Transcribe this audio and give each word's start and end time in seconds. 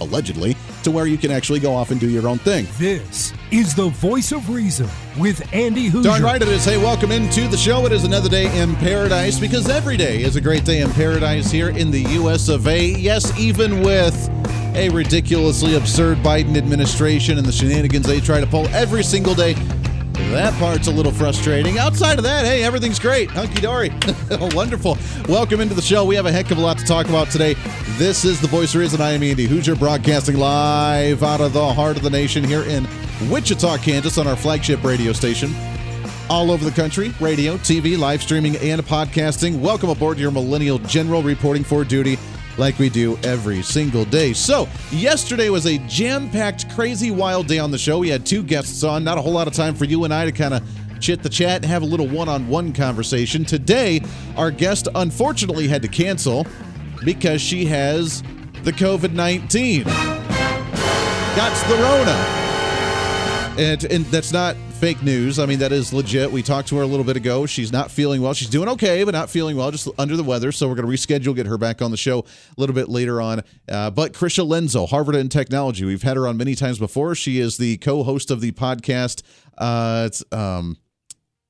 allegedly, 0.00 0.56
to 0.82 0.90
where 0.90 1.06
you 1.06 1.18
can 1.18 1.30
actually 1.30 1.60
go 1.60 1.74
off 1.74 1.90
and 1.90 2.00
do 2.00 2.08
your 2.08 2.28
own 2.28 2.38
thing. 2.38 2.66
This 2.78 3.32
is 3.50 3.74
the 3.74 3.88
voice 3.88 4.32
of 4.32 4.48
reason 4.50 4.88
with 5.18 5.42
Andy 5.52 5.90
Hooser. 5.90 6.04
Darn 6.04 6.22
right 6.22 6.40
it 6.40 6.48
is. 6.48 6.64
Hey, 6.64 6.78
welcome 6.78 7.12
into 7.12 7.48
the 7.48 7.56
show. 7.56 7.86
It 7.86 7.92
is 7.92 8.04
another 8.04 8.28
day 8.28 8.46
in 8.60 8.74
paradise 8.76 9.38
because 9.38 9.68
every 9.68 9.96
day 9.96 10.22
is 10.22 10.36
a 10.36 10.40
great 10.40 10.64
day 10.64 10.80
in 10.80 10.90
paradise 10.90 11.50
here 11.50 11.70
in 11.70 11.90
the 11.90 12.02
U.S. 12.02 12.48
of 12.48 12.66
A. 12.66 12.88
Yes, 12.92 13.36
even 13.38 13.82
with 13.82 14.14
a 14.74 14.88
ridiculously 14.90 15.74
absurd 15.74 16.18
Biden 16.18 16.56
administration 16.56 17.38
and 17.38 17.46
the 17.46 17.52
shenanigans 17.52 18.06
they 18.06 18.20
try 18.20 18.40
to 18.40 18.46
pull 18.46 18.68
every 18.68 19.02
single 19.02 19.34
day. 19.34 19.54
That 20.30 20.52
part's 20.58 20.88
a 20.88 20.90
little 20.90 21.12
frustrating. 21.12 21.78
Outside 21.78 22.18
of 22.18 22.24
that, 22.24 22.44
hey, 22.44 22.62
everything's 22.62 22.98
great. 22.98 23.30
Hunky 23.30 23.62
dory. 23.62 23.90
Wonderful. 24.30 24.98
Welcome 25.26 25.60
into 25.60 25.74
the 25.74 25.80
show. 25.80 26.04
We 26.04 26.16
have 26.16 26.26
a 26.26 26.32
heck 26.32 26.50
of 26.50 26.58
a 26.58 26.60
lot 26.60 26.76
to 26.78 26.84
talk 26.84 27.08
about 27.08 27.30
today. 27.30 27.54
This 27.96 28.26
is 28.26 28.38
The 28.38 28.48
Voice 28.48 28.74
of 28.74 28.80
Reason. 28.80 29.00
I 29.00 29.12
am 29.12 29.22
Andy 29.22 29.48
Hooser, 29.48 29.78
broadcasting 29.78 30.36
live 30.36 31.22
out 31.22 31.40
of 31.40 31.54
the 31.54 31.72
heart 31.72 31.96
of 31.96 32.02
the 32.02 32.10
nation 32.10 32.44
here 32.44 32.62
in 32.64 32.86
Wichita, 33.30 33.78
Kansas, 33.78 34.18
on 34.18 34.26
our 34.26 34.36
flagship 34.36 34.84
radio 34.84 35.12
station. 35.12 35.54
All 36.28 36.50
over 36.50 36.62
the 36.62 36.72
country, 36.72 37.14
radio, 37.20 37.56
TV, 37.56 37.96
live 37.96 38.22
streaming, 38.22 38.56
and 38.56 38.82
podcasting. 38.82 39.60
Welcome 39.60 39.88
aboard 39.88 40.18
your 40.18 40.30
Millennial 40.30 40.78
General 40.80 41.22
reporting 41.22 41.64
for 41.64 41.84
duty 41.84 42.18
like 42.58 42.78
we 42.78 42.88
do 42.88 43.16
every 43.22 43.62
single 43.62 44.04
day. 44.04 44.32
So, 44.32 44.68
yesterday 44.90 45.48
was 45.48 45.66
a 45.66 45.78
jam 45.86 46.28
packed, 46.30 46.70
crazy, 46.74 47.10
wild 47.10 47.46
day 47.46 47.58
on 47.58 47.70
the 47.70 47.78
show. 47.78 47.98
We 47.98 48.08
had 48.08 48.26
two 48.26 48.42
guests 48.42 48.82
on, 48.84 49.04
not 49.04 49.16
a 49.16 49.22
whole 49.22 49.32
lot 49.32 49.46
of 49.46 49.54
time 49.54 49.74
for 49.74 49.84
you 49.84 50.04
and 50.04 50.12
I 50.12 50.24
to 50.24 50.32
kind 50.32 50.54
of 50.54 50.62
chit 51.00 51.22
the 51.22 51.28
chat 51.28 51.62
and 51.62 51.64
have 51.64 51.82
a 51.82 51.86
little 51.86 52.08
one 52.08 52.28
on 52.28 52.48
one 52.48 52.72
conversation. 52.72 53.44
Today, 53.44 54.00
our 54.36 54.50
guest 54.50 54.88
unfortunately 54.94 55.68
had 55.68 55.82
to 55.82 55.88
cancel 55.88 56.46
because 57.04 57.40
she 57.40 57.64
has 57.66 58.22
the 58.64 58.72
COVID 58.72 59.12
19. 59.12 59.84
Got 59.84 61.68
the 61.68 61.74
Rona. 61.76 62.34
And, 63.58 63.84
and 63.84 64.04
that's 64.06 64.32
not 64.32 64.56
fake 64.78 65.02
news. 65.02 65.40
I 65.40 65.46
mean, 65.46 65.58
that 65.58 65.72
is 65.72 65.92
legit. 65.92 66.30
We 66.30 66.40
talked 66.40 66.68
to 66.68 66.76
her 66.76 66.82
a 66.82 66.86
little 66.86 67.04
bit 67.04 67.16
ago. 67.16 67.46
She's 67.46 67.72
not 67.72 67.90
feeling 67.90 68.22
well. 68.22 68.32
She's 68.32 68.48
doing 68.48 68.68
okay, 68.68 69.02
but 69.02 69.10
not 69.10 69.28
feeling 69.28 69.56
well, 69.56 69.72
just 69.72 69.88
under 69.98 70.16
the 70.16 70.22
weather. 70.22 70.52
So 70.52 70.68
we're 70.68 70.76
going 70.76 70.86
to 70.86 70.92
reschedule, 70.92 71.34
get 71.34 71.46
her 71.46 71.58
back 71.58 71.82
on 71.82 71.90
the 71.90 71.96
show 71.96 72.20
a 72.20 72.60
little 72.60 72.74
bit 72.74 72.88
later 72.88 73.20
on. 73.20 73.42
Uh, 73.68 73.90
but 73.90 74.12
Krisha 74.12 74.46
Lenzo, 74.46 74.88
Harvard 74.88 75.16
and 75.16 75.32
Technology, 75.32 75.84
we've 75.84 76.02
had 76.02 76.16
her 76.16 76.28
on 76.28 76.36
many 76.36 76.54
times 76.54 76.78
before. 76.78 77.16
She 77.16 77.40
is 77.40 77.56
the 77.56 77.78
co 77.78 78.04
host 78.04 78.30
of 78.30 78.40
the 78.40 78.52
podcast. 78.52 79.22
Uh, 79.56 80.04
it's, 80.06 80.22
um, 80.30 80.76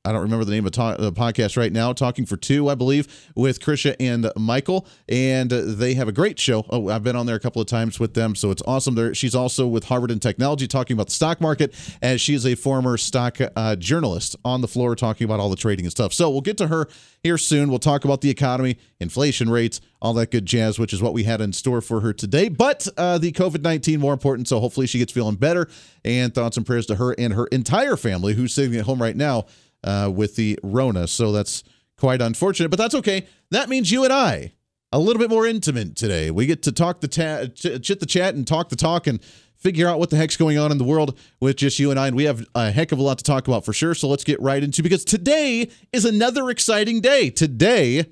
I 0.08 0.12
don't 0.12 0.22
remember 0.22 0.46
the 0.46 0.52
name 0.52 0.64
of 0.64 0.72
the 0.72 1.12
podcast 1.12 1.58
right 1.58 1.70
now. 1.70 1.92
Talking 1.92 2.24
for 2.24 2.38
two, 2.38 2.70
I 2.70 2.74
believe, 2.74 3.30
with 3.34 3.60
Krisha 3.60 3.94
and 4.00 4.32
Michael, 4.36 4.86
and 5.06 5.50
they 5.50 5.92
have 5.94 6.08
a 6.08 6.12
great 6.12 6.40
show. 6.40 6.64
Oh, 6.70 6.88
I've 6.88 7.02
been 7.04 7.14
on 7.14 7.26
there 7.26 7.36
a 7.36 7.40
couple 7.40 7.60
of 7.60 7.68
times 7.68 8.00
with 8.00 8.14
them, 8.14 8.34
so 8.34 8.50
it's 8.50 8.62
awesome. 8.66 8.94
There, 8.94 9.14
she's 9.14 9.34
also 9.34 9.66
with 9.66 9.84
Harvard 9.84 10.10
and 10.10 10.22
Technology, 10.22 10.66
talking 10.66 10.94
about 10.94 11.08
the 11.08 11.12
stock 11.12 11.42
market, 11.42 11.74
as 12.00 12.22
she 12.22 12.32
is 12.32 12.46
a 12.46 12.54
former 12.54 12.96
stock 12.96 13.36
uh, 13.54 13.76
journalist 13.76 14.34
on 14.46 14.62
the 14.62 14.68
floor, 14.68 14.96
talking 14.96 15.26
about 15.26 15.40
all 15.40 15.50
the 15.50 15.56
trading 15.56 15.84
and 15.84 15.92
stuff. 15.92 16.14
So 16.14 16.30
we'll 16.30 16.40
get 16.40 16.56
to 16.56 16.68
her 16.68 16.88
here 17.22 17.36
soon. 17.36 17.68
We'll 17.68 17.78
talk 17.78 18.06
about 18.06 18.22
the 18.22 18.30
economy, 18.30 18.78
inflation 19.00 19.50
rates, 19.50 19.82
all 20.00 20.14
that 20.14 20.30
good 20.30 20.46
jazz, 20.46 20.78
which 20.78 20.94
is 20.94 21.02
what 21.02 21.12
we 21.12 21.24
had 21.24 21.42
in 21.42 21.52
store 21.52 21.82
for 21.82 22.00
her 22.00 22.14
today. 22.14 22.48
But 22.48 22.88
uh, 22.96 23.18
the 23.18 23.32
COVID 23.32 23.62
19 23.62 24.00
more 24.00 24.12
important. 24.14 24.48
So 24.48 24.58
hopefully 24.60 24.86
she 24.86 24.98
gets 24.98 25.12
feeling 25.12 25.34
better. 25.34 25.68
And 26.04 26.34
thoughts 26.34 26.56
and 26.56 26.64
prayers 26.64 26.86
to 26.86 26.94
her 26.94 27.14
and 27.18 27.34
her 27.34 27.46
entire 27.48 27.96
family 27.96 28.32
who's 28.32 28.54
sitting 28.54 28.78
at 28.78 28.86
home 28.86 29.02
right 29.02 29.16
now 29.16 29.46
uh, 29.88 30.10
with 30.10 30.36
the 30.36 30.58
Rona. 30.62 31.06
So 31.08 31.32
that's 31.32 31.64
quite 31.96 32.20
unfortunate, 32.20 32.68
but 32.68 32.78
that's 32.78 32.94
okay. 32.94 33.26
That 33.50 33.68
means 33.68 33.90
you 33.90 34.04
and 34.04 34.12
I 34.12 34.52
a 34.92 34.98
little 34.98 35.18
bit 35.18 35.30
more 35.30 35.46
intimate 35.46 35.96
today. 35.96 36.30
We 36.30 36.46
get 36.46 36.62
to 36.64 36.72
talk 36.72 37.00
the 37.00 37.08
ta- 37.08 37.46
ch- 37.46 37.82
chit 37.82 38.00
the 38.00 38.06
chat 38.06 38.34
and 38.34 38.46
talk 38.46 38.68
the 38.68 38.76
talk 38.76 39.06
and 39.06 39.22
figure 39.56 39.88
out 39.88 39.98
what 39.98 40.10
the 40.10 40.16
heck's 40.16 40.36
going 40.36 40.58
on 40.58 40.70
in 40.70 40.78
the 40.78 40.84
world 40.84 41.18
with 41.40 41.56
just 41.56 41.78
you 41.78 41.90
and 41.90 41.98
I. 41.98 42.06
And 42.06 42.16
we 42.16 42.24
have 42.24 42.46
a 42.54 42.70
heck 42.70 42.92
of 42.92 42.98
a 42.98 43.02
lot 43.02 43.18
to 43.18 43.24
talk 43.24 43.48
about 43.48 43.64
for 43.64 43.72
sure. 43.72 43.94
So 43.94 44.08
let's 44.08 44.24
get 44.24 44.40
right 44.40 44.62
into 44.62 44.82
because 44.82 45.04
today 45.04 45.70
is 45.92 46.04
another 46.04 46.50
exciting 46.50 47.00
day. 47.00 47.30
Today 47.30 48.06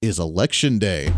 is 0.00 0.18
election 0.18 0.78
day. 0.78 1.12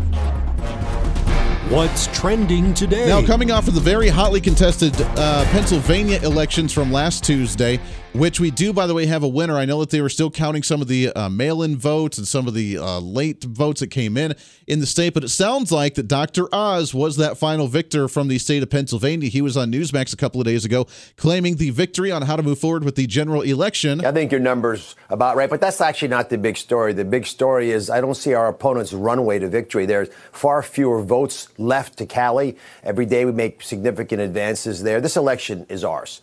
What's 1.69 2.07
trending 2.07 2.73
today? 2.73 3.07
Now, 3.07 3.23
coming 3.23 3.51
off 3.51 3.67
of 3.67 3.75
the 3.75 3.79
very 3.79 4.07
hotly 4.07 4.41
contested 4.41 4.91
uh, 4.99 5.45
Pennsylvania 5.51 6.19
elections 6.23 6.73
from 6.73 6.91
last 6.91 7.23
Tuesday, 7.23 7.79
which 8.13 8.39
we 8.39 8.49
do, 8.49 8.73
by 8.73 8.87
the 8.87 8.93
way, 8.93 9.05
have 9.05 9.21
a 9.21 9.27
winner. 9.27 9.55
I 9.55 9.65
know 9.65 9.79
that 9.81 9.91
they 9.91 10.01
were 10.01 10.09
still 10.09 10.31
counting 10.31 10.63
some 10.63 10.81
of 10.81 10.87
the 10.87 11.11
uh, 11.13 11.29
mail 11.29 11.61
in 11.61 11.77
votes 11.77 12.17
and 12.17 12.27
some 12.27 12.47
of 12.47 12.53
the 12.53 12.77
uh, 12.77 12.99
late 12.99 13.43
votes 13.43 13.81
that 13.81 13.87
came 13.87 14.17
in 14.17 14.35
in 14.65 14.79
the 14.79 14.87
state, 14.87 15.13
but 15.13 15.23
it 15.23 15.29
sounds 15.29 15.71
like 15.71 15.93
that 15.95 16.07
Dr. 16.07 16.47
Oz 16.53 16.93
was 16.93 17.17
that 17.17 17.37
final 17.37 17.67
victor 17.67 18.07
from 18.07 18.27
the 18.27 18.39
state 18.39 18.63
of 18.63 18.69
Pennsylvania. 18.69 19.29
He 19.29 19.41
was 19.41 19.55
on 19.55 19.71
Newsmax 19.71 20.11
a 20.13 20.17
couple 20.17 20.41
of 20.41 20.45
days 20.45 20.65
ago 20.65 20.87
claiming 21.17 21.57
the 21.57 21.69
victory 21.69 22.11
on 22.11 22.23
how 22.23 22.35
to 22.35 22.43
move 22.43 22.57
forward 22.57 22.83
with 22.83 22.95
the 22.95 23.05
general 23.05 23.43
election. 23.43 24.03
I 24.03 24.11
think 24.11 24.31
your 24.31 24.41
number's 24.41 24.95
about 25.09 25.35
right, 25.35 25.49
but 25.49 25.61
that's 25.61 25.79
actually 25.79 26.07
not 26.07 26.29
the 26.29 26.37
big 26.37 26.57
story. 26.57 26.93
The 26.93 27.05
big 27.05 27.27
story 27.27 27.69
is 27.71 27.89
I 27.89 28.01
don't 28.01 28.15
see 28.15 28.33
our 28.33 28.47
opponent's 28.47 28.91
runway 28.91 29.37
to 29.39 29.47
victory. 29.47 29.85
There's 29.85 30.09
far 30.31 30.63
fewer 30.63 31.03
votes 31.03 31.47
left 31.59 31.97
to 31.99 32.07
Cali. 32.07 32.57
Every 32.83 33.05
day 33.05 33.25
we 33.25 33.31
make 33.31 33.61
significant 33.61 34.21
advances 34.21 34.81
there. 34.81 34.99
This 34.99 35.15
election 35.15 35.67
is 35.69 35.83
ours. 35.83 36.21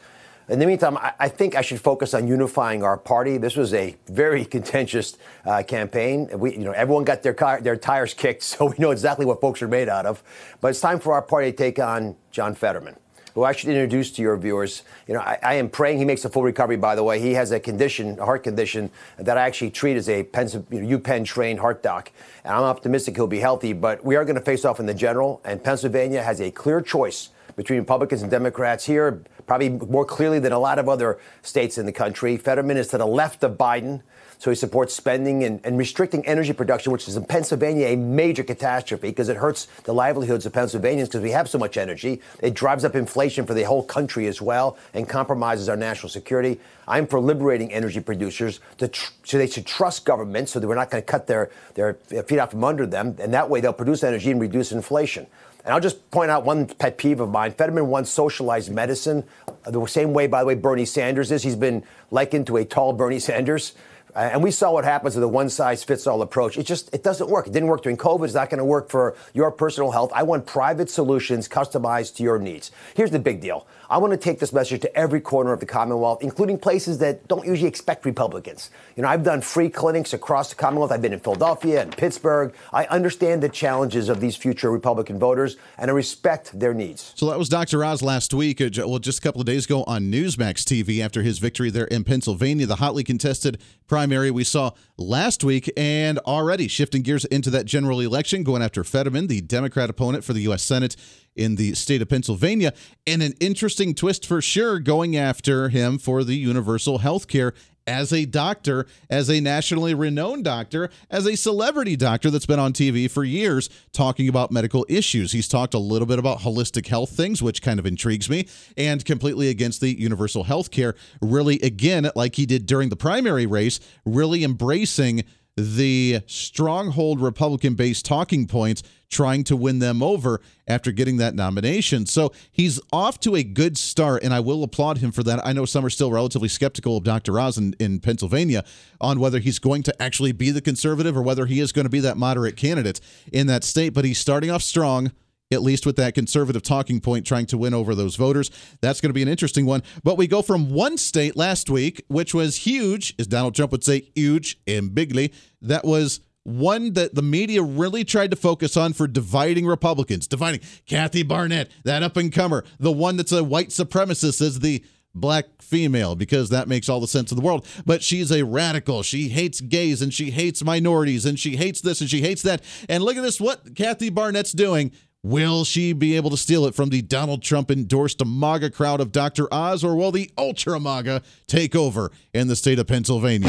In 0.49 0.61
the 0.61 0.67
meantime, 0.67 0.97
I, 0.97 1.29
think 1.29 1.57
I 1.57 1.61
should 1.61 1.81
focus 1.81 2.15
on 2.15 2.29
unifying 2.29 2.85
our 2.85 2.97
party. 2.97 3.37
This 3.37 3.57
was 3.57 3.75
a 3.75 3.97
very 4.07 4.45
contentious 4.57 5.19
uh, 5.45 5.65
campaign. 5.65 6.29
We, 6.39 6.53
you 6.53 6.65
know, 6.65 6.71
everyone 6.71 7.03
got 7.03 7.25
their 7.25 7.35
car, 7.35 7.61
their 7.61 7.77
tires 7.77 8.15
kicked, 8.15 8.43
so 8.45 8.67
we 8.67 8.77
know 8.79 8.93
exactly 8.93 9.27
what 9.27 9.41
folks 9.41 9.61
are 9.61 9.69
made 9.69 9.89
out 9.89 10.07
of. 10.07 10.23
But 10.61 10.69
it's 10.69 10.81
time 10.81 11.01
for 11.01 11.15
our 11.15 11.23
party 11.23 11.51
to 11.51 11.57
take 11.57 11.81
on 11.81 12.15
John 12.31 12.55
Fetterman, 12.55 12.95
who 13.35 13.43
I 13.43 13.51
should 13.51 13.71
introduce 13.71 14.13
to 14.13 14.23
your 14.23 14.37
viewers. 14.37 14.85
You 15.09 15.15
know, 15.15 15.21
I, 15.21 15.37
I 15.43 15.55
am 15.55 15.69
praying 15.69 15.99
he 15.99 16.05
makes 16.05 16.25
a 16.25 16.29
full 16.29 16.45
recovery. 16.45 16.77
By 16.77 16.95
the 16.95 17.03
way, 17.03 17.19
he 17.19 17.35
has 17.35 17.51
a 17.51 17.59
condition, 17.59 18.17
a 18.21 18.25
heart 18.25 18.45
condition, 18.45 18.93
that 19.19 19.37
I 19.37 19.47
actually 19.47 19.71
treat 19.71 19.97
as 19.97 20.09
a 20.09 20.23
Penn, 20.23 20.49
you 20.71 20.81
know, 20.81 20.99
UPenn 20.99 21.25
trained 21.25 21.59
heart 21.59 21.83
doc, 21.83 22.13
and 22.45 22.55
I'm 22.55 22.63
optimistic 22.63 23.17
he'll 23.17 23.27
be 23.27 23.41
healthy. 23.41 23.73
But 23.73 24.05
we 24.05 24.15
are 24.15 24.25
going 24.25 24.37
to 24.37 24.45
face 24.45 24.65
off 24.65 24.79
in 24.79 24.87
the 24.87 24.95
general, 24.95 25.41
and 25.45 25.65
Pennsylvania 25.65 26.23
has 26.23 26.41
a 26.41 26.53
clear 26.53 26.81
choice 26.81 27.31
between 27.57 27.81
Republicans 27.81 28.23
and 28.23 28.31
Democrats 28.31 28.85
here 28.85 29.25
probably 29.47 29.71
more 29.71 30.05
clearly 30.05 30.39
than 30.39 30.53
a 30.53 30.59
lot 30.59 30.79
of 30.79 30.89
other 30.89 31.19
states 31.43 31.79
in 31.79 31.87
the 31.87 31.93
country. 31.93 32.37
Fetterman 32.37 32.77
is 32.77 32.89
to 32.89 32.99
the 32.99 33.07
left 33.07 33.45
of 33.45 33.57
Biden. 33.57 34.03
So 34.39 34.51
he 34.51 34.55
supports 34.55 34.95
spending 34.95 35.45
and, 35.45 35.61
and, 35.65 35.79
restricting 35.79 36.27
energy 36.27 36.53
production, 36.53 36.93
which 36.93 37.09
is 37.09 37.17
in 37.17 37.25
Pennsylvania 37.25 37.87
a 37.87 37.97
major 37.97 38.45
catastrophe 38.45 39.09
because 39.09 39.29
it 39.29 39.37
hurts 39.37 39.67
the 39.85 39.95
livelihoods 39.95 40.45
of 40.45 40.53
Pennsylvanians 40.53 41.09
because 41.09 41.23
we 41.23 41.31
have 41.31 41.49
so 41.49 41.59
much 41.59 41.77
energy. 41.77 42.21
It 42.41 42.53
drives 42.53 42.85
up 42.85 42.95
inflation 42.95 43.47
for 43.47 43.55
the 43.55 43.63
whole 43.63 43.83
country 43.83 44.27
as 44.27 44.43
well 44.43 44.77
and 44.93 45.09
compromises 45.09 45.69
our 45.69 45.77
national 45.77 46.11
security. 46.11 46.61
I'm 46.87 47.07
for 47.07 47.19
liberating 47.19 47.73
energy 47.73 48.01
producers 48.01 48.61
tr- 48.79 49.13
so 49.25 49.39
they 49.39 49.47
should 49.47 49.67
trust 49.67 50.05
government 50.05 50.49
so 50.49 50.61
that 50.61 50.69
we're 50.69 50.75
not 50.75 50.91
going 50.91 51.03
to 51.03 51.07
cut 51.07 51.27
their, 51.27 51.51
their 51.75 51.95
feet 52.25 52.39
out 52.39 52.51
from 52.51 52.63
under 52.63 52.87
them. 52.87 53.17
And 53.19 53.33
that 53.33 53.49
way 53.49 53.61
they'll 53.61 53.73
produce 53.73 54.05
energy 54.05 54.31
and 54.31 54.41
reduce 54.41 54.71
inflation. 54.71 55.27
And 55.67 55.75
I'll 55.75 55.81
just 55.81 56.13
point 56.13 56.31
out 56.31 56.45
one 56.45 56.67
pet 56.67 56.97
peeve 56.97 57.19
of 57.19 57.29
mine. 57.29 57.51
Fetterman 57.51 57.89
once 57.89 58.09
socialized 58.09 58.73
medicine 58.73 59.25
the 59.67 59.85
same 59.87 60.13
way, 60.13 60.29
by 60.29 60.41
the 60.41 60.47
way, 60.47 60.55
Bernie 60.55 60.85
Sanders 60.85 61.33
is. 61.33 61.43
He's 61.43 61.57
been 61.57 61.83
likened 62.13 62.47
to 62.47 62.57
a 62.59 62.65
tall 62.65 62.93
Bernie 62.93 63.19
Sanders. 63.19 63.75
Uh, 64.15 64.31
and 64.33 64.45
we 64.45 64.53
saw 64.53 64.73
what 64.73 64.85
happens 64.85 65.17
with 65.17 65.25
a 65.25 65.29
one 65.29 65.51
size 65.51 65.83
fits 65.83 66.07
all 66.07 66.23
approach. 66.23 66.57
It 66.57 66.67
just 66.67 66.95
it 66.95 67.03
doesn't 67.03 67.29
work. 67.29 67.49
It 67.49 67.53
didn't 67.53 67.69
work 67.69 67.83
during 67.83 67.99
COVID. 67.99 68.25
It's 68.25 68.35
not 68.35 68.49
going 68.49 68.59
to 68.59 68.65
work 68.65 68.89
for 68.89 69.17
your 69.35 69.51
personal 69.51 69.91
health. 69.91 70.13
I 70.15 70.23
want 70.23 70.47
private 70.47 70.89
solutions 70.89 71.49
customized 71.49 72.15
to 72.17 72.23
your 72.23 72.39
needs. 72.39 72.71
Here's 72.95 73.11
the 73.11 73.19
big 73.19 73.41
deal. 73.41 73.67
I 73.89 73.99
want 73.99 74.13
to 74.13 74.17
take 74.17 74.41
this 74.41 74.53
message 74.53 74.81
to 74.81 74.97
every 74.97 75.21
corner 75.21 75.53
of 75.53 75.61
the 75.61 75.67
Commonwealth, 75.67 76.23
including 76.23 76.59
places 76.59 76.99
that 76.99 77.29
don't 77.29 77.47
usually 77.47 77.69
expect 77.69 78.05
Republicans. 78.05 78.71
You 78.97 79.03
know, 79.03 79.09
I've 79.09 79.23
done 79.23 79.41
free 79.41 79.69
clinics 79.69 80.13
across 80.13 80.51
the 80.51 80.57
Commonwealth. 80.57 80.91
I've 80.91 81.03
been 81.03 81.13
in 81.13 81.21
Philadelphia 81.21 81.83
and 81.83 81.97
Pittsburgh. 81.97 82.53
I 82.73 82.87
understand 82.87 83.43
the 83.43 83.49
challenges 83.49 84.09
of 84.09 84.21
these 84.21 84.35
future 84.35 84.73
Republican 84.73 85.19
voters, 85.19 85.57
and 85.79 85.91
I 85.91 85.95
respect 85.95 86.59
their 86.59 86.75
needs. 86.75 87.13
So 87.15 87.27
that 87.31 87.39
was 87.39 87.49
Dr. 87.49 87.85
Oz 87.85 88.03
last 88.03 88.35
week, 88.35 88.61
uh, 88.61 88.69
well, 88.77 88.99
just 88.99 89.19
a 89.19 89.23
couple 89.23 89.41
of 89.41 89.47
days 89.47 89.67
ago 89.67 89.85
on 89.85 90.11
Newsmax 90.11 90.65
TV 90.65 91.05
after 91.05 91.23
his 91.23 91.39
victory 91.39 91.71
there 91.71 91.85
in 91.85 92.03
Pennsylvania, 92.03 92.67
the 92.67 92.77
hotly 92.77 93.05
contested 93.05 93.61
primary 93.87 94.31
we 94.33 94.43
saw 94.43 94.73
last 94.99 95.45
week, 95.45 95.71
and 95.77 96.19
already 96.21 96.69
shifting 96.69 97.03
gears 97.03 97.25
into 97.27 97.51
that 97.51 97.67
general 97.67 98.01
election, 98.01 98.43
going 98.43 98.63
after 98.63 98.83
Fetterman, 98.85 99.27
the 99.27 99.41
Democrat 99.41 99.91
opponent 99.91 100.25
for 100.25 100.33
the 100.33 100.41
U.S. 100.43 100.63
Senate 100.63 100.97
in 101.35 101.57
the 101.57 101.75
state 101.75 102.03
of 102.03 102.09
Pennsylvania, 102.09 102.73
and 103.07 103.23
an 103.23 103.35
interesting 103.41 103.95
twist 103.95 104.27
for 104.27 104.41
sure 104.41 104.79
going 104.79 105.17
after 105.17 105.69
him 105.69 105.99
for 105.99 106.25
the 106.25 106.37
universal 106.37 106.99
health 106.99 107.29
care 107.29 107.53
as 107.87 108.13
a 108.13 108.25
doctor, 108.25 108.87
as 109.09 109.31
a 109.31 109.41
nationally 109.41 109.95
renowned 109.95 110.45
doctor, 110.45 110.91
as 111.11 111.27
a 111.27 111.37
celebrity 111.37 111.97
doctor 111.97 112.31
that's 112.31 112.47
been 112.47 112.59
on 112.59 112.73
TV 112.73 113.11
for 113.11 113.25
years 113.25 113.69
talking 113.93 114.29
about 114.29 114.51
medical 114.51 114.85
issues. 114.89 115.33
He's 115.33 115.49
talked 115.49 115.75
a 115.75 115.79
little 115.79 116.07
bit 116.07 116.19
about 116.19 116.41
holistic 116.41 116.87
health 116.87 117.11
things, 117.11 117.43
which 117.43 117.63
kind 117.63 117.79
of 117.79 117.87
intrigues 117.87 118.29
me, 118.29 118.49
and 118.77 119.05
completely 119.05 119.49
against 119.49 119.81
the 119.81 119.99
universal 119.99 120.45
health 120.45 120.71
care. 120.71 120.95
Really, 121.21 121.61
again, 121.61 122.11
like 122.15 122.35
he 122.35 122.47
did 122.47 122.67
during 122.67 122.89
the 122.89 122.97
primary 122.97 123.47
race, 123.47 123.81
really 124.05 124.45
embracing 124.45 125.25
the 125.57 126.21
stronghold 126.27 127.21
Republican 127.21 127.75
based 127.75 128.05
talking 128.05 128.47
points, 128.47 128.83
trying 129.09 129.45
to 129.45 129.57
win 129.57 129.79
them 129.79 130.03
over 130.03 130.41
after 130.67 130.93
getting 130.93 131.17
that 131.17 131.35
nomination. 131.35 132.05
So 132.07 132.33
he's 132.51 132.81
off 132.93 133.19
to 133.21 133.37
a 133.37 133.43
good 133.43 133.79
start, 133.79 134.23
and 134.23 134.35
I 134.35 134.41
will 134.41 134.63
applaud 134.63 134.99
him 134.99 135.13
for 135.13 135.23
that. 135.23 135.45
I 135.47 135.53
know 135.53 135.65
some 135.65 135.85
are 135.85 135.91
still 135.91 136.11
relatively 136.11 136.49
skeptical 136.49 136.97
of 136.97 137.05
Dr. 137.05 137.39
Oz 137.39 137.57
in, 137.57 137.75
in 137.79 138.01
Pennsylvania 138.01 138.65
on 139.01 139.19
whether 139.19 139.39
he's 139.39 139.59
going 139.59 139.83
to 139.85 140.03
actually 140.03 140.33
be 140.33 140.51
the 140.51 140.61
conservative 140.61 141.17
or 141.17 141.23
whether 141.23 141.47
he 141.47 141.61
is 141.61 141.73
going 141.73 141.87
to 141.87 141.91
be 141.91 142.01
that 142.01 142.17
moderate 142.17 142.57
candidate 142.57 143.01
in 143.33 143.47
that 143.47 143.65
state, 143.65 143.91
but 143.91 144.05
he's 144.05 144.19
starting 144.19 144.51
off 144.51 144.63
strong 144.63 145.13
at 145.51 145.63
least 145.63 145.87
with 145.87 145.97
that 145.97 146.15
conservative 146.15 146.63
talking 146.63 147.01
point 147.01 147.27
trying 147.27 147.47
to 147.47 147.59
win 147.59 147.75
over 147.75 147.95
those 147.95 148.17
voters. 148.17 148.51
That's 148.81 149.01
going 149.01 149.11
to 149.11 149.15
be 149.15 149.23
an 149.23 149.29
interesting 149.29 149.67
one. 149.67 149.83
But 150.03 150.17
we 150.17 150.27
go 150.27 150.43
from 150.43 150.71
one 150.71 150.99
state 150.99 151.37
last 151.37 151.71
week, 151.71 152.05
which 152.09 152.35
was 152.35 152.57
huge, 152.57 153.15
as 153.19 153.27
Donald 153.27 153.55
Trump 153.55 153.73
would 153.73 153.85
say, 153.85 154.11
huge 154.15 154.59
and 154.67 154.95
bigly. 154.95 155.33
That 155.63 155.85
was 155.85 156.21
one 156.43 156.93
that 156.93 157.15
the 157.15 157.23
media 157.23 157.61
really 157.63 158.05
tried 158.05 158.31
to 158.31 158.37
focus 158.37 158.77
on 158.77 158.93
for 158.93 159.09
dividing 159.09 159.67
Republicans, 159.67 160.29
dividing 160.29 160.61
Kathy 160.87 161.25
Barnett, 161.25 161.71
that 161.85 162.05
up 162.05 162.17
and 162.17 162.33
comer, 162.33 162.65
the 162.79 162.93
one 162.93 163.17
that's 163.17 163.33
a 163.33 163.43
white 163.43 163.71
supremacist, 163.71 164.41
as 164.41 164.61
the 164.61 164.85
black 165.17 165.47
female 165.61 166.15
because 166.15 166.51
that 166.51 166.69
makes 166.69 166.89
all 166.89 167.01
the 167.01 167.09
sense 167.09 167.33
in 167.33 167.37
the 167.37 167.43
world. 167.43 167.67
But 167.85 168.03
she's 168.03 168.31
a 168.31 168.45
radical. 168.45 169.03
She 169.03 169.29
hates 169.29 169.61
gays 169.61 170.03
and 170.03 170.13
she 170.13 170.31
hates 170.31 170.63
minorities 170.63 171.25
and 171.25 171.39
she 171.39 171.57
hates 171.57 171.81
this 171.81 172.01
and 172.01 172.09
she 172.09 172.21
hates 172.21 172.43
that. 172.43 172.63
And 172.89 173.03
look 173.03 173.17
at 173.17 173.23
this 173.23 173.41
what 173.41 173.75
Kathy 173.75 174.11
Barnett's 174.11 174.53
doing. 174.53 174.93
Will 175.23 175.65
she 175.65 175.93
be 175.93 176.17
able 176.17 176.31
to 176.31 176.37
steal 176.37 176.67
it 176.67 176.75
from 176.75 176.91
the 176.91 177.03
Donald 177.03 177.43
Trump 177.43 177.71
endorsed 177.71 178.25
MAGA 178.25 178.71
crowd 178.71 179.01
of 179.01 179.11
Dr. 179.13 179.53
Oz, 179.53 179.83
or 179.83 179.97
will 179.97 180.13
the 180.13 180.31
ultra 180.39 180.79
MAGA 180.79 181.23
take 181.47 181.75
over 181.75 182.13
in 182.33 182.49
the 182.49 182.57
state 182.57 182.79
of 182.79 182.87
Pennsylvania? 182.87 183.49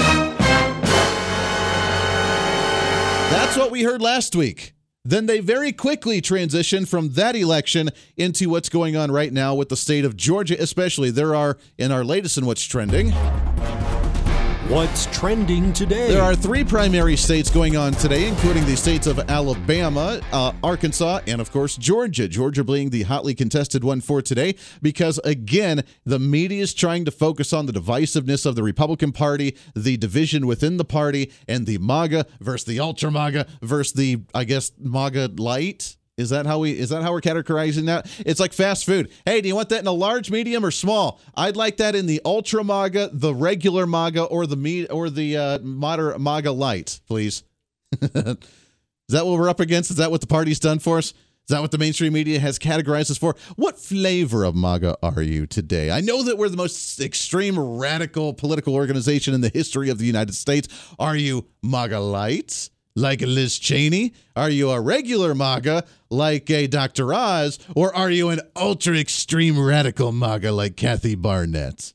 That's 3.29 3.57
what 3.57 3.71
we 3.71 3.83
heard 3.83 4.01
last 4.01 4.35
week. 4.35 4.73
Then 5.05 5.25
they 5.25 5.39
very 5.39 5.71
quickly 5.71 6.21
transitioned 6.21 6.87
from 6.89 7.13
that 7.13 7.35
election 7.35 7.91
into 8.17 8.49
what's 8.49 8.67
going 8.67 8.97
on 8.97 9.09
right 9.09 9.31
now 9.31 9.55
with 9.55 9.69
the 9.69 9.77
state 9.77 10.03
of 10.03 10.17
Georgia, 10.17 10.55
especially. 10.59 11.11
There 11.11 11.33
are, 11.33 11.57
in 11.77 11.93
our 11.93 12.03
latest 12.03 12.37
and 12.37 12.45
what's 12.45 12.65
trending, 12.65 13.11
What's 14.69 15.05
trending 15.17 15.71
today? 15.71 16.09
There 16.09 16.21
are 16.21 16.35
three 16.35 16.65
primary 16.65 17.15
states 17.15 17.49
going 17.49 17.77
on 17.77 17.93
today, 17.93 18.27
including 18.27 18.65
the 18.65 18.75
states 18.75 19.07
of 19.07 19.17
Alabama, 19.29 20.19
uh, 20.33 20.51
Arkansas, 20.61 21.21
and 21.25 21.39
of 21.39 21.53
course 21.53 21.77
Georgia. 21.77 22.27
Georgia 22.27 22.65
being 22.65 22.89
the 22.89 23.03
hotly 23.03 23.33
contested 23.33 23.85
one 23.85 24.01
for 24.01 24.21
today 24.21 24.55
because, 24.81 25.19
again, 25.19 25.85
the 26.05 26.19
media 26.19 26.63
is 26.63 26.73
trying 26.73 27.05
to 27.05 27.11
focus 27.11 27.53
on 27.53 27.65
the 27.65 27.71
divisiveness 27.71 28.45
of 28.45 28.55
the 28.55 28.63
Republican 28.63 29.13
Party, 29.13 29.55
the 29.73 29.95
division 29.95 30.45
within 30.45 30.75
the 30.75 30.83
party, 30.83 31.31
and 31.47 31.65
the 31.65 31.77
MAGA 31.77 32.25
versus 32.41 32.65
the 32.65 32.81
ultra 32.81 33.09
MAGA 33.09 33.47
versus 33.61 33.93
the, 33.93 34.19
I 34.35 34.43
guess, 34.43 34.73
MAGA 34.77 35.31
light. 35.37 35.95
Is 36.17 36.31
that 36.31 36.47
how 36.47 36.59
we 36.59 36.71
is 36.71 36.89
that 36.89 37.03
how 37.03 37.11
we're 37.11 37.21
categorizing 37.21 37.85
that? 37.85 38.09
It's 38.25 38.39
like 38.39 38.51
fast 38.51 38.85
food. 38.85 39.11
Hey, 39.23 39.39
do 39.39 39.47
you 39.47 39.55
want 39.55 39.69
that 39.69 39.81
in 39.81 39.87
a 39.87 39.91
large, 39.91 40.31
medium, 40.31 40.65
or 40.65 40.71
small? 40.71 41.21
I'd 41.35 41.55
like 41.55 41.77
that 41.77 41.95
in 41.95 42.07
the 42.07 42.21
ultra 42.25 42.63
maga, 42.63 43.11
the 43.13 43.35
regular 43.35 43.85
maga, 43.85 44.23
or 44.23 44.47
the 44.47 44.55
meat 44.55 44.87
or 44.89 45.11
the 45.11 45.37
uh, 45.37 45.59
moderate 45.59 46.19
maga 46.19 46.51
light, 46.51 46.99
please. 47.07 47.43
is 48.01 48.11
that 48.11 49.25
what 49.25 49.37
we're 49.37 49.49
up 49.49 49.59
against? 49.59 49.91
Is 49.91 49.97
that 49.97 50.09
what 50.09 50.21
the 50.21 50.27
party's 50.27 50.59
done 50.59 50.79
for 50.79 50.97
us? 50.97 51.13
Is 51.47 51.49
that 51.51 51.61
what 51.61 51.71
the 51.71 51.77
mainstream 51.77 52.13
media 52.13 52.39
has 52.39 52.57
categorized 52.57 53.11
us 53.11 53.17
for? 53.17 53.35
What 53.55 53.79
flavor 53.79 54.43
of 54.43 54.55
MAGA 54.55 54.97
are 55.03 55.21
you 55.21 55.45
today? 55.45 55.91
I 55.91 56.01
know 56.01 56.23
that 56.23 56.37
we're 56.37 56.49
the 56.49 56.57
most 56.57 56.99
extreme 56.99 57.57
radical 57.57 58.33
political 58.33 58.73
organization 58.73 59.33
in 59.35 59.41
the 59.41 59.51
history 59.53 59.89
of 59.89 59.99
the 59.99 60.05
United 60.05 60.33
States. 60.33 60.67
Are 60.99 61.15
you 61.15 61.45
MAGA 61.61 61.99
light? 61.99 62.69
Like 62.97 63.21
Liz 63.21 63.59
Cheney? 63.59 64.13
Are 64.35 64.49
you 64.49 64.71
a 64.71 64.81
regular 64.81 65.35
MAGA 65.35 65.85
like 66.09 66.49
a 66.49 66.67
Dr. 66.67 67.13
Oz? 67.13 67.59
Or 67.75 67.95
are 67.95 68.09
you 68.09 68.29
an 68.29 68.41
ultra 68.55 68.97
extreme 68.97 69.59
radical 69.59 70.11
MAGA 70.11 70.51
like 70.51 70.75
Kathy 70.75 71.15
Barnett? 71.15 71.93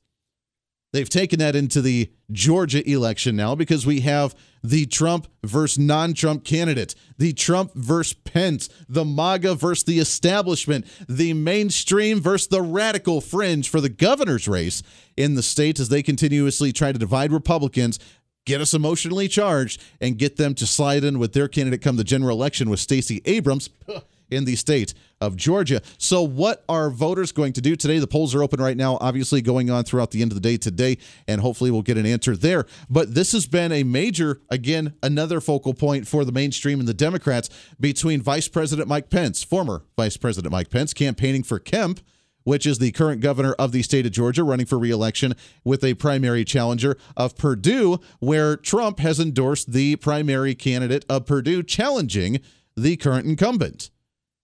They've 0.93 1.08
taken 1.08 1.38
that 1.38 1.56
into 1.56 1.81
the 1.81 2.12
Georgia 2.31 2.88
election 2.88 3.34
now 3.34 3.54
because 3.54 3.87
we 3.87 4.00
have 4.00 4.34
the 4.62 4.87
Trump 4.87 5.26
versus 5.43 5.78
non 5.78 6.12
Trump 6.14 6.44
candidate, 6.44 6.94
the 7.19 7.32
Trump 7.32 7.72
versus 7.75 8.12
Pence, 8.12 8.69
the 8.88 9.04
MAGA 9.04 9.54
versus 9.54 9.84
the 9.84 9.99
establishment, 9.99 10.87
the 11.08 11.32
mainstream 11.32 12.20
versus 12.20 12.49
the 12.49 12.62
radical 12.62 13.20
fringe 13.20 13.69
for 13.69 13.81
the 13.81 13.88
governor's 13.88 14.46
race 14.46 14.82
in 15.16 15.34
the 15.34 15.43
state 15.43 15.81
as 15.81 15.88
they 15.88 16.02
continuously 16.02 16.72
try 16.72 16.93
to 16.93 16.99
divide 16.99 17.32
Republicans 17.32 17.99
get 18.44 18.61
us 18.61 18.75
emotionally 18.75 19.29
charged 19.29 19.83
and 20.00 20.19
get 20.19 20.37
them 20.37 20.55
to 20.55 20.67
slide 20.67 21.05
in 21.05 21.19
with 21.19 21.33
their 21.33 21.49
candidate 21.49 21.83
come 21.83 21.97
the 21.97 22.05
general 22.05 22.37
election 22.37 22.71
with 22.71 22.81
Stacey 22.81 23.21
Abrams 23.25 23.71
in 24.33 24.44
the 24.44 24.56
state 24.56 24.94
of 25.21 25.37
Georgia. 25.37 25.81
So, 25.99 26.23
what 26.23 26.65
are 26.69 26.91
voters 26.91 27.31
going 27.31 27.53
to 27.53 27.61
do 27.61 27.77
today? 27.77 27.99
The 27.99 28.06
polls 28.06 28.35
are 28.35 28.43
open 28.43 28.61
right 28.61 28.77
now, 28.77 28.99
obviously 29.00 29.43
going 29.43 29.71
on 29.71 29.85
throughout 29.85 30.11
the 30.11 30.23
end 30.23 30.33
of 30.33 30.35
the 30.35 30.41
day 30.41 30.56
today, 30.56 30.99
and 31.29 31.41
hopefully 31.41 31.71
we'll 31.71 31.83
get 31.83 31.99
an 31.99 32.06
answer 32.06 32.37
there. 32.37 32.67
But 32.91 33.15
this 33.15 33.33
has 33.33 33.47
been 33.47 33.71
a 33.71 33.85
major, 33.85 34.41
again, 34.49 34.95
another 35.03 35.41
focal 35.41 35.75
point 35.75 36.09
for 36.09 36.25
the 36.25 36.33
mainstream 36.33 36.81
and 36.81 36.88
the 36.88 36.95
Democrats 36.95 37.50
between 37.79 38.21
Vice 38.21 38.49
President 38.49 38.88
Mike 38.88 39.11
Pence, 39.11 39.45
former 39.45 39.85
Vice 39.97 40.17
President 40.17 40.50
Mike 40.50 40.71
Pence, 40.71 40.93
campaigning 40.93 41.43
for 41.43 41.59
Kemp 41.59 42.00
which 42.44 42.67
is 42.67 42.79
the 42.79 42.93
current 42.93 43.21
governor 43.21 43.53
of 43.55 43.73
the 43.73 43.83
state 43.83 44.06
of 44.06 44.12
Georgia, 44.12 44.44
running 44.44 44.67
for 44.67 44.79
reelection 44.79 45.35
with 45.65 45.85
a 45.85 45.94
primary 45.94 46.44
challenger 46.44 46.97
of 47.17 47.37
Perdue, 47.37 47.99
where 48.21 48.56
Trump 48.56 48.99
has 48.99 49.21
endorsed 49.21 49.73
the 49.73 49.97
primary 49.97 50.55
candidate 50.55 51.05
of 51.09 51.27
Perdue 51.27 51.62
challenging 51.62 52.41
the 52.77 52.97
current 52.97 53.27
incumbent. 53.27 53.91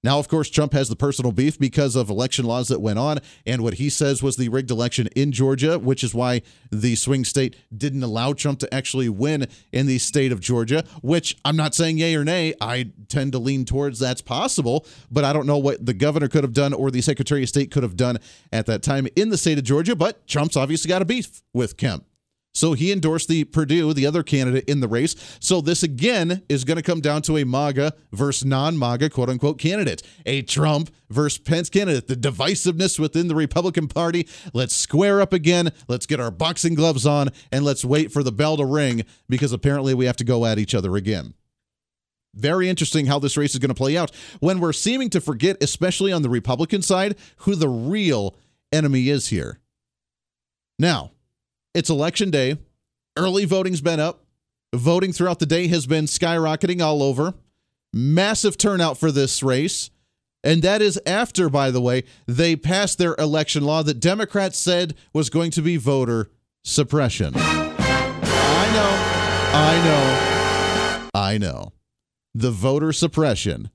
Now, 0.04 0.20
of 0.20 0.28
course, 0.28 0.48
Trump 0.48 0.74
has 0.74 0.88
the 0.88 0.94
personal 0.94 1.32
beef 1.32 1.58
because 1.58 1.96
of 1.96 2.08
election 2.08 2.44
laws 2.44 2.68
that 2.68 2.80
went 2.80 3.00
on 3.00 3.18
and 3.44 3.62
what 3.62 3.74
he 3.74 3.90
says 3.90 4.22
was 4.22 4.36
the 4.36 4.48
rigged 4.48 4.70
election 4.70 5.08
in 5.16 5.32
Georgia, 5.32 5.76
which 5.76 6.04
is 6.04 6.14
why 6.14 6.42
the 6.70 6.94
swing 6.94 7.24
state 7.24 7.56
didn't 7.76 8.04
allow 8.04 8.32
Trump 8.32 8.60
to 8.60 8.72
actually 8.72 9.08
win 9.08 9.48
in 9.72 9.86
the 9.86 9.98
state 9.98 10.30
of 10.30 10.38
Georgia, 10.38 10.84
which 11.02 11.36
I'm 11.44 11.56
not 11.56 11.74
saying 11.74 11.98
yay 11.98 12.14
or 12.14 12.24
nay. 12.24 12.54
I 12.60 12.90
tend 13.08 13.32
to 13.32 13.40
lean 13.40 13.64
towards 13.64 13.98
that's 13.98 14.22
possible, 14.22 14.86
but 15.10 15.24
I 15.24 15.32
don't 15.32 15.46
know 15.46 15.58
what 15.58 15.84
the 15.84 15.94
governor 15.94 16.28
could 16.28 16.44
have 16.44 16.52
done 16.52 16.72
or 16.72 16.92
the 16.92 17.00
secretary 17.00 17.42
of 17.42 17.48
state 17.48 17.72
could 17.72 17.82
have 17.82 17.96
done 17.96 18.18
at 18.52 18.66
that 18.66 18.84
time 18.84 19.08
in 19.16 19.30
the 19.30 19.38
state 19.38 19.58
of 19.58 19.64
Georgia. 19.64 19.96
But 19.96 20.28
Trump's 20.28 20.56
obviously 20.56 20.88
got 20.88 21.02
a 21.02 21.06
beef 21.06 21.42
with 21.52 21.76
Kemp. 21.76 22.04
So 22.58 22.72
he 22.72 22.90
endorsed 22.90 23.28
the 23.28 23.44
Perdue, 23.44 23.92
the 23.92 24.04
other 24.04 24.24
candidate 24.24 24.68
in 24.68 24.80
the 24.80 24.88
race. 24.88 25.14
So 25.38 25.60
this 25.60 25.84
again 25.84 26.42
is 26.48 26.64
going 26.64 26.76
to 26.76 26.82
come 26.82 27.00
down 27.00 27.22
to 27.22 27.36
a 27.36 27.44
MAGA 27.44 27.92
versus 28.10 28.44
non-MAGA 28.44 29.10
quote 29.10 29.28
unquote 29.28 29.60
candidate, 29.60 30.02
a 30.26 30.42
Trump 30.42 30.90
versus 31.08 31.38
Pence 31.38 31.70
candidate. 31.70 32.08
The 32.08 32.16
divisiveness 32.16 32.98
within 32.98 33.28
the 33.28 33.36
Republican 33.36 33.86
Party. 33.86 34.26
Let's 34.52 34.74
square 34.74 35.20
up 35.20 35.32
again. 35.32 35.70
Let's 35.86 36.04
get 36.04 36.18
our 36.18 36.32
boxing 36.32 36.74
gloves 36.74 37.06
on 37.06 37.28
and 37.52 37.64
let's 37.64 37.84
wait 37.84 38.10
for 38.10 38.24
the 38.24 38.32
bell 38.32 38.56
to 38.56 38.64
ring 38.64 39.04
because 39.28 39.52
apparently 39.52 39.94
we 39.94 40.06
have 40.06 40.16
to 40.16 40.24
go 40.24 40.44
at 40.44 40.58
each 40.58 40.74
other 40.74 40.96
again. 40.96 41.34
Very 42.34 42.68
interesting 42.68 43.06
how 43.06 43.20
this 43.20 43.36
race 43.36 43.52
is 43.54 43.60
going 43.60 43.68
to 43.68 43.74
play 43.74 43.96
out 43.96 44.10
when 44.40 44.58
we're 44.58 44.72
seeming 44.72 45.10
to 45.10 45.20
forget, 45.20 45.62
especially 45.62 46.12
on 46.12 46.22
the 46.22 46.28
Republican 46.28 46.82
side, 46.82 47.14
who 47.38 47.54
the 47.54 47.68
real 47.68 48.36
enemy 48.72 49.10
is 49.10 49.28
here. 49.28 49.60
Now, 50.76 51.12
it's 51.74 51.90
election 51.90 52.30
day. 52.30 52.58
Early 53.16 53.44
voting's 53.44 53.80
been 53.80 54.00
up. 54.00 54.24
Voting 54.74 55.12
throughout 55.12 55.38
the 55.38 55.46
day 55.46 55.68
has 55.68 55.86
been 55.86 56.04
skyrocketing 56.04 56.82
all 56.82 57.02
over. 57.02 57.34
Massive 57.92 58.58
turnout 58.58 58.98
for 58.98 59.10
this 59.10 59.42
race. 59.42 59.90
And 60.44 60.62
that 60.62 60.80
is 60.80 61.00
after, 61.04 61.48
by 61.48 61.70
the 61.70 61.80
way, 61.80 62.04
they 62.26 62.54
passed 62.54 62.98
their 62.98 63.16
election 63.18 63.64
law 63.64 63.82
that 63.82 64.00
Democrats 64.00 64.58
said 64.58 64.94
was 65.12 65.30
going 65.30 65.50
to 65.52 65.62
be 65.62 65.76
voter 65.76 66.30
suppression. 66.64 67.32
I 67.36 68.70
know. 68.72 69.18
I 69.54 69.84
know. 69.84 71.08
I 71.14 71.38
know. 71.38 71.72
The 72.34 72.50
voter 72.50 72.92
suppression 72.92 73.70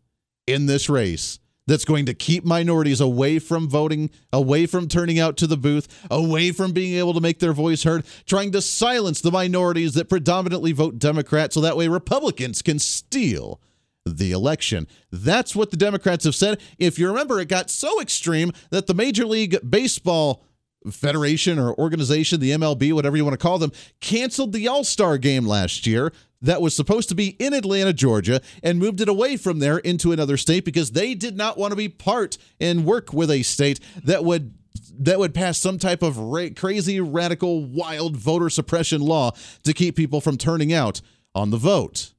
in 0.48 0.68
this 0.68 0.90
race 0.90 1.40
that's 1.68 1.86
going 1.86 2.06
to 2.06 2.14
keep 2.14 2.44
minorities 2.46 3.00
away 3.00 3.40
from 3.40 3.70
voting, 3.70 4.10
away 4.32 4.66
from 4.66 4.88
turning 4.88 5.20
out 5.20 5.38
to 5.38 5.48
the 5.48 5.58
booth, 5.58 5.88
away 6.12 6.52
from 6.52 6.72
being 6.72 6.96
able 6.96 7.14
to 7.14 7.22
make 7.22 7.40
their 7.40 7.54
voice 7.54 7.84
heard, 7.84 8.06
trying 8.26 8.52
to 8.52 8.62
silence 8.62 9.22
the 9.22 9.32
minorities 9.32 9.94
that 9.94 10.10
predominantly 10.10 10.72
vote 10.72 11.00
Democrat 11.00 11.54
so 11.54 11.62
that 11.62 11.78
way 11.78 11.88
Republicans 11.88 12.62
can 12.62 12.80
steal 12.80 13.62
the 14.06 14.32
election. 14.32 14.88
That's 15.12 15.56
what 15.56 15.72
the 15.72 15.78
Democrats 15.78 16.26
have 16.26 16.36
said. 16.36 16.60
If 16.78 17.00
you 17.00 17.08
remember, 17.08 17.40
it 17.40 17.48
got 17.48 17.70
so 17.70 18.02
extreme 18.02 18.52
that 18.70 18.88
the 18.88 18.94
Major 18.94 19.26
League 19.26 19.58
Baseball 19.68 20.44
federation 20.92 21.58
or 21.58 21.74
organization, 21.80 22.42
the 22.42 22.52
MLB, 22.52 22.92
whatever 22.92 23.16
you 23.16 23.24
want 23.24 23.34
to 23.34 23.38
call 23.38 23.58
them, 23.58 23.72
canceled 24.02 24.52
the 24.52 24.68
All 24.68 24.84
Star 24.84 25.18
game 25.18 25.46
last 25.46 25.88
year 25.88 26.12
that 26.44 26.62
was 26.62 26.76
supposed 26.76 27.10
to 27.10 27.16
be 27.16 27.30
in 27.40 27.54
Atlanta, 27.54 27.94
Georgia, 27.94 28.42
and 28.62 28.78
moved 28.78 29.02
it 29.02 29.10
away 29.10 29.38
from 29.38 29.60
there 29.60 29.80
into 29.80 30.12
another 30.12 30.38
state 30.38 30.66
because 30.66 30.92
they 30.92 31.16
did 31.16 31.36
not 31.36 31.58
want 31.58 31.72
to 31.72 31.76
be 31.76 31.90
part 31.90 32.38
and 32.60 32.86
work 32.86 33.12
with 33.14 33.32
a 33.32 33.42
state 33.42 33.80
that 34.04 34.24
would 34.24 34.54
that 35.00 35.20
would 35.20 35.34
pass 35.34 35.60
some 35.60 35.78
type 35.80 36.04
of 36.04 36.18
ra- 36.18 36.50
crazy, 36.56 37.00
radical, 37.00 37.64
wild 37.64 38.18
voter 38.18 38.50
suppression 38.50 39.02
law 39.02 39.32
to 39.64 39.74
keep 39.74 39.96
people 39.96 40.22
from 40.22 40.38
turning 40.38 40.74
out 40.74 41.02
on 41.34 41.50
the 41.50 41.58
vote. 41.58 42.14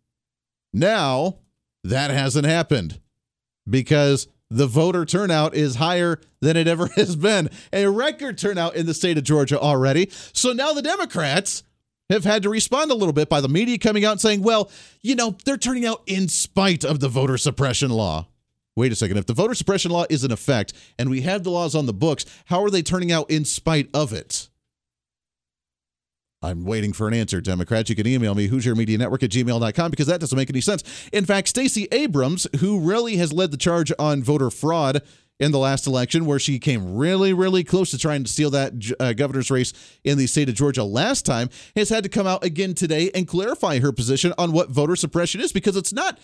Now, 0.73 1.39
that 1.83 2.11
hasn't 2.11 2.47
happened 2.47 3.01
because 3.69 4.29
the 4.51 4.67
voter 4.67 5.05
turnout 5.05 5.55
is 5.55 5.77
higher 5.77 6.21
than 6.41 6.57
it 6.57 6.69
ever 6.69 6.87
has 6.97 7.17
been. 7.17 7.49
A 7.73 7.87
record 7.89 8.39
turnout 8.39 8.77
in 8.77 8.87
the 8.87 8.95
state 8.95 9.19
of 9.19 9.25
Georgia 9.25 9.59
already. 9.59 10.11
So 10.33 10.53
now 10.53 10.73
the 10.73 10.83
Democrats 10.83 11.63
have 12.11 12.25
had 12.25 12.43
to 12.43 12.51
respond 12.51 12.91
a 12.91 12.95
little 12.95 13.13
bit 13.13 13.29
by 13.29 13.41
the 13.41 13.49
media 13.49 13.79
coming 13.79 14.05
out 14.05 14.13
and 14.13 14.21
saying, 14.21 14.43
well, 14.43 14.71
you 15.03 15.15
know, 15.15 15.37
they're 15.45 15.57
turning 15.57 15.87
out 15.87 16.03
in 16.07 16.29
spite 16.29 16.85
of 16.85 17.01
the 17.01 17.09
voter 17.09 17.39
suppression 17.39 17.91
law. 17.91 18.27
Wait 18.77 18.93
a 18.93 18.97
second. 18.97 19.17
If 19.17 19.27
the 19.27 19.35
voter 19.35 19.55
suppression 19.55 19.91
law 19.91 20.05
is 20.11 20.25
in 20.25 20.33
effect 20.33 20.73
and 20.99 21.09
we 21.09 21.23
have 21.23 21.45
the 21.45 21.51
laws 21.51 21.75
on 21.75 21.87
the 21.87 21.93
books, 21.93 22.27
how 22.47 22.63
are 22.63 22.71
they 22.71 22.83
turning 22.83 23.13
out 23.13 23.31
in 23.31 23.45
spite 23.45 23.89
of 23.95 24.13
it? 24.13 24.49
I'm 26.43 26.65
waiting 26.67 26.93
for 26.93 27.09
an 27.09 27.15
answer, 27.15 27.41
Democrats. 27.41 27.89
You 27.89 27.97
can 27.97 28.07
email 28.07 28.35
me, 28.35 28.49
HooserMediaNetwork 28.49 29.23
at 29.23 29.31
gmail.com, 29.31 29.91
because 29.91 30.09
that 30.09 30.21
doesn't 30.21 30.37
make 30.37 30.51
any 30.51 30.61
sense. 30.61 30.85
In 31.11 31.25
fact, 31.25 31.49
Stacey 31.49 31.89
Abrams, 31.91 32.47
who 32.61 32.81
really 32.81 33.17
has 33.17 33.33
led 33.33 33.51
the 33.51 33.57
charge 33.57 33.91
on 33.99 34.23
voter 34.23 34.51
fraud 34.51 35.03
in 35.41 35.51
the 35.51 35.59
last 35.59 35.87
election, 35.87 36.27
where 36.27 36.39
she 36.39 36.59
came 36.59 36.95
really, 36.97 37.33
really 37.33 37.65
close 37.65 37.91
to 37.91 37.99
trying 37.99 38.23
to 38.23 38.31
steal 38.31 38.51
that 38.51 38.73
uh, 39.01 39.13
governor's 39.13 39.51
race 39.51 39.73
in 40.05 40.17
the 40.17 40.27
state 40.27 40.49
of 40.49 40.55
Georgia 40.55 40.85
last 40.85 41.27
time, 41.27 41.51
has 41.75 41.89
had 41.89 42.05
to 42.05 42.09
come 42.09 42.27
out 42.27 42.45
again 42.45 42.75
today 42.75 43.11
and 43.15 43.27
clarify 43.27 43.81
her 43.81 43.93
position 43.93 44.33
on 44.39 44.53
what 44.53 44.71
voter 44.71 44.97
suppression 44.97 45.41
is, 45.41 45.53
because 45.53 45.77
it's 45.77 45.93
not 45.93 46.19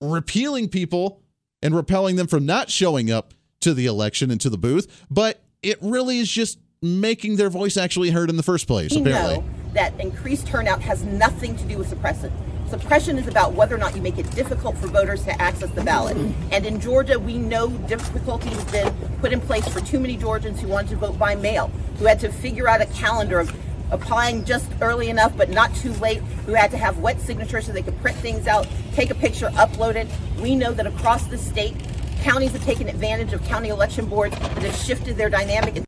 repealing 0.00 0.68
people 0.68 1.22
and 1.62 1.74
repelling 1.74 2.16
them 2.16 2.26
from 2.26 2.46
not 2.46 2.70
showing 2.70 3.10
up 3.10 3.34
to 3.60 3.74
the 3.74 3.86
election 3.86 4.30
and 4.30 4.40
to 4.40 4.48
the 4.48 4.58
booth, 4.58 5.04
but 5.10 5.42
it 5.62 5.76
really 5.82 6.18
is 6.18 6.30
just 6.30 6.58
making 6.80 7.36
their 7.36 7.50
voice 7.50 7.76
actually 7.76 8.10
heard 8.10 8.30
in 8.30 8.36
the 8.36 8.42
first 8.42 8.66
place, 8.68 8.92
we 8.92 9.00
apparently. 9.00 9.38
know 9.38 9.44
that 9.74 9.98
increased 10.00 10.46
turnout 10.46 10.80
has 10.80 11.02
nothing 11.02 11.56
to 11.56 11.64
do 11.64 11.76
with 11.76 11.88
suppression. 11.88 12.32
Suppression 12.70 13.16
is 13.16 13.26
about 13.26 13.54
whether 13.54 13.74
or 13.74 13.78
not 13.78 13.96
you 13.96 14.02
make 14.02 14.18
it 14.18 14.30
difficult 14.32 14.76
for 14.76 14.88
voters 14.88 15.24
to 15.24 15.40
access 15.40 15.70
the 15.70 15.82
ballot. 15.82 16.16
And 16.52 16.66
in 16.66 16.80
Georgia, 16.80 17.18
we 17.18 17.38
know 17.38 17.68
difficulty 17.68 18.50
has 18.50 18.64
been 18.66 18.94
put 19.20 19.32
in 19.32 19.40
place 19.40 19.66
for 19.66 19.80
too 19.80 19.98
many 19.98 20.18
Georgians 20.18 20.60
who 20.60 20.68
wanted 20.68 20.90
to 20.90 20.96
vote 20.96 21.18
by 21.18 21.34
mail, 21.34 21.70
who 21.98 22.04
had 22.04 22.20
to 22.20 22.30
figure 22.30 22.68
out 22.68 22.82
a 22.82 22.86
calendar 22.86 23.40
of 23.40 23.54
applying 23.90 24.44
just 24.44 24.70
early 24.82 25.08
enough 25.08 25.34
but 25.34 25.48
not 25.48 25.74
too 25.76 25.92
late, 25.94 26.18
who 26.44 26.52
had 26.52 26.70
to 26.70 26.76
have 26.76 26.98
wet 26.98 27.18
signatures 27.20 27.64
so 27.64 27.72
they 27.72 27.82
could 27.82 27.98
print 28.02 28.18
things 28.18 28.46
out, 28.46 28.68
take 28.92 29.10
a 29.10 29.14
picture, 29.14 29.48
upload 29.50 29.94
it. 29.94 30.06
We 30.42 30.54
know 30.54 30.72
that 30.72 30.86
across 30.86 31.26
the 31.26 31.38
state, 31.38 31.74
counties 32.20 32.52
have 32.52 32.64
taken 32.64 32.86
advantage 32.86 33.32
of 33.32 33.42
county 33.44 33.70
election 33.70 34.06
boards 34.06 34.38
that 34.38 34.62
have 34.62 34.76
shifted 34.76 35.16
their 35.16 35.30
dynamic. 35.30 35.82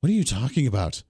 What 0.00 0.10
are 0.10 0.14
you 0.14 0.24
talking 0.24 0.68
about? 0.68 1.02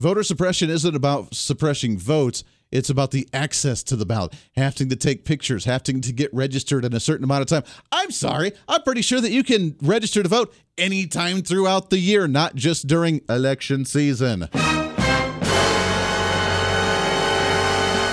Voter 0.00 0.22
suppression 0.22 0.70
isn't 0.70 0.96
about 0.96 1.34
suppressing 1.34 1.98
votes. 1.98 2.42
It's 2.72 2.88
about 2.88 3.10
the 3.10 3.28
access 3.32 3.82
to 3.84 3.96
the 3.96 4.06
ballot, 4.06 4.32
having 4.54 4.88
to 4.90 4.96
take 4.96 5.24
pictures, 5.24 5.64
having 5.64 6.00
to 6.02 6.12
get 6.12 6.32
registered 6.32 6.84
in 6.84 6.94
a 6.94 7.00
certain 7.00 7.24
amount 7.24 7.42
of 7.42 7.48
time. 7.48 7.64
I'm 7.90 8.12
sorry, 8.12 8.52
I'm 8.68 8.82
pretty 8.82 9.02
sure 9.02 9.20
that 9.20 9.32
you 9.32 9.42
can 9.42 9.76
register 9.82 10.22
to 10.22 10.28
vote 10.28 10.54
anytime 10.78 11.42
throughout 11.42 11.90
the 11.90 11.98
year, 11.98 12.28
not 12.28 12.54
just 12.54 12.86
during 12.86 13.22
election 13.28 13.84
season. 13.84 14.48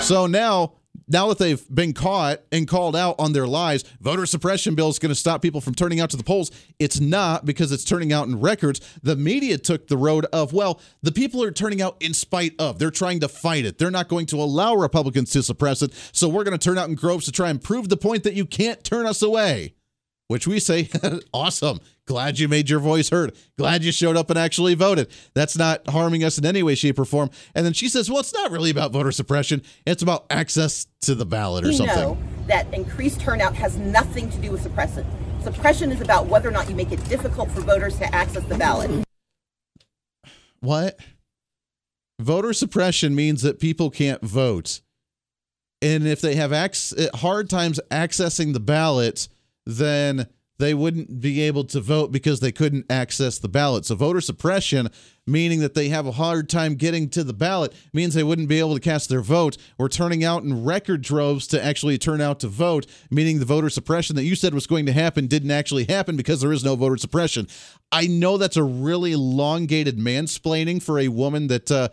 So 0.02 0.26
now 0.26 0.74
now 1.08 1.28
that 1.30 1.38
they've 1.38 1.64
been 1.74 1.94
caught 1.94 2.42
and 2.52 2.68
called 2.68 2.96
out 2.96 3.16
on 3.20 3.34
their 3.34 3.48
lies, 3.48 3.84
voter 4.02 4.26
suppression 4.26 4.76
bill 4.76 4.90
is 4.90 5.00
going 5.00 5.10
to 5.10 5.16
stop 5.16 5.42
people 5.42 5.62
from 5.62 5.74
turning 5.74 6.00
out 6.00 6.10
to 6.10 6.18
the 6.18 6.24
polls. 6.24 6.52
It's 6.80 7.00
not 7.00 7.46
because 7.46 7.72
it's 7.72 7.84
turning 7.84 8.12
out 8.12 8.28
in 8.28 8.40
records. 8.40 8.82
The 9.04 9.16
media 9.16 9.58
took 9.58 9.88
the 9.88 9.98
road 9.98 10.26
of, 10.34 10.54
well, 10.54 10.82
the 11.02 11.12
people 11.12 11.44
are 11.44 11.52
turning 11.52 11.82
out 11.82 11.98
in 12.02 12.14
spite 12.14 12.54
of. 12.60 12.80
They're 12.80 12.92
trying 12.92 13.22
to 13.22 13.30
fight 13.30 13.66
it. 13.66 13.78
They're 13.78 13.92
not 13.92 14.08
going 14.08 14.26
to 14.28 14.38
allow 14.38 14.76
Republicans 14.76 15.32
to 15.32 15.44
suppress 15.44 15.82
it. 15.82 15.94
So 16.12 16.28
we're 16.28 16.44
going 16.44 16.58
to 16.58 16.64
turn 16.64 16.78
out 16.78 16.90
in 16.90 16.96
groves 16.96 17.26
to 17.26 17.32
try 17.32 17.50
and 17.50 17.62
prove 17.62 17.90
the 17.90 17.98
point 17.98 18.24
that 18.24 18.34
you 18.34 18.46
can't 18.46 18.84
turn 18.84 19.06
us 19.06 19.22
away 19.22 19.76
which 20.27 20.48
we 20.48 20.60
say, 20.60 20.89
awesome. 21.34 21.79
Glad 22.05 22.39
you 22.39 22.48
made 22.48 22.69
your 22.69 22.79
voice 22.79 23.10
heard. 23.10 23.36
Glad 23.57 23.84
you 23.84 23.91
showed 23.91 24.15
up 24.15 24.29
and 24.29 24.39
actually 24.39 24.75
voted. 24.75 25.10
That's 25.34 25.57
not 25.57 25.88
harming 25.89 26.24
us 26.24 26.38
in 26.38 26.46
any 26.46 26.63
way, 26.63 26.75
shape, 26.75 27.00
or 27.00 27.05
form. 27.05 27.29
And 27.53 27.65
then 27.65 27.74
she 27.74 27.89
says, 27.89 28.10
well, 28.10 28.19
it's 28.19 28.34
not 28.34 28.51
really 28.51 28.69
about 28.69 28.91
voter 28.91 29.12
suppression. 29.12 29.62
It's 29.86 30.01
about 30.03 30.25
access 30.29 30.88
to 31.01 31.15
the 31.15 31.25
ballot 31.25 31.65
or 31.65 31.69
we 31.69 31.75
something. 31.75 31.96
know 31.96 32.17
that 32.48 32.74
increased 32.74 33.19
turnout 33.19 33.55
has 33.55 33.77
nothing 33.77 34.29
to 34.29 34.38
do 34.38 34.51
with 34.51 34.62
suppression. 34.62 35.05
Suppression 35.43 35.91
is 35.91 36.01
about 36.01 36.27
whether 36.27 36.48
or 36.48 36.51
not 36.51 36.69
you 36.69 36.75
make 36.75 36.91
it 36.91 37.03
difficult 37.10 37.51
for 37.51 37.62
voters 37.62 37.98
to 37.98 38.15
access 38.15 38.43
the 38.46 38.57
ballot. 38.57 39.03
What? 40.60 41.00
Voter 42.19 42.53
suppression 42.53 43.13
means 43.15 43.41
that 43.43 43.60
people 43.60 43.89
can't 43.89 44.22
vote. 44.24 44.81
And 45.81 46.07
if 46.07 46.22
they 46.22 46.36
have 46.36 46.51
ac- 46.51 46.96
eh, 46.98 47.07
hard 47.17 47.50
times 47.50 47.79
accessing 47.91 48.53
the 48.53 48.60
ballot, 48.60 49.27
then 49.68 50.28
they 50.60 50.74
wouldn't 50.74 51.22
be 51.22 51.42
able 51.42 51.64
to 51.66 51.80
vote 51.80 52.12
because 52.12 52.40
they 52.40 52.52
couldn't 52.52 52.86
access 52.90 53.38
the 53.38 53.48
ballot. 53.48 53.86
So 53.86 53.96
voter 53.96 54.22
suppression, 54.22 54.90
meaning 55.26 55.60
that 55.60 55.76
they 55.76 55.90
have 55.90 56.08
a 56.08 56.14
hard 56.14 56.50
time 56.50 56.76
getting 56.76 57.10
to 57.10 57.24
the 57.24 57.34
ballot, 57.34 57.74
means 57.94 58.14
they 58.14 58.24
wouldn't 58.24 58.48
be 58.48 58.60
able 58.60 58.74
to 58.74 58.80
cast 58.80 59.10
their 59.10 59.22
vote 59.22 59.58
or 59.78 59.88
turning 59.88 60.24
out 60.24 60.44
in 60.44 60.66
record 60.66 61.02
droves 61.02 61.46
to 61.48 61.64
actually 61.64 61.98
turn 61.98 62.22
out 62.22 62.40
to 62.40 62.48
vote, 62.48 62.88
meaning 63.12 63.38
the 63.38 63.46
voter 63.46 63.70
suppression 63.70 64.16
that 64.16 64.24
you 64.24 64.36
said 64.36 64.54
was 64.54 64.66
going 64.68 64.88
to 64.88 64.94
happen 64.94 65.28
didn't 65.28 65.52
actually 65.52 65.86
happen 65.86 66.18
because 66.18 66.42
there 66.42 66.54
is 66.54 66.64
no 66.64 66.76
voter 66.76 66.98
suppression. 66.98 67.48
I 67.92 68.08
know 68.08 68.38
that's 68.38 68.58
a 68.58 68.64
really 68.64 69.12
elongated 69.12 70.00
mansplaining 70.00 70.82
for 70.82 70.98
a 70.98 71.08
woman 71.08 71.48
that 71.48 71.70
uh, 71.70 71.90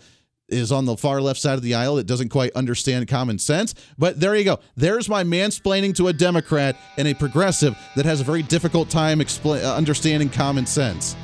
is 0.55 0.73
on 0.73 0.85
the 0.85 0.97
far 0.97 1.21
left 1.21 1.41
side 1.41 1.55
of 1.55 1.63
the 1.63 1.75
aisle 1.75 1.97
that 1.97 2.07
doesn't 2.07 2.29
quite 2.29 2.53
understand 2.53 3.09
common 3.09 3.39
sense. 3.39 3.75
But 3.99 4.21
there 4.21 4.35
you 4.35 4.45
go. 4.45 4.61
There's 4.77 5.09
my 5.09 5.25
mansplaining 5.25 5.95
to 5.97 6.09
a 6.09 6.13
Democrat 6.13 6.77
and 6.97 7.09
a 7.09 7.15
progressive 7.15 7.77
that 7.97 8.07
has 8.07 8.21
a 8.21 8.25
very 8.25 8.43
difficult 8.43 8.89
time 8.89 9.19
expl- 9.19 9.63
uh, 9.63 9.77
understanding 9.77 10.31
common 10.31 10.67
sense 10.67 11.17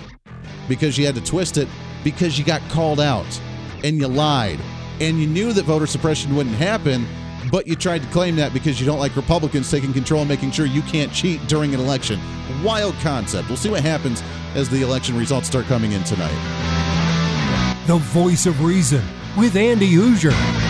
because 0.69 0.99
you 0.99 1.07
had 1.07 1.15
to 1.15 1.23
twist 1.23 1.57
it 1.57 1.69
because 2.05 2.39
you 2.39 2.45
got 2.45 2.61
called 2.71 3.01
out 3.01 3.41
and 3.85 3.97
you 3.99 4.09
lied 4.09 4.61
and 5.01 5.19
you 5.19 5.27
knew 5.27 5.53
that 5.53 5.65
voter 5.65 5.87
suppression 5.87 6.35
wouldn't 6.37 6.57
happen. 6.57 7.07
But 7.51 7.67
you 7.67 7.75
tried 7.75 8.03
to 8.03 8.09
claim 8.09 8.37
that 8.37 8.53
because 8.53 8.79
you 8.79 8.87
don't 8.87 8.99
like 8.99 9.17
Republicans 9.17 9.71
taking 9.71 9.93
control 9.93 10.21
and 10.21 10.29
making 10.29 10.51
sure 10.51 10.67
you 10.67 10.83
can't 10.83 11.11
cheat 11.11 11.45
during 11.49 11.75
an 11.75 11.81
election. 11.81 12.21
Wild 12.63 12.95
concept. 12.97 13.49
We'll 13.49 13.57
see 13.57 13.71
what 13.71 13.83
happens 13.83 14.23
as 14.55 14.69
the 14.69 14.83
election 14.83 15.17
results 15.17 15.47
start 15.49 15.65
coming 15.67 15.93
in 15.93 16.05
tonight. 16.05 16.37
The 17.87 17.97
voice 17.97 18.47
of 18.47 18.63
reason 18.63 19.03
with 19.37 19.57
Andy 19.57 19.93
Hooser. 19.95 20.70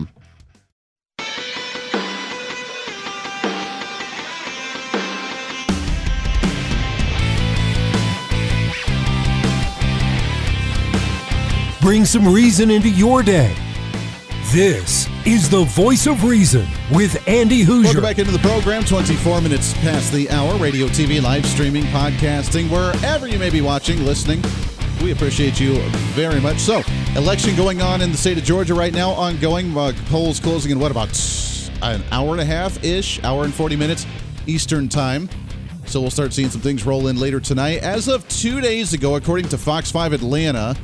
Bring 11.81 12.05
some 12.05 12.31
reason 12.31 12.69
into 12.69 12.89
your 12.89 13.23
day. 13.23 13.55
This 14.51 15.09
is 15.25 15.49
the 15.49 15.63
voice 15.63 16.05
of 16.05 16.23
reason 16.23 16.67
with 16.91 17.27
Andy 17.27 17.65
Hooser. 17.65 17.85
Welcome 17.85 18.03
back 18.03 18.19
into 18.19 18.31
the 18.31 18.37
program. 18.37 18.83
24 18.83 19.41
minutes 19.41 19.73
past 19.79 20.13
the 20.13 20.29
hour. 20.29 20.55
Radio, 20.57 20.85
TV, 20.85 21.19
live 21.19 21.43
streaming, 21.43 21.85
podcasting, 21.85 22.69
wherever 22.69 23.25
you 23.25 23.39
may 23.39 23.49
be 23.49 23.61
watching, 23.61 24.05
listening. 24.05 24.43
We 25.01 25.11
appreciate 25.11 25.59
you 25.59 25.79
very 26.13 26.39
much. 26.39 26.59
So, 26.59 26.83
election 27.15 27.55
going 27.55 27.81
on 27.81 28.01
in 28.01 28.11
the 28.11 28.17
state 28.17 28.37
of 28.37 28.43
Georgia 28.43 28.75
right 28.75 28.93
now, 28.93 29.09
ongoing. 29.09 29.75
Uh, 29.75 29.93
polls 30.05 30.39
closing 30.39 30.71
in 30.71 30.79
what, 30.79 30.91
about 30.91 31.09
an 31.81 32.03
hour 32.11 32.33
and 32.33 32.41
a 32.41 32.45
half 32.45 32.83
ish, 32.83 33.23
hour 33.23 33.43
and 33.43 33.53
40 33.53 33.75
minutes 33.75 34.05
Eastern 34.45 34.87
time. 34.87 35.27
So, 35.87 35.99
we'll 35.99 36.11
start 36.11 36.31
seeing 36.31 36.51
some 36.51 36.61
things 36.61 36.85
roll 36.85 37.07
in 37.07 37.19
later 37.19 37.39
tonight. 37.39 37.79
As 37.81 38.07
of 38.07 38.27
two 38.29 38.61
days 38.61 38.93
ago, 38.93 39.15
according 39.15 39.49
to 39.49 39.57
Fox 39.57 39.89
5 39.89 40.13
Atlanta, 40.13 40.77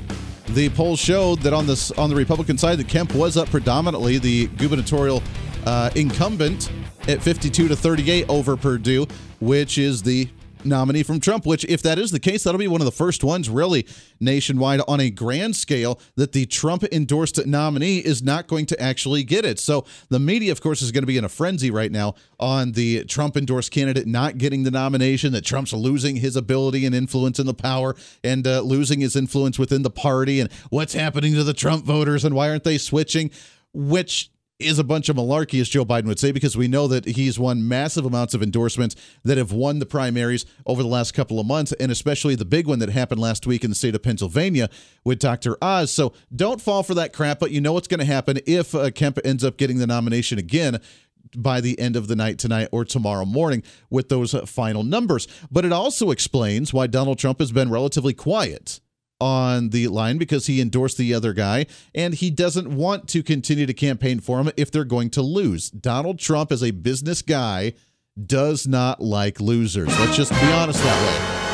the 0.50 0.70
polls 0.70 1.00
showed 1.00 1.40
that 1.40 1.54
on 1.54 1.68
this 1.68 1.92
on 1.92 2.10
the 2.10 2.16
Republican 2.16 2.58
side, 2.58 2.78
that 2.80 2.88
Kemp 2.88 3.14
was 3.14 3.38
up 3.38 3.50
predominantly, 3.50 4.18
the 4.18 4.48
gubernatorial 4.58 5.22
uh, 5.66 5.90
incumbent 5.96 6.72
at 7.08 7.22
52 7.22 7.68
to 7.68 7.76
38 7.76 8.26
over 8.30 8.56
Perdue, 8.56 9.06
which 9.40 9.78
is 9.78 10.02
the 10.02 10.28
nominee 10.66 11.04
from 11.04 11.20
Trump, 11.20 11.46
which, 11.46 11.66
if 11.66 11.82
that 11.84 12.00
is 12.00 12.12
the 12.12 12.20
case, 12.20 12.44
that'll 12.44 12.60
be 12.60 12.68
one 12.68 12.82
of 12.82 12.86
the 12.86 12.92
first 12.92 13.24
ones 13.24 13.50
really 13.50 13.88
nationwide 14.20 14.82
on 14.88 15.00
a 15.00 15.10
grand 15.10 15.56
scale 15.56 16.00
that 16.16 16.32
the 16.32 16.46
Trump 16.46 16.84
endorsed 16.92 17.46
nominee 17.46 18.00
is 18.00 18.22
not 18.24 18.48
going 18.48 18.66
to 18.68 18.82
actually 18.82 19.24
get 19.24 19.46
it. 19.46 19.60
So 19.60 19.86
the 20.10 20.20
media, 20.20 20.52
of 20.52 20.62
course, 20.62 20.82
is 20.82 20.92
going 20.92 21.04
to 21.04 21.08
be 21.08 21.18
in 21.18 21.24
a 21.24 21.30
frenzy 21.30 21.72
right 21.72 21.92
now 21.92 22.16
on 22.40 22.74
the 22.74 23.04
Trump 23.06 23.38
endorsed 23.38 23.72
candidate 23.72 24.08
not 24.08 24.38
getting 24.38 24.64
the 24.64 24.72
nomination, 24.72 25.34
that 25.34 25.46
Trump's 25.46 25.74
losing 25.74 26.18
his 26.18 26.36
ability 26.36 26.86
and 26.86 26.94
influence 26.94 27.40
in 27.40 27.46
the 27.46 27.54
power 27.54 27.96
and 28.24 28.48
uh, 28.48 28.62
losing 28.62 29.00
his 29.00 29.16
influence 29.16 29.58
within 29.58 29.82
the 29.82 29.90
party 29.90 30.40
and 30.40 30.52
what's 30.70 30.94
happening 30.94 31.34
to 31.34 31.44
the 31.44 31.54
Trump 31.54 31.86
voters 31.86 32.24
and 32.26 32.36
why 32.36 32.50
aren't 32.50 32.64
they 32.64 32.78
switching, 32.78 33.32
which 33.74 34.30
is 34.60 34.80
a 34.80 34.84
bunch 34.84 35.08
of 35.10 35.16
malarkey, 35.16 35.62
as 35.62 35.70
Joe 35.70 35.86
Biden 35.86 36.06
would 36.06 36.20
say, 36.20 36.32
because 36.32 36.58
we 36.58 36.68
know 36.68 36.88
that 36.88 37.06
he's 37.06 37.38
won 37.38 37.68
massive 37.68 38.06
amounts 38.06 38.34
of 38.34 38.42
endorsements 38.42 38.96
that 39.24 39.38
have 39.38 39.52
won 39.52 39.80
the 39.80 39.86
primaries 39.86 40.46
over 40.66 40.82
the 40.82 40.90
last 40.90 41.14
couple 41.14 41.40
of 41.40 41.46
months, 41.46 41.74
and 41.74 41.92
especially 41.92 42.36
the 42.36 42.46
big 42.46 42.68
one 42.68 42.80
that 42.80 42.90
happened 42.90 43.22
last 43.22 43.46
week 43.46 43.64
in 43.64 43.70
the 43.70 43.76
state 43.76 43.94
of 43.94 44.02
Pennsylvania 44.02 44.70
with 45.04 45.20
Dr. 45.20 45.58
Oz. 45.62 45.92
So 45.92 46.14
don't 46.36 46.62
fall 46.62 46.82
for 46.82 46.96
that 46.96 47.14
crap, 47.14 47.40
but 47.40 47.52
you 47.52 47.62
know 47.62 47.74
what's 47.74 47.88
going 47.88 48.00
to 48.00 48.06
happen 48.06 48.40
if 48.48 48.74
uh, 48.74 48.90
Kemp 48.90 49.20
ends 49.24 49.44
up 49.44 49.58
getting 49.58 49.78
the 49.78 49.88
nomination 49.88 50.40
again 50.40 50.80
by 51.36 51.62
the 51.62 51.78
end 51.80 51.96
of 51.96 52.08
the 52.08 52.16
night 52.16 52.40
tonight 52.40 52.70
or 52.72 52.86
tomorrow 52.86 53.26
morning 53.26 53.62
with 53.90 54.10
those 54.10 54.34
uh, 54.34 54.46
final 54.46 54.84
numbers. 54.84 55.28
But 55.52 55.66
it 55.66 55.72
also 55.72 56.10
explains 56.10 56.74
why 56.74 56.88
Donald 56.88 57.20
Trump 57.20 57.40
has 57.40 57.52
been 57.52 57.70
relatively 57.70 58.14
quiet 58.14 58.80
on 59.20 59.70
the 59.70 59.88
line 59.88 60.18
because 60.18 60.48
he 60.48 60.62
endorsed 60.62 60.98
the 60.98 61.14
other 61.14 61.34
guy 61.34 61.66
and 61.96 62.14
he 62.14 62.30
doesn't 62.30 62.68
want 62.68 63.08
to 63.10 63.24
continue 63.24 63.66
to 63.66 63.74
campaign 63.74 64.20
for 64.20 64.40
him 64.40 64.52
if 64.58 64.72
they're 64.72 64.84
going 64.84 65.10
to 65.12 65.22
lose. 65.22 65.70
Donald 65.70 66.20
Trump, 66.20 66.52
as 66.52 66.64
a 66.64 66.72
business 66.72 67.22
guy, 67.22 67.74
does 68.26 68.68
not 68.68 69.02
like 69.02 69.40
losers. 69.40 69.88
Let's 70.00 70.18
just 70.18 70.32
be 70.32 70.52
honest 70.52 70.82
that 70.84 71.02
way. 71.04 71.48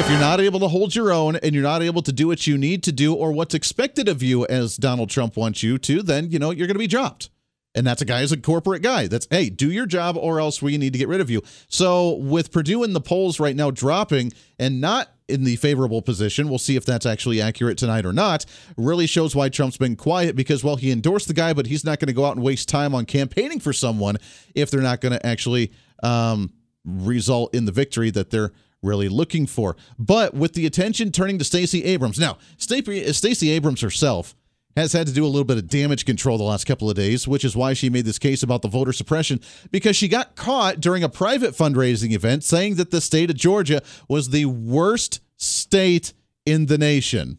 If 0.00 0.10
you're 0.10 0.20
not 0.20 0.40
able 0.42 0.60
to 0.60 0.68
hold 0.68 0.94
your 0.94 1.10
own 1.10 1.36
and 1.36 1.54
you're 1.54 1.62
not 1.62 1.82
able 1.82 2.02
to 2.02 2.12
do 2.12 2.26
what 2.26 2.46
you 2.46 2.58
need 2.58 2.82
to 2.82 2.92
do 2.92 3.14
or 3.14 3.32
what's 3.32 3.54
expected 3.54 4.08
of 4.08 4.22
you 4.22 4.46
as 4.46 4.76
Donald 4.76 5.08
Trump 5.08 5.38
wants 5.38 5.62
you 5.62 5.78
to, 5.78 6.02
then, 6.02 6.30
you 6.30 6.38
know, 6.38 6.50
you're 6.50 6.66
going 6.66 6.74
to 6.74 6.78
be 6.78 6.86
dropped. 6.86 7.30
And 7.76 7.86
that's 7.86 8.00
a 8.00 8.06
guy 8.06 8.22
who's 8.22 8.32
a 8.32 8.38
corporate 8.38 8.82
guy. 8.82 9.06
That's, 9.06 9.28
hey, 9.30 9.50
do 9.50 9.70
your 9.70 9.84
job 9.84 10.16
or 10.16 10.40
else 10.40 10.62
we 10.62 10.78
need 10.78 10.94
to 10.94 10.98
get 10.98 11.08
rid 11.08 11.20
of 11.20 11.28
you. 11.28 11.42
So 11.68 12.14
with 12.14 12.50
Perdue 12.50 12.82
in 12.82 12.94
the 12.94 13.02
polls 13.02 13.38
right 13.38 13.54
now 13.54 13.70
dropping 13.70 14.32
and 14.58 14.80
not 14.80 15.10
in 15.28 15.44
the 15.44 15.56
favorable 15.56 16.00
position, 16.00 16.48
we'll 16.48 16.58
see 16.58 16.76
if 16.76 16.86
that's 16.86 17.04
actually 17.04 17.40
accurate 17.40 17.76
tonight 17.76 18.06
or 18.06 18.14
not, 18.14 18.46
really 18.78 19.06
shows 19.06 19.36
why 19.36 19.50
Trump's 19.50 19.76
been 19.76 19.94
quiet 19.94 20.36
because, 20.36 20.64
well, 20.64 20.76
he 20.76 20.90
endorsed 20.90 21.28
the 21.28 21.34
guy, 21.34 21.52
but 21.52 21.66
he's 21.66 21.84
not 21.84 22.00
going 22.00 22.08
to 22.08 22.14
go 22.14 22.24
out 22.24 22.36
and 22.36 22.44
waste 22.44 22.68
time 22.68 22.94
on 22.94 23.04
campaigning 23.04 23.60
for 23.60 23.74
someone 23.74 24.16
if 24.54 24.70
they're 24.70 24.80
not 24.80 25.02
going 25.02 25.12
to 25.12 25.26
actually 25.26 25.70
um, 26.02 26.52
result 26.84 27.54
in 27.54 27.66
the 27.66 27.72
victory 27.72 28.10
that 28.10 28.30
they're 28.30 28.52
really 28.82 29.08
looking 29.10 29.46
for. 29.46 29.76
But 29.98 30.32
with 30.32 30.54
the 30.54 30.64
attention 30.64 31.12
turning 31.12 31.38
to 31.38 31.44
Stacey 31.44 31.84
Abrams, 31.84 32.18
now, 32.18 32.38
Stacey 32.56 33.50
Abrams 33.50 33.82
herself 33.82 34.34
has 34.76 34.92
had 34.92 35.06
to 35.06 35.12
do 35.12 35.24
a 35.24 35.28
little 35.28 35.44
bit 35.44 35.56
of 35.56 35.68
damage 35.68 36.04
control 36.04 36.38
the 36.38 36.44
last 36.44 36.64
couple 36.66 36.88
of 36.88 36.96
days, 36.96 37.26
which 37.26 37.44
is 37.44 37.56
why 37.56 37.72
she 37.72 37.90
made 37.90 38.04
this 38.04 38.18
case 38.18 38.42
about 38.42 38.62
the 38.62 38.68
voter 38.68 38.92
suppression 38.92 39.40
because 39.70 39.96
she 39.96 40.06
got 40.06 40.36
caught 40.36 40.80
during 40.80 41.02
a 41.02 41.08
private 41.08 41.54
fundraising 41.54 42.12
event 42.12 42.44
saying 42.44 42.74
that 42.76 42.90
the 42.90 43.00
state 43.00 43.30
of 43.30 43.36
Georgia 43.36 43.82
was 44.08 44.30
the 44.30 44.44
worst 44.44 45.20
state 45.36 46.12
in 46.44 46.66
the 46.66 46.78
nation. 46.78 47.38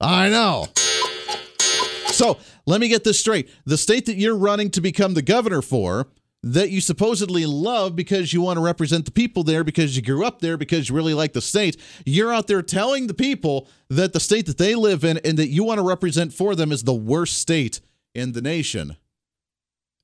I 0.00 0.30
know. 0.30 0.68
So 2.06 2.38
let 2.66 2.80
me 2.80 2.88
get 2.88 3.04
this 3.04 3.18
straight. 3.18 3.50
The 3.64 3.76
state 3.76 4.06
that 4.06 4.16
you're 4.16 4.36
running 4.36 4.70
to 4.70 4.80
become 4.80 5.14
the 5.14 5.22
governor 5.22 5.62
for 5.62 6.08
that 6.42 6.70
you 6.70 6.80
supposedly 6.80 7.44
love 7.46 7.94
because 7.94 8.32
you 8.32 8.40
want 8.40 8.56
to 8.56 8.62
represent 8.62 9.04
the 9.04 9.10
people 9.10 9.44
there 9.44 9.62
because 9.62 9.96
you 9.96 10.02
grew 10.02 10.24
up 10.24 10.40
there 10.40 10.56
because 10.56 10.88
you 10.88 10.94
really 10.94 11.14
like 11.14 11.32
the 11.32 11.42
state. 11.42 11.76
You're 12.06 12.32
out 12.32 12.46
there 12.46 12.62
telling 12.62 13.06
the 13.06 13.14
people 13.14 13.68
that 13.88 14.12
the 14.12 14.20
state 14.20 14.46
that 14.46 14.58
they 14.58 14.74
live 14.74 15.04
in 15.04 15.18
and 15.18 15.38
that 15.38 15.48
you 15.48 15.64
want 15.64 15.78
to 15.78 15.86
represent 15.86 16.32
for 16.32 16.54
them 16.54 16.72
is 16.72 16.84
the 16.84 16.94
worst 16.94 17.38
state 17.38 17.80
in 18.14 18.32
the 18.32 18.42
nation 18.42 18.96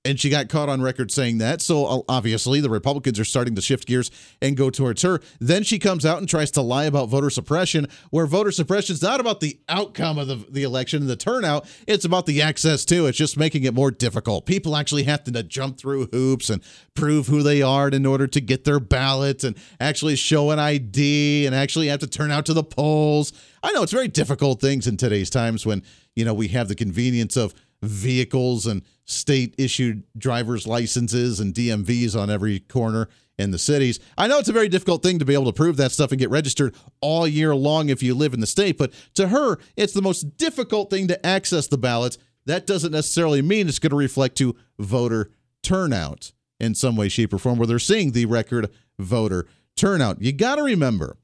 and 0.07 0.19
she 0.19 0.31
got 0.31 0.49
caught 0.49 0.69
on 0.69 0.81
record 0.81 1.11
saying 1.11 1.39
that. 1.39 1.61
So 1.61 1.87
uh, 1.87 2.01
obviously, 2.09 2.61
the 2.61 2.71
Republicans 2.71 3.19
are 3.19 3.25
starting 3.25 3.55
to 3.57 3.63
shift 3.63 3.87
gears 3.87 4.11
and 4.41 4.57
go 4.57 4.71
towards 4.71 5.03
her. 5.03 5.21
Then 5.41 5.63
she 5.63 5.79
comes 5.79 6.07
out 6.07 6.19
and 6.19 6.29
tries 6.29 6.51
to 6.53 6.63
lie 6.63 6.85
about 6.85 7.09
voter 7.09 7.31
suppression, 7.31 7.87
where 8.11 8.27
voter 8.27 8.53
suppression 8.53 8.95
is 8.95 9.03
not 9.03 9.21
about 9.21 9.41
the 9.41 9.59
outcome 9.69 10.19
of 10.19 10.29
the, 10.29 10.37
the 10.49 10.63
election 10.63 11.03
and 11.03 11.11
the 11.11 11.17
turnout, 11.17 11.67
it's 11.87 12.05
about 12.05 12.27
the 12.27 12.41
access 12.41 12.85
to. 12.87 13.07
It's 13.07 13.19
just 13.19 13.37
making 13.37 13.65
it 13.65 13.75
more 13.75 13.91
difficult. 13.91 14.47
People 14.47 14.77
actually 14.77 15.03
have 15.05 15.25
to 15.25 15.43
jump 15.43 15.79
through 15.79 16.07
hoops 16.07 16.51
and 16.51 16.63
prove 16.95 17.27
who 17.27 17.43
they 17.43 17.63
are 17.63 17.89
in 17.89 18.07
order 18.07 18.27
to 18.27 18.41
get 18.41 18.65
their 18.65 18.81
ballots 18.81 19.45
and 19.45 19.57
actually 19.81 20.17
show 20.17 20.51
an 20.51 20.59
ID 20.59 21.47
and 21.47 21.55
actually 21.55 21.89
have 21.89 22.01
to 22.01 22.07
turn 22.07 22.31
out 22.31 22.47
to 22.47 22.55
the 22.55 22.65
polls. 22.65 23.33
I 23.63 23.73
know 23.73 23.83
it's 23.83 23.93
very 23.93 24.09
difficult 24.09 24.61
things 24.61 24.87
in 24.87 24.97
today's 24.97 25.31
times 25.31 25.67
when, 25.67 25.83
you 26.15 26.25
know, 26.25 26.35
we 26.35 26.49
have 26.49 26.69
the 26.69 26.75
convenience 26.75 27.37
of 27.37 27.53
vehicles 27.87 28.67
and 28.67 28.83
state 29.05 29.55
issued 29.59 30.03
driver's 30.17 30.67
licenses 30.67 31.41
and 31.41 31.55
DMVs 31.55 32.21
on 32.21 32.31
every 32.31 32.61
corner 32.61 33.09
in 33.39 33.51
the 33.51 33.59
cities. 33.59 34.01
I 34.17 34.27
know 34.27 34.39
it's 34.39 34.49
a 34.49 34.53
very 34.53 34.69
difficult 34.69 35.03
thing 35.03 35.19
to 35.19 35.25
be 35.25 35.35
able 35.35 35.47
to 35.47 35.53
prove 35.53 35.77
that 35.77 35.93
stuff 35.93 36.11
and 36.11 36.19
get 36.19 36.31
registered 36.31 36.75
all 37.01 37.27
year 37.27 37.55
long 37.55 37.89
if 37.89 38.03
you 38.03 38.15
live 38.15 38.35
in 38.35 38.41
the 38.41 38.47
state, 38.47 38.79
but 38.79 38.93
to 39.15 39.29
her, 39.29 39.59
it's 39.77 39.93
the 39.93 40.03
most 40.03 40.37
difficult 40.37 40.91
thing 40.91 41.09
to 41.09 41.27
access 41.27 41.67
the 41.67 41.79
ballots. 41.79 42.19
That 42.47 42.67
doesn't 42.67 42.93
necessarily 42.93 43.43
mean 43.43 43.69
it's 43.69 43.79
going 43.79 43.91
to 43.91 43.97
reflect 43.97 44.37
to 44.39 44.57
voter 44.79 45.31
turnout 45.63 46.33
in 46.59 46.75
some 46.75 46.97
way, 46.97 47.09
shape, 47.09 47.33
or 47.33 47.39
form 47.39 47.59
where 47.59 47.67
they're 47.67 47.79
seeing 47.79 48.13
the 48.13 48.27
record 48.27 48.71
voter 48.99 49.47
turnout. 49.77 50.23
You 50.23 50.33
got 50.33 50.57
to 50.57 50.63
remember, 50.63 51.19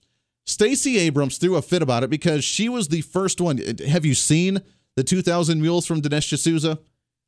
Stacey 0.44 0.98
Abrams 0.98 1.38
threw 1.38 1.57
a 1.57 1.62
fit 1.62 1.83
about 1.83 2.03
it 2.03 2.11
because 2.11 2.44
she 2.44 2.68
was 2.68 2.88
the 2.88 3.01
first 3.01 3.40
one. 3.40 3.59
Have 3.87 4.05
you 4.05 4.14
seen 4.14 4.61
the 4.96 5.05
2,000 5.05 5.61
mules 5.61 5.87
from 5.87 6.02
Dinesh 6.02 6.35
D'Souza, 6.35 6.78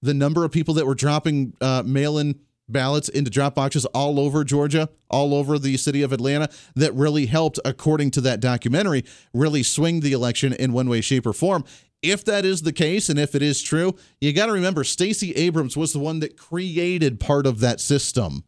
the 0.02 0.14
number 0.14 0.44
of 0.44 0.52
people 0.52 0.74
that 0.74 0.86
were 0.86 0.94
dropping 0.94 1.54
uh, 1.60 1.82
mail 1.84 2.18
in 2.18 2.38
ballots 2.68 3.08
into 3.08 3.30
drop 3.30 3.54
boxes 3.54 3.84
all 3.86 4.18
over 4.18 4.44
Georgia, 4.44 4.88
all 5.10 5.34
over 5.34 5.58
the 5.58 5.76
city 5.76 6.02
of 6.02 6.12
Atlanta, 6.12 6.48
that 6.74 6.94
really 6.94 7.26
helped, 7.26 7.58
according 7.64 8.10
to 8.12 8.20
that 8.22 8.40
documentary, 8.40 9.04
really 9.32 9.62
swing 9.62 10.00
the 10.00 10.12
election 10.12 10.52
in 10.52 10.72
one 10.72 10.88
way, 10.88 11.00
shape, 11.00 11.26
or 11.26 11.32
form. 11.32 11.64
If 12.02 12.24
that 12.26 12.44
is 12.44 12.62
the 12.62 12.72
case, 12.72 13.08
and 13.08 13.18
if 13.18 13.34
it 13.34 13.42
is 13.42 13.62
true, 13.62 13.96
you 14.20 14.32
got 14.32 14.46
to 14.46 14.52
remember 14.52 14.84
Stacey 14.84 15.32
Abrams 15.32 15.76
was 15.76 15.92
the 15.92 15.98
one 15.98 16.20
that 16.20 16.36
created 16.36 17.18
part 17.18 17.46
of 17.46 17.60
that 17.60 17.80
system. 17.80 18.44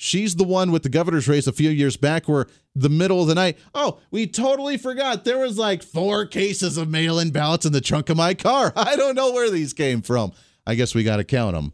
She's 0.00 0.36
the 0.36 0.44
one 0.44 0.70
with 0.70 0.84
the 0.84 0.88
governor's 0.88 1.26
race 1.26 1.48
a 1.48 1.52
few 1.52 1.70
years 1.70 1.96
back 1.96 2.28
where 2.28 2.46
the 2.76 2.88
middle 2.88 3.20
of 3.20 3.26
the 3.26 3.34
night, 3.34 3.58
oh, 3.74 3.98
we 4.12 4.28
totally 4.28 4.76
forgot 4.76 5.24
there 5.24 5.38
was 5.38 5.58
like 5.58 5.82
four 5.82 6.24
cases 6.24 6.76
of 6.76 6.88
mail 6.88 7.18
in 7.18 7.30
ballots 7.30 7.66
in 7.66 7.72
the 7.72 7.80
trunk 7.80 8.08
of 8.08 8.16
my 8.16 8.32
car. 8.32 8.72
I 8.76 8.94
don't 8.94 9.16
know 9.16 9.32
where 9.32 9.50
these 9.50 9.72
came 9.72 10.00
from. 10.00 10.32
I 10.64 10.76
guess 10.76 10.94
we 10.94 11.02
got 11.02 11.16
to 11.16 11.24
count 11.24 11.56
them. 11.56 11.72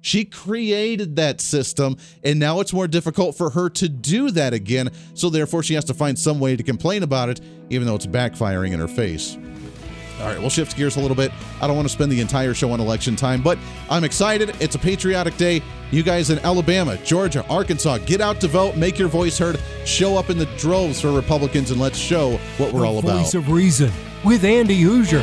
She 0.00 0.24
created 0.24 1.16
that 1.16 1.40
system, 1.40 1.96
and 2.22 2.38
now 2.38 2.60
it's 2.60 2.72
more 2.72 2.86
difficult 2.86 3.36
for 3.36 3.50
her 3.50 3.68
to 3.70 3.88
do 3.88 4.30
that 4.30 4.54
again. 4.54 4.90
So, 5.14 5.30
therefore, 5.30 5.64
she 5.64 5.74
has 5.74 5.84
to 5.86 5.94
find 5.94 6.16
some 6.16 6.38
way 6.38 6.54
to 6.54 6.62
complain 6.62 7.02
about 7.02 7.28
it, 7.28 7.40
even 7.70 7.88
though 7.88 7.96
it's 7.96 8.06
backfiring 8.06 8.70
in 8.70 8.78
her 8.78 8.86
face. 8.86 9.36
All 10.20 10.26
right, 10.26 10.38
we'll 10.38 10.50
shift 10.50 10.76
gears 10.76 10.96
a 10.96 11.00
little 11.00 11.16
bit. 11.16 11.30
I 11.60 11.66
don't 11.66 11.76
want 11.76 11.86
to 11.86 11.92
spend 11.92 12.10
the 12.10 12.20
entire 12.20 12.54
show 12.54 12.70
on 12.72 12.80
election 12.80 13.16
time, 13.16 13.42
but 13.42 13.58
I'm 13.90 14.02
excited. 14.02 14.56
It's 14.60 14.74
a 14.74 14.78
patriotic 14.78 15.36
day. 15.36 15.62
You 15.90 16.02
guys 16.02 16.30
in 16.30 16.38
Alabama, 16.40 16.96
Georgia, 16.98 17.44
Arkansas, 17.48 17.98
get 17.98 18.20
out 18.20 18.40
to 18.40 18.48
vote, 18.48 18.76
make 18.76 18.98
your 18.98 19.08
voice 19.08 19.38
heard, 19.38 19.60
show 19.84 20.16
up 20.16 20.30
in 20.30 20.38
the 20.38 20.46
droves 20.56 21.00
for 21.00 21.12
Republicans, 21.12 21.70
and 21.70 21.80
let's 21.80 21.98
show 21.98 22.38
what 22.58 22.72
we're 22.72 22.80
the 22.80 22.86
all 22.86 22.98
about. 22.98 23.18
Voice 23.18 23.34
of 23.34 23.50
Reason 23.50 23.92
with 24.24 24.44
Andy 24.44 24.82
Hooser. 24.82 25.22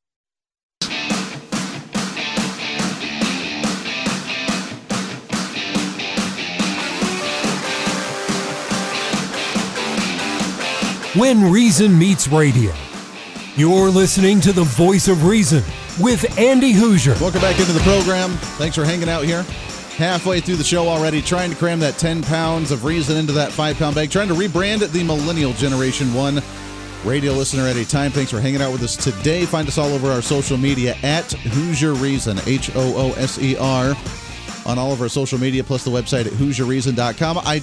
When 11.15 11.51
Reason 11.51 11.99
Meets 11.99 12.29
Radio. 12.29 12.73
You're 13.57 13.89
listening 13.89 14.39
to 14.41 14.53
the 14.53 14.63
Voice 14.63 15.09
of 15.09 15.25
Reason 15.25 15.61
with 15.99 16.37
Andy 16.39 16.71
Hooser. 16.71 17.19
Welcome 17.19 17.41
back 17.41 17.59
into 17.59 17.73
the 17.73 17.81
program. 17.81 18.29
Thanks 18.57 18.77
for 18.77 18.85
hanging 18.85 19.09
out 19.09 19.25
here. 19.25 19.43
Halfway 19.97 20.39
through 20.39 20.55
the 20.55 20.63
show 20.63 20.87
already, 20.87 21.21
trying 21.21 21.51
to 21.51 21.57
cram 21.57 21.81
that 21.81 21.97
10 21.97 22.23
pounds 22.23 22.71
of 22.71 22.85
reason 22.85 23.17
into 23.17 23.33
that 23.33 23.51
five 23.51 23.77
pound 23.77 23.93
bag, 23.93 24.09
trying 24.09 24.29
to 24.29 24.33
rebrand 24.33 24.89
the 24.89 25.03
Millennial 25.03 25.51
Generation 25.51 26.13
1 26.13 26.41
radio 27.03 27.33
listener 27.33 27.63
at 27.63 27.75
a 27.75 27.85
time. 27.85 28.11
Thanks 28.11 28.31
for 28.31 28.39
hanging 28.39 28.61
out 28.61 28.71
with 28.71 28.81
us 28.81 28.95
today. 28.95 29.45
Find 29.45 29.67
us 29.67 29.77
all 29.77 29.91
over 29.91 30.09
our 30.11 30.21
social 30.21 30.57
media 30.57 30.95
at 31.03 31.25
Hooser 31.25 32.01
Reason, 32.01 32.39
H 32.45 32.73
O 32.73 32.95
O 32.95 33.11
S 33.17 33.37
E 33.37 33.57
R, 33.57 33.97
on 34.65 34.79
all 34.79 34.93
of 34.93 35.01
our 35.01 35.09
social 35.09 35.37
media, 35.37 35.61
plus 35.61 35.83
the 35.83 35.91
website 35.91 36.25
at 36.25 36.31
HooserReason.com. 36.31 37.39
I 37.39 37.61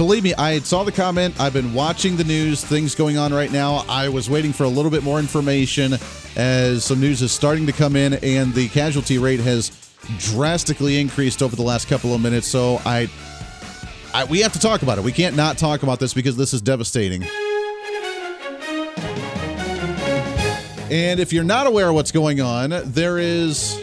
believe 0.00 0.24
me, 0.24 0.32
I 0.32 0.60
saw 0.60 0.82
the 0.82 0.92
comment. 0.92 1.38
I've 1.38 1.52
been 1.52 1.74
watching 1.74 2.16
the 2.16 2.24
news, 2.24 2.64
things 2.64 2.94
going 2.94 3.18
on 3.18 3.34
right 3.34 3.52
now. 3.52 3.84
I 3.86 4.08
was 4.08 4.30
waiting 4.30 4.50
for 4.50 4.64
a 4.64 4.68
little 4.68 4.90
bit 4.90 5.02
more 5.02 5.18
information 5.18 5.92
as 6.36 6.86
some 6.86 7.02
news 7.02 7.20
is 7.20 7.32
starting 7.32 7.66
to 7.66 7.72
come 7.72 7.96
in, 7.96 8.14
and 8.14 8.54
the 8.54 8.68
casualty 8.70 9.18
rate 9.18 9.40
has 9.40 9.70
drastically 10.16 10.98
increased 10.98 11.42
over 11.42 11.54
the 11.54 11.60
last 11.60 11.86
couple 11.86 12.14
of 12.14 12.22
minutes. 12.22 12.46
So 12.46 12.80
I, 12.86 13.10
I 14.14 14.24
we 14.24 14.40
have 14.40 14.54
to 14.54 14.58
talk 14.58 14.80
about 14.80 14.96
it. 14.96 15.04
We 15.04 15.12
can't 15.12 15.36
not 15.36 15.58
talk 15.58 15.82
about 15.82 16.00
this 16.00 16.14
because 16.14 16.34
this 16.34 16.54
is 16.54 16.62
devastating. 16.62 17.22
And 20.90 21.20
if 21.20 21.30
you're 21.30 21.44
not 21.44 21.66
aware 21.66 21.90
of 21.90 21.94
what's 21.94 22.10
going 22.10 22.40
on, 22.40 22.70
there 22.86 23.18
is 23.18 23.78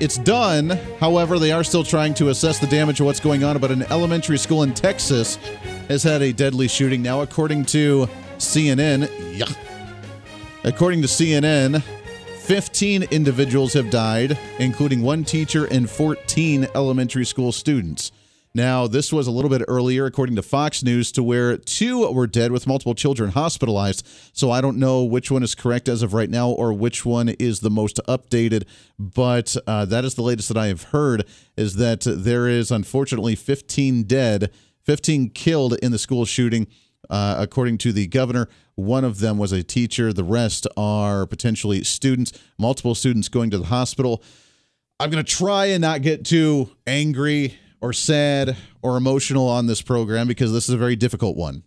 it's 0.00 0.18
done. 0.18 0.70
However, 1.00 1.38
they 1.38 1.52
are 1.52 1.64
still 1.64 1.84
trying 1.84 2.14
to 2.14 2.28
assess 2.28 2.58
the 2.58 2.66
damage 2.66 3.00
of 3.00 3.06
what's 3.06 3.20
going 3.20 3.44
on. 3.44 3.58
But 3.58 3.70
an 3.70 3.82
elementary 3.84 4.38
school 4.38 4.62
in 4.62 4.74
Texas 4.74 5.36
has 5.88 6.02
had 6.02 6.22
a 6.22 6.32
deadly 6.32 6.68
shooting 6.68 7.02
now, 7.02 7.22
according 7.22 7.64
to 7.66 8.08
CNN. 8.38 9.10
Yeah. 9.36 9.46
According 10.64 11.02
to 11.02 11.08
CNN, 11.08 11.82
15 11.82 13.04
individuals 13.04 13.72
have 13.72 13.90
died, 13.90 14.38
including 14.58 15.02
one 15.02 15.24
teacher 15.24 15.66
and 15.66 15.88
14 15.88 16.68
elementary 16.74 17.24
school 17.24 17.52
students. 17.52 18.12
Now, 18.56 18.86
this 18.86 19.12
was 19.12 19.26
a 19.26 19.30
little 19.30 19.50
bit 19.50 19.62
earlier, 19.68 20.06
according 20.06 20.36
to 20.36 20.42
Fox 20.42 20.82
News, 20.82 21.12
to 21.12 21.22
where 21.22 21.58
two 21.58 22.10
were 22.10 22.26
dead 22.26 22.52
with 22.52 22.66
multiple 22.66 22.94
children 22.94 23.32
hospitalized. 23.32 24.08
So 24.32 24.50
I 24.50 24.62
don't 24.62 24.78
know 24.78 25.04
which 25.04 25.30
one 25.30 25.42
is 25.42 25.54
correct 25.54 25.90
as 25.90 26.02
of 26.02 26.14
right 26.14 26.30
now 26.30 26.48
or 26.48 26.72
which 26.72 27.04
one 27.04 27.28
is 27.28 27.60
the 27.60 27.68
most 27.68 28.00
updated. 28.08 28.64
But 28.98 29.58
uh, 29.66 29.84
that 29.84 30.06
is 30.06 30.14
the 30.14 30.22
latest 30.22 30.48
that 30.48 30.56
I 30.56 30.68
have 30.68 30.84
heard 30.84 31.26
is 31.58 31.74
that 31.74 32.06
there 32.06 32.48
is 32.48 32.70
unfortunately 32.70 33.34
15 33.34 34.04
dead, 34.04 34.50
15 34.84 35.28
killed 35.34 35.74
in 35.82 35.92
the 35.92 35.98
school 35.98 36.24
shooting. 36.24 36.66
Uh, 37.10 37.36
according 37.38 37.76
to 37.76 37.92
the 37.92 38.06
governor, 38.06 38.48
one 38.74 39.04
of 39.04 39.18
them 39.18 39.36
was 39.36 39.52
a 39.52 39.62
teacher. 39.62 40.14
The 40.14 40.24
rest 40.24 40.66
are 40.78 41.26
potentially 41.26 41.84
students, 41.84 42.32
multiple 42.58 42.94
students 42.94 43.28
going 43.28 43.50
to 43.50 43.58
the 43.58 43.66
hospital. 43.66 44.22
I'm 44.98 45.10
going 45.10 45.22
to 45.22 45.30
try 45.30 45.66
and 45.66 45.82
not 45.82 46.00
get 46.00 46.24
too 46.24 46.70
angry 46.86 47.58
or 47.86 47.92
sad 47.92 48.56
or 48.82 48.96
emotional 48.96 49.48
on 49.48 49.66
this 49.66 49.80
program 49.80 50.26
because 50.26 50.52
this 50.52 50.68
is 50.68 50.74
a 50.74 50.78
very 50.78 50.96
difficult 50.96 51.36
one. 51.36 51.62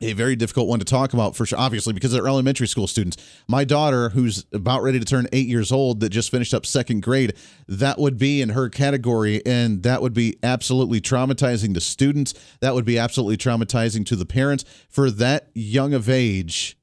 A 0.00 0.12
very 0.12 0.34
difficult 0.36 0.66
one 0.66 0.80
to 0.80 0.84
talk 0.84 1.14
about 1.14 1.36
for 1.36 1.46
sure, 1.46 1.58
obviously, 1.58 1.94
because 1.94 2.12
they're 2.12 2.26
elementary 2.26 2.66
school 2.66 2.86
students. 2.86 3.16
My 3.48 3.64
daughter, 3.64 4.10
who's 4.10 4.44
about 4.52 4.82
ready 4.82 4.98
to 4.98 5.04
turn 5.06 5.26
eight 5.32 5.46
years 5.46 5.72
old, 5.72 6.00
that 6.00 6.10
just 6.10 6.30
finished 6.30 6.52
up 6.52 6.66
second 6.66 7.02
grade, 7.02 7.34
that 7.66 7.98
would 7.98 8.18
be 8.18 8.42
in 8.42 8.50
her 8.50 8.68
category, 8.68 9.40
and 9.46 9.84
that 9.84 10.02
would 10.02 10.12
be 10.12 10.36
absolutely 10.42 11.00
traumatizing 11.00 11.72
to 11.74 11.80
students. 11.80 12.34
That 12.60 12.74
would 12.74 12.84
be 12.84 12.98
absolutely 12.98 13.38
traumatizing 13.38 14.04
to 14.06 14.16
the 14.16 14.26
parents. 14.26 14.64
For 14.90 15.10
that 15.12 15.48
young 15.54 15.94
of 15.94 16.10
age, 16.10 16.76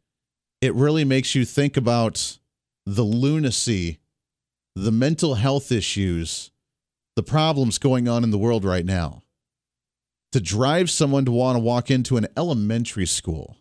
it 0.62 0.73
really 0.73 1.04
makes 1.04 1.36
you 1.36 1.45
think 1.45 1.78
about 1.78 2.39
the 2.86 3.04
lunacy, 3.04 3.99
the 4.76 4.91
mental 4.91 5.36
health 5.36 5.71
issues 5.71 6.49
the 7.15 7.23
problems 7.23 7.78
going 7.78 8.08
on 8.08 8.23
in 8.23 8.32
the 8.32 8.38
world 8.38 8.65
right 8.65 8.86
now. 8.86 9.21
To 10.32 10.41
drive 10.41 10.89
someone 10.89 11.26
to 11.26 11.32
want 11.32 11.58
to 11.58 11.60
walk 11.60 11.91
into 11.91 12.17
an 12.17 12.28
elementary 12.36 13.06
school 13.06 13.58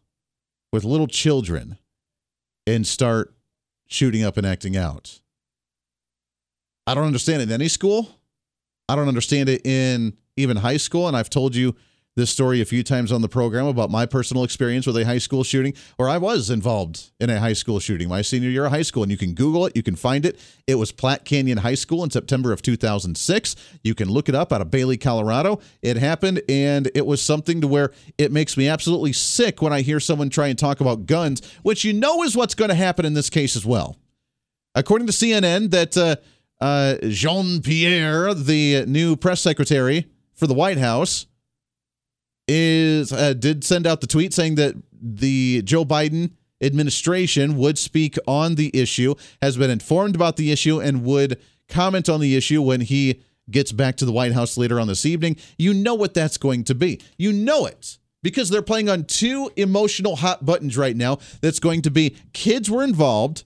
with 0.73 0.85
little 0.85 1.07
children 1.07 1.77
and 2.67 2.87
start 2.87 3.35
shooting 3.87 4.25
up 4.25 4.39
and 4.39 4.47
acting 4.47 4.77
out. 4.77 5.21
I 6.87 6.95
don't 6.95 7.05
understand 7.05 7.43
it 7.43 7.51
in 7.51 7.53
any 7.53 7.69
school. 7.69 8.09
I 8.89 8.97
don't 8.97 9.09
understand 9.09 9.49
it 9.49 9.67
in 9.67 10.17
even 10.37 10.57
high 10.57 10.79
school. 10.79 11.09
And 11.09 11.17
I've 11.17 11.31
told 11.31 11.55
you 11.55 11.77
this 12.15 12.31
story 12.31 12.61
a 12.61 12.65
few 12.65 12.83
times 12.83 13.11
on 13.11 13.23
the 13.23 13.29
program 13.29 13.67
about 13.67 13.91
my 13.91 14.05
personal 14.05 14.45
experience 14.45 14.87
with 14.87 14.97
a 14.99 15.05
high 15.05 15.19
school 15.19 15.45
shooting, 15.45 15.73
or 15.99 16.09
I 16.09 16.19
was 16.19 16.51
involved 16.51 17.11
in 17.19 17.31
a 17.31 17.41
high 17.41 17.55
school 17.55 17.81
shooting 17.81 18.09
my 18.09 18.21
senior 18.21 18.51
year 18.51 18.67
of 18.67 18.73
high 18.73 18.83
school. 18.83 19.03
And 19.03 19.11
you 19.11 19.17
can 19.17 19.33
Google 19.33 19.65
it, 19.67 19.75
you 19.75 19.83
can 19.83 19.97
find 19.97 20.27
it. 20.27 20.39
It 20.67 20.75
was 20.75 20.93
Platte 20.93 21.25
Canyon 21.25 21.59
High 21.59 21.75
School 21.75 22.05
in 22.05 22.11
September 22.11 22.53
of 22.53 22.61
2006. 22.61 23.57
You 23.83 23.95
can 23.95 24.11
look 24.11 24.29
it 24.29 24.35
up 24.35 24.53
out 24.53 24.61
of 24.61 24.71
Bailey, 24.71 24.99
Colorado. 24.99 25.61
It 25.81 25.97
happened, 25.97 26.43
and 26.49 26.91
it 26.95 27.07
was 27.07 27.23
something 27.23 27.61
to 27.63 27.69
where 27.69 27.93
it 28.19 28.31
makes 28.31 28.57
me 28.57 28.69
absolutely 28.69 29.15
sick 29.15 29.63
when 29.63 29.73
I 29.73 29.81
hear 29.81 29.99
someone 29.99 30.29
try 30.29 30.49
and 30.49 30.59
talk 30.59 30.81
about 30.81 31.07
guns, 31.07 31.41
which 31.63 31.83
you 31.85 31.95
know 31.95 32.23
is 32.23 32.37
what's 32.37 32.55
going 32.55 32.69
to 32.69 32.75
happen 32.75 33.07
in 33.07 33.15
this 33.15 33.31
case 33.31 33.57
as 33.57 33.65
well. 33.65 33.97
According 34.75 35.07
to 35.07 35.13
CNN, 35.13 35.71
that 35.71 35.97
uh, 35.97 36.17
uh, 36.63 36.97
Jean 37.09 37.63
Pierre, 37.63 38.35
the 38.35 38.85
new 38.87 39.17
press 39.17 39.41
secretary 39.41 40.07
for 40.35 40.47
the 40.47 40.55
White 40.55 40.79
House, 40.79 41.27
is 42.53 43.13
uh, 43.13 43.33
did 43.33 43.65
send 43.65 43.87
out 43.87 44.03
the 44.03 44.07
tweet 44.07 44.35
saying 44.35 44.57
that 44.57 44.75
the 45.01 45.63
Joe 45.63 45.87
Biden 45.87 46.33
administration 46.61 47.57
would 47.57 47.79
speak 47.79 48.19
on 48.27 48.57
the 48.57 48.71
issue, 48.79 49.15
has 49.41 49.57
been 49.57 49.71
informed 49.71 50.15
about 50.15 50.37
the 50.37 50.53
issue, 50.53 50.79
and 50.79 51.03
would 51.03 51.41
comment 51.69 52.11
on 52.11 52.21
the 52.21 52.37
issue 52.37 52.61
when 52.61 52.83
he 52.83 53.23
gets 53.51 53.73
back 53.73 53.97
to 53.97 54.05
the 54.05 54.13
White 54.13 54.33
House 54.33 54.59
later 54.59 54.79
on 54.79 54.87
this 54.87 55.07
evening. 55.07 55.37
You 55.57 55.73
know 55.73 55.95
what 55.95 56.13
that's 56.13 56.37
going 56.37 56.65
to 56.65 56.75
be. 56.75 57.01
You 57.17 57.33
know 57.33 57.65
it 57.65 57.99
because 58.23 58.51
they're 58.51 58.63
playing 58.63 58.91
on 58.91 59.05
two 59.05 59.51
emotional 59.57 60.17
hot 60.17 60.45
buttons 60.45 60.77
right 60.77 60.97
now. 60.97 61.19
That's 61.41 61.59
going 61.59 61.83
to 61.83 61.91
be 61.91 62.17
kids 62.35 62.71
were 62.71 62.85
involved, 62.85 63.45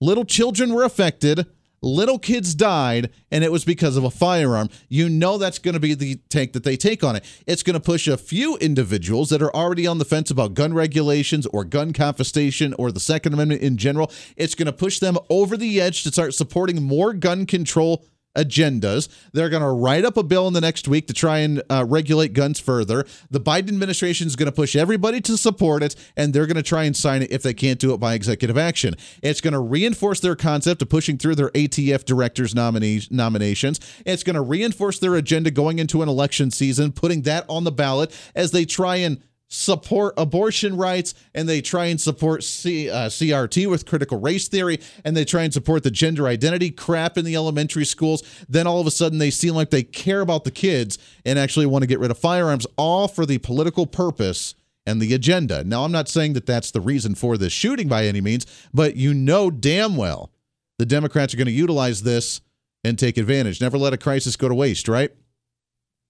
little 0.00 0.24
children 0.24 0.74
were 0.74 0.82
affected, 0.82 1.46
little 1.82 2.18
kids 2.18 2.54
died, 2.54 3.10
and 3.30 3.44
it 3.44 3.52
was 3.52 3.64
because 3.64 3.96
of 3.96 4.04
a 4.04 4.10
firearm. 4.10 4.68
You 4.88 5.08
know 5.08 5.38
that's 5.38 5.58
going 5.58 5.74
to 5.74 5.80
be 5.80 5.94
the 5.94 6.16
take 6.28 6.52
that 6.52 6.64
they 6.64 6.76
take 6.76 7.02
on 7.02 7.16
it. 7.16 7.24
It's 7.46 7.62
going 7.62 7.74
to 7.74 7.80
push 7.80 8.06
a 8.06 8.16
few 8.16 8.56
individuals 8.58 9.30
that 9.30 9.42
are 9.42 9.54
already 9.54 9.86
on 9.86 9.98
the 9.98 10.04
fence 10.04 10.30
about 10.30 10.54
gun 10.54 10.74
regulations 10.74 11.46
or 11.46 11.64
gun 11.64 11.92
confiscation 11.92 12.74
or 12.74 12.92
the 12.92 13.00
Second 13.00 13.34
Amendment 13.34 13.62
in 13.62 13.76
general. 13.76 14.10
It's 14.36 14.54
going 14.54 14.66
to 14.66 14.72
push 14.72 14.98
them 14.98 15.16
over 15.28 15.56
the 15.56 15.80
edge 15.80 16.02
to 16.04 16.12
start 16.12 16.34
supporting 16.34 16.82
more 16.82 17.12
gun 17.12 17.46
control 17.46 18.04
agendas. 18.36 19.08
They're 19.32 19.48
going 19.48 19.62
to 19.62 19.70
write 19.70 20.04
up 20.04 20.16
a 20.16 20.22
bill 20.22 20.46
in 20.46 20.54
the 20.54 20.60
next 20.60 20.86
week 20.88 21.06
to 21.08 21.12
try 21.12 21.38
and 21.38 21.62
uh, 21.70 21.84
regulate 21.86 22.32
guns 22.32 22.60
further. 22.60 23.04
The 23.30 23.40
Biden 23.40 23.68
administration 23.68 24.26
is 24.26 24.36
going 24.36 24.46
to 24.46 24.52
push 24.52 24.76
everybody 24.76 25.20
to 25.22 25.36
support 25.36 25.82
it, 25.82 25.96
and 26.16 26.32
they're 26.32 26.46
going 26.46 26.56
to 26.56 26.62
try 26.62 26.84
and 26.84 26.96
sign 26.96 27.22
it 27.22 27.30
if 27.30 27.42
they 27.42 27.54
can't 27.54 27.78
do 27.78 27.92
it 27.92 27.98
by 27.98 28.14
executive 28.14 28.56
action. 28.56 28.94
It's 29.22 29.40
going 29.40 29.54
to 29.54 29.60
reinforce 29.60 30.20
their 30.20 30.36
concept 30.36 30.82
of 30.82 30.88
pushing 30.88 31.18
through 31.18 31.34
their 31.34 31.50
ATF 31.50 32.04
directors 32.04 32.54
nominee- 32.54 33.08
nominations. 33.10 33.80
It's 34.06 34.22
going 34.22 34.36
to 34.36 34.42
reinforce 34.42 34.98
their 34.98 35.14
agenda 35.16 35.50
going 35.50 35.78
into 35.78 36.02
an 36.02 36.08
election 36.08 36.50
season, 36.50 36.92
putting 36.92 37.22
that 37.22 37.44
on 37.48 37.64
the 37.64 37.72
ballot 37.72 38.14
as 38.34 38.52
they 38.52 38.64
try 38.64 38.96
and 38.96 39.22
support 39.50 40.14
abortion 40.16 40.76
rights 40.76 41.12
and 41.34 41.48
they 41.48 41.60
try 41.60 41.86
and 41.86 42.00
support 42.00 42.44
C, 42.44 42.88
uh, 42.88 43.08
CRT 43.08 43.68
with 43.68 43.84
critical 43.84 44.20
race 44.20 44.46
theory 44.48 44.78
and 45.04 45.16
they 45.16 45.24
try 45.24 45.42
and 45.42 45.52
support 45.52 45.82
the 45.82 45.90
gender 45.90 46.28
identity 46.28 46.70
crap 46.70 47.18
in 47.18 47.24
the 47.24 47.34
elementary 47.34 47.84
schools. 47.84 48.22
Then 48.48 48.66
all 48.66 48.80
of 48.80 48.86
a 48.86 48.92
sudden 48.92 49.18
they 49.18 49.30
seem 49.30 49.54
like 49.54 49.70
they 49.70 49.82
care 49.82 50.20
about 50.20 50.44
the 50.44 50.52
kids 50.52 50.98
and 51.26 51.38
actually 51.38 51.66
want 51.66 51.82
to 51.82 51.88
get 51.88 51.98
rid 51.98 52.12
of 52.12 52.18
firearms, 52.18 52.66
all 52.76 53.08
for 53.08 53.26
the 53.26 53.38
political 53.38 53.86
purpose 53.86 54.54
and 54.86 55.02
the 55.02 55.12
agenda. 55.12 55.64
Now, 55.64 55.84
I'm 55.84 55.92
not 55.92 56.08
saying 56.08 56.32
that 56.34 56.46
that's 56.46 56.70
the 56.70 56.80
reason 56.80 57.14
for 57.14 57.36
this 57.36 57.52
shooting 57.52 57.88
by 57.88 58.06
any 58.06 58.20
means, 58.20 58.46
but 58.72 58.96
you 58.96 59.12
know 59.12 59.50
damn 59.50 59.96
well 59.96 60.30
the 60.78 60.86
Democrats 60.86 61.34
are 61.34 61.36
going 61.36 61.46
to 61.46 61.52
utilize 61.52 62.02
this 62.02 62.40
and 62.84 62.98
take 62.98 63.18
advantage. 63.18 63.60
Never 63.60 63.76
let 63.76 63.92
a 63.92 63.98
crisis 63.98 64.36
go 64.36 64.48
to 64.48 64.54
waste, 64.54 64.88
right? 64.88 65.10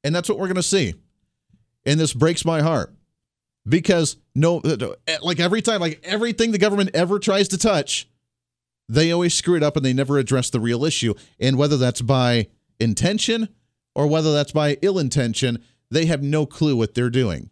And 0.04 0.14
that's 0.14 0.28
what 0.28 0.38
we're 0.38 0.46
going 0.46 0.56
to 0.56 0.62
see. 0.62 0.94
And 1.84 1.98
this 1.98 2.12
breaks 2.12 2.44
my 2.44 2.60
heart 2.60 2.94
because 3.70 4.18
no 4.34 4.60
like 5.22 5.40
every 5.40 5.62
time 5.62 5.80
like 5.80 6.00
everything 6.04 6.52
the 6.52 6.58
government 6.58 6.90
ever 6.92 7.18
tries 7.18 7.48
to 7.48 7.56
touch 7.56 8.06
they 8.90 9.12
always 9.12 9.32
screw 9.32 9.54
it 9.54 9.62
up 9.62 9.76
and 9.76 9.86
they 9.86 9.92
never 9.92 10.18
address 10.18 10.50
the 10.50 10.58
real 10.58 10.84
issue. 10.84 11.14
And 11.38 11.56
whether 11.56 11.76
that's 11.76 12.02
by 12.02 12.48
intention 12.80 13.48
or 13.94 14.08
whether 14.08 14.32
that's 14.32 14.50
by 14.50 14.78
ill 14.82 14.98
intention 14.98 15.62
they 15.92 16.06
have 16.06 16.22
no 16.22 16.44
clue 16.46 16.76
what 16.76 16.94
they're 16.94 17.10
doing. 17.10 17.50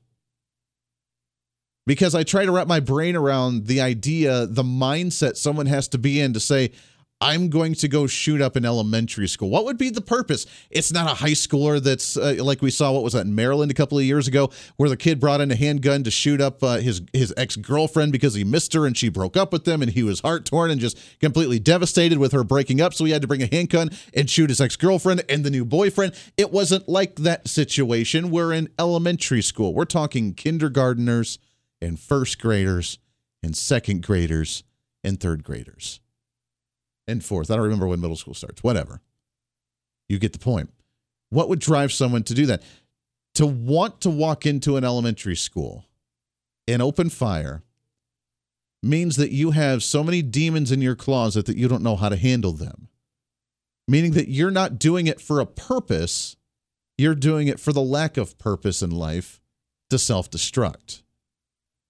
Because 1.87 2.15
i 2.15 2.25
try 2.25 2.45
to 2.45 2.51
wrap 2.53 2.67
my 2.67 2.81
brain 2.81 3.15
around 3.15 3.67
the 3.67 3.81
idea 3.81 4.47
the 4.47 4.65
mindset 4.65 5.37
someone 5.37 5.67
has 5.67 5.87
to 5.89 5.99
be 5.99 6.21
in 6.21 6.33
to 6.33 6.41
say 6.41 6.73
I'm 7.21 7.49
going 7.49 7.75
to 7.75 7.89
go 7.89 8.07
shoot 8.07 8.41
up 8.41 8.55
an 8.55 8.65
elementary 8.65 9.27
school. 9.27 9.51
What 9.51 9.65
would 9.65 9.77
be 9.77 9.91
the 9.91 10.01
purpose? 10.01 10.47
It's 10.71 10.93
not 10.93 11.11
a 11.11 11.15
high 11.15 11.33
schooler 11.33 11.83
that's 11.83 12.17
uh, 12.17 12.37
like 12.39 12.63
we 12.63 12.71
saw. 12.71 12.93
What 12.93 13.03
was 13.03 13.15
that 13.15 13.27
in 13.27 13.35
Maryland 13.35 13.73
a 13.73 13.75
couple 13.75 13.99
of 13.99 14.05
years 14.05 14.29
ago, 14.29 14.51
where 14.77 14.89
the 14.89 14.97
kid 14.97 15.19
brought 15.19 15.41
in 15.41 15.51
a 15.51 15.57
handgun 15.57 16.05
to 16.05 16.13
shoot 16.13 16.41
up 16.41 16.63
uh, 16.63 16.77
his 16.77 17.03
his 17.13 17.35
ex 17.37 17.57
girlfriend 17.57 18.13
because 18.13 18.35
he 18.35 18.45
missed 18.45 18.73
her 18.73 18.87
and 18.87 18.97
she 18.97 19.09
broke 19.09 19.37
up 19.37 19.53
with 19.53 19.67
him 19.67 19.83
and 19.83 19.93
he 19.93 20.05
was 20.05 20.21
heart 20.21 20.45
torn 20.45 20.71
and 20.71 20.81
just 20.81 20.97
completely 21.19 21.59
devastated 21.59 22.19
with 22.19 22.31
her 22.31 22.45
breaking 22.45 22.81
up. 22.81 22.95
So 22.95 23.05
he 23.05 23.11
had 23.11 23.23
to 23.23 23.29
bring 23.29 23.43
a 23.43 23.49
handgun 23.51 23.91
and 24.15 24.31
shoot 24.31 24.51
his 24.51 24.61
ex 24.61 24.77
girlfriend 24.77 25.25
and 25.29 25.45
the 25.45 25.51
new 25.51 25.65
boyfriend. 25.65 26.15
It 26.37 26.53
wasn't 26.53 26.89
like 26.89 27.17
that 27.17 27.49
situation. 27.49 28.31
We're 28.31 28.53
in 28.53 28.69
elementary 28.79 29.43
school. 29.43 29.75
We're 29.75 29.87
talking 29.87 30.35
kindergarteners 30.35 31.39
and 31.83 31.99
first 31.99 32.41
graders 32.41 32.99
and 33.43 33.57
second 33.57 34.05
graders 34.05 34.63
and 35.03 35.19
third 35.19 35.43
graders 35.43 36.01
and 37.09 37.25
fourth. 37.25 37.51
I 37.51 37.55
don't 37.55 37.65
remember 37.65 37.87
when 37.87 38.01
middle 38.01 38.17
school 38.17 38.35
starts. 38.35 38.63
Whatever. 38.63 39.01
You 40.09 40.19
get 40.19 40.33
the 40.33 40.39
point. 40.39 40.71
What 41.31 41.49
would 41.49 41.59
drive 41.59 41.93
someone 41.93 42.23
to 42.25 42.35
do 42.35 42.47
that? 42.47 42.63
To 43.35 43.47
want 43.47 44.01
to 44.03 44.11
walk 44.11 44.47
into 44.47 44.77
an 44.77 44.85
elementary 44.85 45.37
school 45.37 45.87
and 46.67 46.83
open 46.83 47.11
fire 47.11 47.63
means 48.83 49.17
that 49.17 49.33
you 49.33 49.51
have 49.51 49.83
so 49.83 50.05
many 50.05 50.23
demons 50.23 50.71
in 50.71 50.81
your 50.81 50.95
closet 50.95 51.47
that 51.47 51.57
you 51.57 51.69
don't 51.69 51.83
know 51.83 51.97
how 51.97 52.09
to 52.09 52.17
handle 52.17 52.53
them. 52.53 52.89
Meaning 53.87 54.13
that 54.13 54.29
you're 54.29 54.51
not 54.51 54.79
doing 54.79 55.07
it 55.07 55.21
for 55.21 55.41
a 55.41 55.47
purpose, 55.47 56.37
you're 56.97 57.15
doing 57.15 57.49
it 57.49 57.59
for 57.59 57.73
the 57.73 57.81
lack 57.81 58.17
of 58.17 58.39
purpose 58.39 58.83
in 58.83 58.91
life 58.91 59.41
to 59.91 59.99
self 59.99 60.31
destruct. 60.31 61.03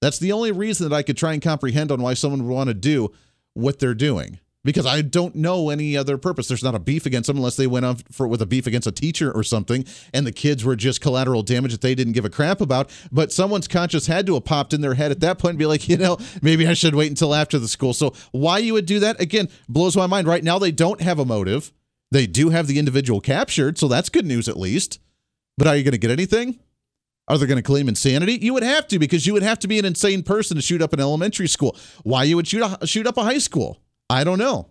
That's 0.00 0.18
the 0.18 0.32
only 0.32 0.52
reason 0.52 0.88
that 0.88 0.94
I 0.94 1.02
could 1.02 1.16
try 1.16 1.32
and 1.32 1.42
comprehend 1.42 1.90
on 1.90 2.00
why 2.00 2.14
someone 2.14 2.46
would 2.46 2.54
want 2.54 2.68
to 2.68 2.74
do 2.74 3.10
what 3.54 3.80
they're 3.80 3.94
doing 3.94 4.38
because 4.64 4.86
I 4.86 5.02
don't 5.02 5.34
know 5.34 5.70
any 5.70 5.96
other 5.96 6.18
purpose. 6.18 6.48
There's 6.48 6.64
not 6.64 6.74
a 6.74 6.80
beef 6.80 7.06
against 7.06 7.28
them 7.28 7.36
unless 7.36 7.56
they 7.56 7.66
went 7.66 7.86
on 7.86 7.96
for 8.10 8.26
with 8.26 8.42
a 8.42 8.46
beef 8.46 8.66
against 8.66 8.86
a 8.86 8.92
teacher 8.92 9.30
or 9.32 9.42
something, 9.42 9.84
and 10.12 10.26
the 10.26 10.32
kids 10.32 10.64
were 10.64 10.76
just 10.76 11.00
collateral 11.00 11.42
damage 11.42 11.72
that 11.72 11.80
they 11.80 11.94
didn't 11.94 12.12
give 12.12 12.24
a 12.24 12.30
crap 12.30 12.60
about. 12.60 12.90
But 13.12 13.32
someone's 13.32 13.68
conscience 13.68 14.06
had 14.06 14.26
to 14.26 14.34
have 14.34 14.44
popped 14.44 14.72
in 14.72 14.80
their 14.80 14.94
head 14.94 15.10
at 15.10 15.20
that 15.20 15.38
point 15.38 15.52
and 15.52 15.58
be 15.58 15.66
like, 15.66 15.88
you 15.88 15.96
know, 15.96 16.18
maybe 16.42 16.66
I 16.66 16.74
should 16.74 16.94
wait 16.94 17.10
until 17.10 17.34
after 17.34 17.58
the 17.58 17.68
school. 17.68 17.94
So 17.94 18.14
why 18.32 18.58
you 18.58 18.74
would 18.74 18.86
do 18.86 19.00
that 19.00 19.20
again 19.20 19.48
blows 19.68 19.96
my 19.96 20.06
mind. 20.06 20.26
Right 20.26 20.44
now, 20.44 20.58
they 20.58 20.72
don't 20.72 21.00
have 21.00 21.18
a 21.18 21.24
motive. 21.24 21.72
They 22.10 22.26
do 22.26 22.48
have 22.50 22.66
the 22.66 22.78
individual 22.78 23.20
captured, 23.20 23.78
so 23.78 23.86
that's 23.86 24.08
good 24.08 24.24
news 24.24 24.48
at 24.48 24.56
least. 24.56 24.98
But 25.58 25.66
are 25.66 25.76
you 25.76 25.82
going 25.82 25.92
to 25.92 25.98
get 25.98 26.10
anything? 26.10 26.58
Are 27.26 27.36
they 27.36 27.46
going 27.46 27.58
to 27.58 27.62
claim 27.62 27.88
insanity? 27.88 28.38
You 28.40 28.54
would 28.54 28.62
have 28.62 28.88
to 28.88 28.98
because 28.98 29.26
you 29.26 29.34
would 29.34 29.42
have 29.42 29.58
to 29.58 29.68
be 29.68 29.78
an 29.78 29.84
insane 29.84 30.22
person 30.22 30.56
to 30.56 30.62
shoot 30.62 30.80
up 30.80 30.94
an 30.94 31.00
elementary 31.00 31.48
school. 31.48 31.76
Why 32.02 32.24
you 32.24 32.36
would 32.36 32.48
shoot 32.48 32.62
a, 32.62 32.86
shoot 32.86 33.06
up 33.06 33.18
a 33.18 33.22
high 33.22 33.38
school? 33.38 33.82
I 34.10 34.24
don't 34.24 34.38
know. 34.38 34.70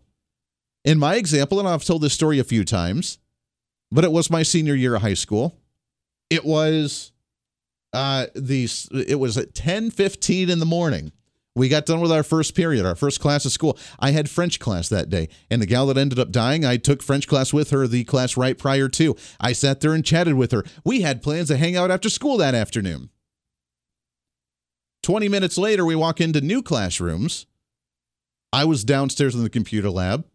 In 0.83 0.99
my 0.99 1.15
example, 1.15 1.59
and 1.59 1.67
I've 1.67 1.83
told 1.83 2.01
this 2.01 2.13
story 2.13 2.39
a 2.39 2.43
few 2.43 2.63
times, 2.63 3.19
but 3.91 4.03
it 4.03 4.11
was 4.11 4.29
my 4.29 4.43
senior 4.43 4.75
year 4.75 4.95
of 4.95 5.01
high 5.01 5.13
school. 5.13 5.59
It 6.29 6.45
was 6.45 7.11
uh 7.93 8.27
the 8.35 8.69
it 9.07 9.19
was 9.19 9.37
at 9.37 9.53
10:15 9.53 10.49
in 10.49 10.59
the 10.59 10.65
morning. 10.65 11.11
We 11.55 11.69
got 11.69 11.87
done 11.87 12.01
with 12.01 12.11
our 12.11 12.21
first 12.21 12.53
period, 12.53 12.85
our 12.85 12.95
first 12.95 13.19
class 13.19 13.43
of 13.43 13.51
school. 13.51 13.79
I 13.97 14.11
had 14.11 14.29
French 14.29 14.59
class 14.59 14.89
that 14.89 15.09
day, 15.09 15.27
and 15.49 15.59
the 15.59 15.65
gal 15.65 15.87
that 15.87 15.97
ended 15.97 16.19
up 16.19 16.31
dying, 16.31 16.63
I 16.63 16.77
took 16.77 17.01
French 17.01 17.27
class 17.27 17.51
with 17.51 17.71
her 17.71 17.87
the 17.87 18.03
class 18.03 18.37
right 18.37 18.55
prior 18.55 18.87
to. 18.89 19.15
I 19.39 19.53
sat 19.53 19.81
there 19.81 19.93
and 19.93 20.05
chatted 20.05 20.35
with 20.35 20.51
her. 20.51 20.63
We 20.85 21.01
had 21.01 21.23
plans 21.23 21.47
to 21.47 21.57
hang 21.57 21.75
out 21.75 21.89
after 21.89 22.09
school 22.09 22.37
that 22.37 22.53
afternoon. 22.53 23.09
20 25.01 25.29
minutes 25.29 25.57
later, 25.57 25.83
we 25.83 25.95
walk 25.95 26.21
into 26.21 26.41
new 26.41 26.61
classrooms 26.61 27.47
I 28.53 28.65
was 28.65 28.83
downstairs 28.83 29.35
in 29.35 29.43
the 29.43 29.49
computer 29.49 29.89
lab. 29.89 30.25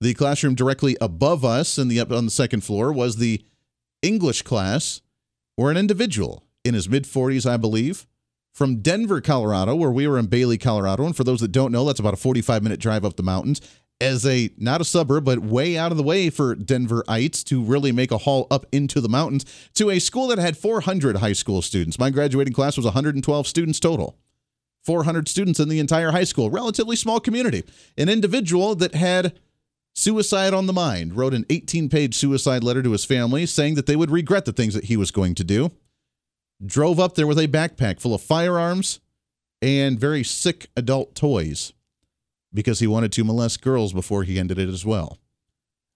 The 0.00 0.14
classroom 0.14 0.54
directly 0.54 0.96
above 1.00 1.44
us 1.44 1.78
in 1.78 1.88
the 1.88 2.00
up 2.00 2.10
on 2.10 2.26
the 2.26 2.30
second 2.30 2.62
floor 2.62 2.92
was 2.92 3.16
the 3.16 3.44
English 4.02 4.42
class, 4.42 5.00
where 5.56 5.70
an 5.70 5.76
individual 5.76 6.44
in 6.64 6.74
his 6.74 6.88
mid 6.88 7.04
40s, 7.04 7.48
I 7.48 7.56
believe, 7.56 8.06
from 8.52 8.82
Denver, 8.82 9.20
Colorado, 9.20 9.74
where 9.74 9.90
we 9.90 10.06
were 10.06 10.18
in 10.18 10.26
Bailey, 10.26 10.58
Colorado. 10.58 11.04
And 11.04 11.16
for 11.16 11.24
those 11.24 11.40
that 11.40 11.52
don't 11.52 11.72
know, 11.72 11.84
that's 11.84 12.00
about 12.00 12.14
a 12.14 12.18
45 12.18 12.62
minute 12.62 12.80
drive 12.80 13.04
up 13.04 13.16
the 13.16 13.22
mountains 13.22 13.60
as 14.00 14.26
a 14.26 14.50
not 14.58 14.80
a 14.80 14.84
suburb, 14.84 15.24
but 15.24 15.38
way 15.40 15.76
out 15.78 15.90
of 15.90 15.96
the 15.96 16.02
way 16.02 16.30
for 16.30 16.54
Denverites 16.54 17.42
to 17.44 17.62
really 17.62 17.92
make 17.92 18.10
a 18.10 18.18
haul 18.18 18.46
up 18.50 18.66
into 18.72 19.00
the 19.00 19.08
mountains 19.08 19.44
to 19.74 19.90
a 19.90 19.98
school 19.98 20.28
that 20.28 20.38
had 20.38 20.56
400 20.56 21.16
high 21.16 21.32
school 21.32 21.62
students. 21.62 21.98
My 21.98 22.10
graduating 22.10 22.52
class 22.52 22.76
was 22.76 22.84
112 22.84 23.46
students 23.46 23.80
total. 23.80 24.18
400 24.84 25.28
students 25.28 25.60
in 25.60 25.68
the 25.68 25.78
entire 25.78 26.10
high 26.10 26.24
school, 26.24 26.50
relatively 26.50 26.96
small 26.96 27.20
community. 27.20 27.64
An 27.96 28.08
individual 28.08 28.74
that 28.76 28.94
had 28.94 29.38
suicide 29.94 30.52
on 30.52 30.66
the 30.66 30.72
mind 30.72 31.16
wrote 31.16 31.34
an 31.34 31.46
18 31.48 31.88
page 31.88 32.14
suicide 32.14 32.62
letter 32.62 32.82
to 32.82 32.92
his 32.92 33.04
family 33.04 33.46
saying 33.46 33.76
that 33.76 33.86
they 33.86 33.96
would 33.96 34.10
regret 34.10 34.44
the 34.44 34.52
things 34.52 34.74
that 34.74 34.84
he 34.84 34.96
was 34.96 35.10
going 35.10 35.34
to 35.36 35.44
do. 35.44 35.70
Drove 36.64 37.00
up 37.00 37.14
there 37.14 37.26
with 37.26 37.38
a 37.38 37.48
backpack 37.48 38.00
full 38.00 38.14
of 38.14 38.20
firearms 38.20 39.00
and 39.62 39.98
very 39.98 40.22
sick 40.22 40.68
adult 40.76 41.14
toys 41.14 41.72
because 42.52 42.80
he 42.80 42.86
wanted 42.86 43.12
to 43.12 43.24
molest 43.24 43.62
girls 43.62 43.92
before 43.92 44.22
he 44.22 44.38
ended 44.38 44.58
it 44.58 44.68
as 44.68 44.84
well. 44.84 45.18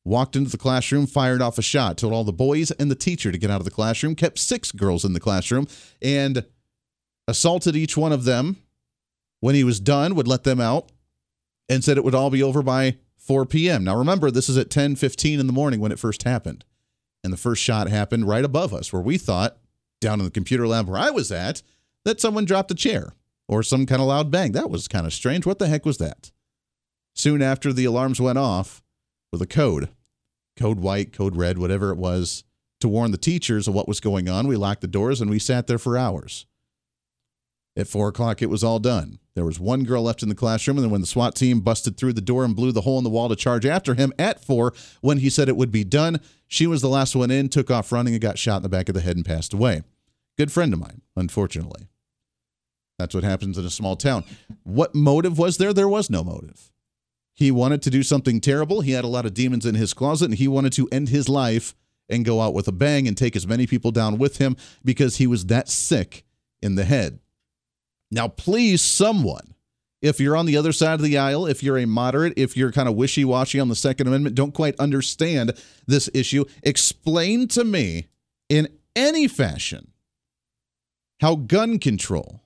Walked 0.05 0.37
into 0.37 0.51
the 0.51 0.59
classroom, 0.59 1.07
fired 1.07 1.42
off 1.42 1.59
a 1.59 1.62
shot, 1.62 1.98
told 1.98 2.14
all 2.14 2.24
the 2.24 2.33
boys 2.33 2.70
and 2.72 2.90
the 2.90 2.94
teacher 2.94 3.31
to 3.31 3.38
get 3.38 3.51
out 3.51 3.61
of 3.61 3.64
the 3.66 3.70
classroom, 3.70 4.14
kept 4.14 4.38
six 4.38 4.72
girls 4.72 5.05
in 5.05 5.12
the 5.12 5.20
classroom, 5.20 5.68
and 6.01 6.46
assaulted 7.27 7.77
each 7.77 7.96
one 7.96 8.12
of 8.12 8.24
them 8.24 8.57
when 9.40 9.55
he 9.55 9.64
was 9.64 9.81
done, 9.81 10.14
would 10.14 10.29
let 10.29 10.44
them 10.44 10.61
out 10.61 10.90
and 11.68 11.85
said 11.85 11.96
it 11.96 12.05
would 12.05 12.14
all 12.14 12.31
be 12.31 12.42
over 12.42 12.62
by 12.62 12.96
4 13.18 13.46
p.m. 13.46 13.85
Now 13.85 13.96
remember, 13.96 14.31
this 14.31 14.48
is 14.48 14.57
at 14.57 14.70
10:15 14.70 15.38
in 15.38 15.46
the 15.46 15.53
morning 15.53 15.81
when 15.81 15.92
it 15.92 15.98
first 15.98 16.22
happened. 16.22 16.64
And 17.24 17.33
the 17.33 17.37
first 17.37 17.62
shot 17.62 17.88
happened 17.88 18.29
right 18.29 18.44
above 18.44 18.72
us, 18.72 18.92
where 18.92 19.03
we 19.03 19.18
thought, 19.18 19.59
down 20.01 20.20
in 20.20 20.24
the 20.24 20.31
computer 20.31 20.66
lab 20.66 20.88
where 20.88 21.01
I 21.01 21.11
was 21.11 21.33
at, 21.33 21.62
that 22.05 22.20
someone 22.20 22.44
dropped 22.44 22.70
a 22.70 22.77
chair 22.77 23.12
or 23.48 23.62
some 23.62 23.87
kind 23.87 24.01
of 24.01 24.09
loud 24.09 24.31
bang. 24.31 24.53
That 24.53 24.70
was 24.70 24.88
kind 24.88 25.05
of 25.05 25.12
strange. 25.12 25.44
What 25.44 25.59
the 25.59 25.66
heck 25.66 25.85
was 25.85 25.98
that? 25.98 26.31
Soon 27.14 27.42
after 27.42 27.72
the 27.72 27.85
alarms 27.85 28.20
went 28.20 28.38
off 28.38 28.83
with 29.33 29.42
a 29.42 29.46
code, 29.46 29.88
code 30.57 30.79
white, 30.79 31.12
code 31.12 31.37
red, 31.37 31.59
whatever 31.59 31.90
it 31.90 31.98
was, 31.98 32.44
to 32.81 32.88
warn 32.88 33.11
the 33.11 33.18
teachers 33.18 33.66
of 33.66 33.74
what 33.74 33.88
was 33.88 34.01
going 34.01 34.29
on, 34.29 34.46
we 34.46 34.57
locked 34.57 34.83
the 34.83 34.87
doors 34.87 35.20
and 35.20 35.31
we 35.31 35.40
sat 35.40 35.66
there 35.66 35.79
for 35.79 35.98
hours. 35.98 36.46
At 37.77 37.88
four 37.88 38.09
o'clock, 38.09 38.40
it 38.40 38.51
was 38.51 38.62
all 38.62 38.79
done. 38.79 39.18
There 39.38 39.44
was 39.44 39.61
one 39.61 39.85
girl 39.85 40.03
left 40.03 40.24
in 40.24 40.29
the 40.29 40.35
classroom, 40.35 40.79
and 40.79 40.85
then 40.85 40.90
when 40.90 41.01
the 41.01 41.07
SWAT 41.07 41.37
team 41.37 41.61
busted 41.61 41.96
through 41.96 42.14
the 42.14 42.20
door 42.20 42.44
and 42.44 42.57
blew 42.57 42.72
the 42.72 42.81
hole 42.81 42.98
in 42.98 43.05
the 43.05 43.09
wall 43.09 43.29
to 43.29 43.37
charge 43.37 43.64
after 43.64 43.94
him 43.94 44.12
at 44.18 44.44
four, 44.44 44.74
when 45.01 45.18
he 45.18 45.31
said 45.31 45.48
it 45.48 45.57
would 45.57 45.70
be 45.70 45.85
done, 45.85 46.18
she 46.48 46.66
was 46.66 46.83
the 46.83 46.88
last 46.88 47.14
one 47.14 47.31
in, 47.31 47.48
took 47.48 47.70
off 47.70 47.92
running, 47.92 48.14
and 48.14 48.20
got 48.20 48.37
shot 48.37 48.57
in 48.57 48.62
the 48.64 48.68
back 48.68 48.88
of 48.88 48.96
the 48.96 49.01
head 49.01 49.14
and 49.14 49.24
passed 49.24 49.55
away. 49.55 49.85
Good 50.37 50.51
friend 50.51 50.72
of 50.72 50.81
mine, 50.81 51.03
unfortunately. 51.14 51.87
That's 52.98 53.14
what 53.14 53.22
happens 53.22 53.57
in 53.57 53.64
a 53.64 53.70
small 53.70 53.94
town. 53.94 54.24
What 54.64 54.96
motive 54.96 55.38
was 55.38 55.59
there? 55.59 55.72
There 55.72 55.88
was 55.88 56.11
no 56.11 56.24
motive. 56.24 56.72
He 57.33 57.53
wanted 57.53 57.81
to 57.83 57.90
do 57.90 58.03
something 58.03 58.40
terrible. 58.40 58.81
He 58.81 58.90
had 58.90 59.05
a 59.05 59.07
lot 59.07 59.24
of 59.24 59.35
demons 59.35 59.64
in 59.64 59.77
his 59.77 59.94
closet, 59.94 60.24
and 60.24 60.35
he 60.35 60.48
wanted 60.48 60.72
to 60.72 60.88
end 60.90 61.11
his 61.11 61.29
life 61.29 61.77
and 62.09 62.24
go 62.24 62.40
out 62.40 62.55
with 62.55 62.66
a 62.66 62.72
bang 62.72 63.07
and 63.07 63.16
take 63.16 63.37
as 63.37 63.46
many 63.46 63.68
people 63.68 63.92
down 63.92 64.18
with 64.18 64.38
him 64.38 64.57
because 64.85 65.18
he 65.18 65.29
was 65.29 65.46
that 65.46 65.68
sick 65.68 66.24
in 66.61 66.74
the 66.74 66.85
head. 66.85 67.20
Now, 68.11 68.29
please, 68.29 68.83
someone, 68.83 69.55
if 70.01 70.21
you're 70.21 70.37
on 70.37 70.47
the 70.47 70.57
other 70.57 70.73
side 70.73 70.94
of 70.94 71.03
the 71.03 71.18
aisle, 71.18 71.47
if 71.47 71.62
you're 71.62 71.79
a 71.79 71.87
moderate, 71.87 72.35
if 72.37 72.57
you're 72.57 72.73
kind 72.73 72.88
of 72.88 72.94
wishy 72.94 73.25
washy 73.25 73.61
on 73.61 73.68
the 73.68 73.75
Second 73.75 74.07
Amendment, 74.07 74.37
don't 74.37 74.55
quite 74.55 74.79
understand 74.79 75.53
this 75.87 76.09
issue, 76.14 76.44
explain 76.62 77.49
to 77.49 77.64
me 77.64 78.09
in 78.49 78.68
any 78.94 79.29
fashion 79.29 79.92
how 81.21 81.35
gun 81.35 81.79
control, 81.79 82.42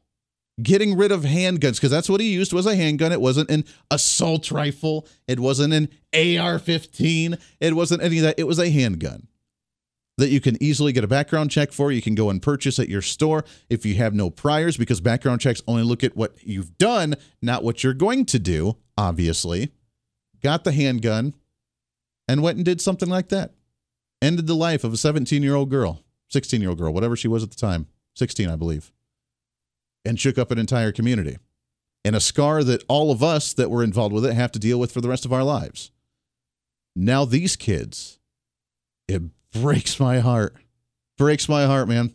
getting 0.62 0.96
rid 0.96 1.12
of 1.12 1.22
handguns, 1.22 1.76
because 1.76 1.90
that's 1.90 2.08
what 2.08 2.20
he 2.20 2.32
used 2.32 2.52
was 2.52 2.66
a 2.66 2.74
handgun. 2.74 3.12
It 3.12 3.20
wasn't 3.20 3.50
an 3.50 3.64
assault 3.90 4.50
rifle, 4.50 5.06
it 5.28 5.38
wasn't 5.38 5.74
an 5.74 5.88
AR 6.14 6.58
15, 6.58 7.36
it 7.60 7.76
wasn't 7.76 8.02
any 8.02 8.18
of 8.18 8.24
that. 8.24 8.38
It 8.38 8.46
was 8.46 8.58
a 8.58 8.70
handgun 8.70 9.28
that 10.18 10.30
you 10.30 10.40
can 10.40 10.62
easily 10.62 10.92
get 10.92 11.04
a 11.04 11.08
background 11.08 11.50
check 11.50 11.72
for. 11.72 11.90
You 11.90 12.02
can 12.02 12.14
go 12.14 12.30
and 12.30 12.42
purchase 12.42 12.78
at 12.78 12.88
your 12.88 13.02
store 13.02 13.44
if 13.70 13.86
you 13.86 13.94
have 13.96 14.14
no 14.14 14.30
priors, 14.30 14.76
because 14.76 15.00
background 15.00 15.40
checks 15.40 15.62
only 15.66 15.82
look 15.82 16.04
at 16.04 16.16
what 16.16 16.36
you've 16.42 16.76
done, 16.78 17.14
not 17.40 17.64
what 17.64 17.82
you're 17.82 17.94
going 17.94 18.26
to 18.26 18.38
do, 18.38 18.76
obviously. 18.96 19.72
Got 20.42 20.64
the 20.64 20.72
handgun 20.72 21.34
and 22.28 22.42
went 22.42 22.56
and 22.56 22.64
did 22.64 22.80
something 22.80 23.08
like 23.08 23.28
that. 23.28 23.52
Ended 24.20 24.46
the 24.46 24.54
life 24.54 24.84
of 24.84 24.92
a 24.92 24.96
17 24.96 25.42
year 25.42 25.54
old 25.54 25.70
girl, 25.70 26.02
16 26.30 26.60
year 26.60 26.70
old 26.70 26.78
girl, 26.78 26.92
whatever 26.92 27.16
she 27.16 27.28
was 27.28 27.42
at 27.42 27.50
the 27.50 27.56
time, 27.56 27.86
16, 28.14 28.48
I 28.48 28.56
believe, 28.56 28.92
and 30.04 30.20
shook 30.20 30.38
up 30.38 30.50
an 30.50 30.58
entire 30.58 30.92
community. 30.92 31.38
And 32.04 32.16
a 32.16 32.20
scar 32.20 32.64
that 32.64 32.82
all 32.88 33.12
of 33.12 33.22
us 33.22 33.52
that 33.54 33.70
were 33.70 33.84
involved 33.84 34.12
with 34.12 34.26
it 34.26 34.34
have 34.34 34.52
to 34.52 34.58
deal 34.58 34.78
with 34.78 34.92
for 34.92 35.00
the 35.00 35.08
rest 35.08 35.24
of 35.24 35.32
our 35.32 35.44
lives. 35.44 35.92
Now, 36.96 37.24
these 37.24 37.54
kids, 37.54 38.18
it 39.06 39.22
breaks 39.52 40.00
my 40.00 40.18
heart. 40.20 40.56
Breaks 41.18 41.48
my 41.48 41.66
heart, 41.66 41.88
man. 41.88 42.14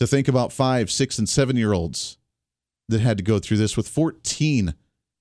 To 0.00 0.06
think 0.06 0.28
about 0.28 0.52
five, 0.52 0.90
six, 0.90 1.18
and 1.18 1.28
seven 1.28 1.56
year 1.56 1.72
olds 1.72 2.18
that 2.88 3.00
had 3.00 3.16
to 3.18 3.22
go 3.22 3.38
through 3.38 3.58
this 3.58 3.76
with 3.76 3.88
14, 3.88 4.74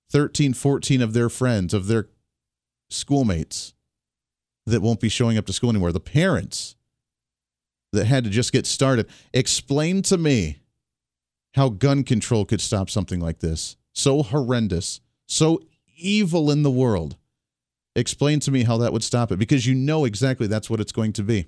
13, 0.09 0.53
14 0.53 1.01
of 1.01 1.13
their 1.13 1.29
friends, 1.29 1.73
of 1.73 1.87
their 1.87 2.09
schoolmates 2.89 3.73
that 4.65 4.81
won't 4.81 4.99
be 4.99 5.09
showing 5.09 5.37
up 5.37 5.45
to 5.45 5.53
school 5.53 5.69
anymore. 5.69 5.91
The 5.91 5.99
parents 5.99 6.75
that 7.91 8.05
had 8.05 8.23
to 8.23 8.29
just 8.29 8.51
get 8.51 8.65
started. 8.65 9.07
Explain 9.33 10.01
to 10.03 10.17
me 10.17 10.59
how 11.53 11.69
gun 11.69 12.03
control 12.03 12.45
could 12.45 12.61
stop 12.61 12.89
something 12.89 13.19
like 13.19 13.39
this. 13.39 13.75
So 13.93 14.23
horrendous, 14.23 15.01
so 15.27 15.61
evil 15.97 16.49
in 16.49 16.63
the 16.63 16.71
world. 16.71 17.17
Explain 17.95 18.39
to 18.41 18.51
me 18.51 18.63
how 18.63 18.77
that 18.77 18.93
would 18.93 19.03
stop 19.03 19.31
it 19.31 19.39
because 19.39 19.65
you 19.65 19.75
know 19.75 20.05
exactly 20.05 20.47
that's 20.47 20.69
what 20.69 20.79
it's 20.79 20.91
going 20.91 21.13
to 21.13 21.23
be. 21.23 21.47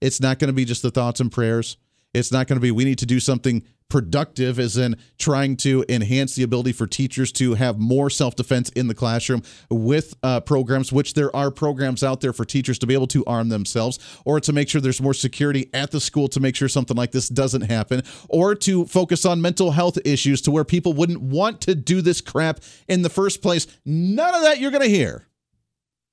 It's 0.00 0.20
not 0.20 0.38
going 0.38 0.48
to 0.48 0.54
be 0.54 0.64
just 0.64 0.82
the 0.82 0.90
thoughts 0.90 1.20
and 1.20 1.32
prayers. 1.32 1.76
It's 2.12 2.32
not 2.32 2.48
going 2.48 2.56
to 2.56 2.60
be 2.60 2.70
we 2.70 2.84
need 2.84 2.98
to 2.98 3.06
do 3.06 3.20
something 3.20 3.62
productive, 3.88 4.58
as 4.58 4.76
in 4.76 4.96
trying 5.18 5.56
to 5.58 5.84
enhance 5.88 6.34
the 6.34 6.42
ability 6.42 6.72
for 6.72 6.86
teachers 6.86 7.30
to 7.32 7.54
have 7.54 7.78
more 7.78 8.08
self 8.08 8.36
defense 8.36 8.70
in 8.70 8.88
the 8.88 8.94
classroom 8.94 9.42
with 9.68 10.14
uh, 10.22 10.40
programs, 10.40 10.92
which 10.92 11.14
there 11.14 11.34
are 11.36 11.50
programs 11.50 12.02
out 12.02 12.20
there 12.20 12.32
for 12.32 12.44
teachers 12.44 12.78
to 12.78 12.86
be 12.86 12.94
able 12.94 13.06
to 13.08 13.24
arm 13.26 13.48
themselves, 13.48 13.98
or 14.24 14.40
to 14.40 14.52
make 14.52 14.68
sure 14.68 14.80
there's 14.80 15.02
more 15.02 15.14
security 15.14 15.68
at 15.74 15.90
the 15.90 16.00
school 16.00 16.28
to 16.28 16.40
make 16.40 16.56
sure 16.56 16.68
something 16.68 16.96
like 16.96 17.12
this 17.12 17.28
doesn't 17.28 17.62
happen, 17.62 18.02
or 18.28 18.54
to 18.54 18.86
focus 18.86 19.24
on 19.24 19.42
mental 19.42 19.72
health 19.72 19.98
issues 20.04 20.40
to 20.40 20.50
where 20.50 20.64
people 20.64 20.92
wouldn't 20.92 21.20
want 21.20 21.60
to 21.60 21.74
do 21.74 22.00
this 22.00 22.20
crap 22.20 22.60
in 22.88 23.02
the 23.02 23.10
first 23.10 23.42
place. 23.42 23.66
None 23.84 24.34
of 24.34 24.42
that 24.42 24.58
you're 24.58 24.70
going 24.70 24.82
to 24.82 24.88
hear 24.88 25.26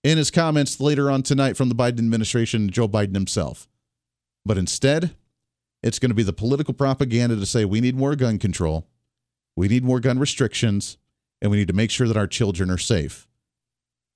in 0.08 0.18
his 0.18 0.32
comments 0.32 0.80
later 0.80 1.12
on 1.12 1.22
tonight 1.22 1.58
from 1.58 1.68
the 1.68 1.76
Biden 1.76 2.00
administration 2.00 2.70
Joe 2.70 2.88
Biden 2.88 3.14
himself. 3.14 3.68
But 4.46 4.58
instead, 4.58 5.14
it's 5.84 6.00
going 6.00 6.12
to 6.12 6.16
be 6.16 6.24
the 6.24 6.32
political 6.32 6.74
propaganda 6.74 7.36
to 7.36 7.46
say 7.46 7.66
we 7.66 7.82
need 7.82 7.98
more 7.98 8.16
gun 8.16 8.40
control, 8.40 8.88
we 9.58 9.68
need 9.68 9.84
more 9.84 10.00
gun 10.00 10.18
restrictions, 10.18 10.98
and 11.42 11.52
we 11.52 11.58
need 11.58 11.68
to 11.68 11.74
make 11.74 11.92
sure 11.92 12.08
that 12.08 12.16
our 12.16 12.26
children 12.26 12.72
are 12.72 12.78
safe. 12.78 13.28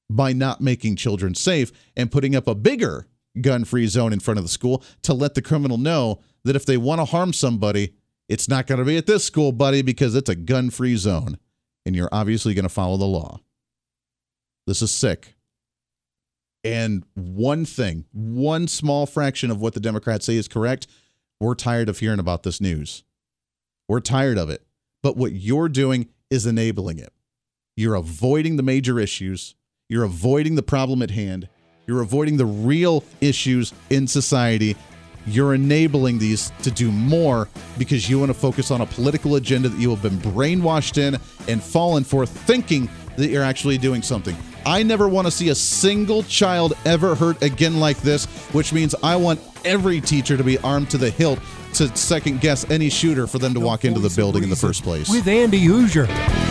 By 0.10 0.32
not 0.32 0.62
making 0.62 0.96
children 0.96 1.36
safe 1.36 1.74
and 1.98 2.12
putting 2.12 2.38
up 2.38 2.48
a 2.48 2.56
bigger 2.56 3.08
gun 3.42 3.66
free 3.66 3.88
zone 3.88 4.14
in 4.14 4.22
front 4.22 4.38
of 4.38 4.46
the 4.46 4.50
school 4.50 4.84
to 5.02 5.14
let 5.14 5.36
the 5.36 5.42
criminal 5.42 5.78
know 5.78 6.22
that 6.46 6.56
if 6.56 6.66
they 6.66 6.78
want 6.78 7.00
to 7.00 7.06
harm 7.06 7.34
somebody, 7.34 7.96
it's 8.30 8.48
not 8.48 8.66
going 8.66 8.80
to 8.80 8.86
be 8.86 8.96
at 8.96 9.08
this 9.08 9.26
school, 9.26 9.52
buddy, 9.52 9.82
because 9.82 10.16
it's 10.16 10.30
a 10.30 10.36
gun 10.36 10.70
free 10.70 10.96
zone. 10.96 11.38
And 11.86 11.98
you're 11.98 12.10
obviously 12.14 12.54
going 12.54 12.64
to 12.64 12.70
follow 12.70 12.96
the 12.96 13.06
law. 13.06 13.42
This 14.68 14.82
is 14.82 14.92
sick. 14.92 15.36
And 16.64 17.04
one 17.16 17.66
thing, 17.66 18.06
one 18.12 18.68
small 18.68 19.06
fraction 19.06 19.50
of 19.50 19.60
what 19.60 19.74
the 19.74 19.80
Democrats 19.80 20.26
say 20.26 20.36
is 20.36 20.48
correct, 20.48 20.88
we're 21.40 21.56
tired 21.56 21.90
of 21.90 22.00
hearing 22.00 22.20
about 22.20 22.44
this 22.44 22.62
news. 22.62 23.04
We're 23.88 24.00
tired 24.00 24.38
of 24.38 24.50
it. 24.50 24.64
But 25.02 25.18
what 25.18 25.32
you're 25.32 25.70
doing 25.70 26.10
is 26.30 26.46
enabling 26.46 27.00
it. 27.00 27.12
You're 27.76 27.96
avoiding 27.96 28.58
the 28.58 28.64
major 28.64 29.00
issues, 29.00 29.56
you're 29.90 30.04
avoiding 30.04 30.56
the 30.56 30.62
problem 30.62 31.02
at 31.02 31.12
hand, 31.12 31.50
you're 31.88 32.02
avoiding 32.02 32.38
the 32.38 32.46
real 32.46 33.04
issues 33.22 33.74
in 33.90 34.08
society. 34.08 34.76
You're 35.28 35.54
enabling 35.54 36.18
these 36.18 36.52
to 36.64 36.72
do 36.72 36.92
more 36.92 37.48
because 37.78 38.10
you 38.10 38.18
want 38.18 38.30
to 38.30 38.34
focus 38.34 38.72
on 38.72 38.82
a 38.82 38.88
political 38.88 39.36
agenda 39.36 39.70
that 39.70 39.80
you 39.80 39.92
have 39.92 40.02
been 40.02 40.18
brainwashed 40.18 40.98
in 40.98 41.20
and 41.48 41.62
fallen 41.62 42.04
for, 42.04 42.26
thinking 42.26 42.90
that 43.18 43.30
you're 43.30 43.44
actually 43.44 43.78
doing 43.78 44.02
something. 44.02 44.36
I 44.66 44.84
never 44.84 45.08
want 45.08 45.28
to 45.28 45.32
see 45.32 45.50
a 45.50 45.56
single 45.56 46.24
child 46.24 46.74
ever 46.86 47.16
hurt 47.16 47.42
again 47.42 47.80
like 47.80 47.98
this, 47.98 48.26
which 48.54 48.74
means 48.74 48.94
I 49.04 49.16
want 49.16 49.40
every 49.66 50.02
teacher 50.02 50.38
to 50.38 50.44
be 50.44 50.58
armed 50.60 50.90
to 50.92 50.98
the 50.98 51.10
hilt 51.10 51.40
to 51.74 51.96
second 51.96 52.42
guess 52.42 52.70
any 52.70 52.90
shooter 52.90 53.28
for 53.28 53.40
them 53.40 53.54
to 53.54 53.60
walk 53.60 53.86
into 53.86 54.00
the 54.00 54.14
building 54.16 54.44
in 54.44 54.50
the 54.50 54.56
first 54.56 54.84
place. 54.84 55.10
With 55.10 55.28
Andy 55.28 55.62
Hooser. 55.62 56.51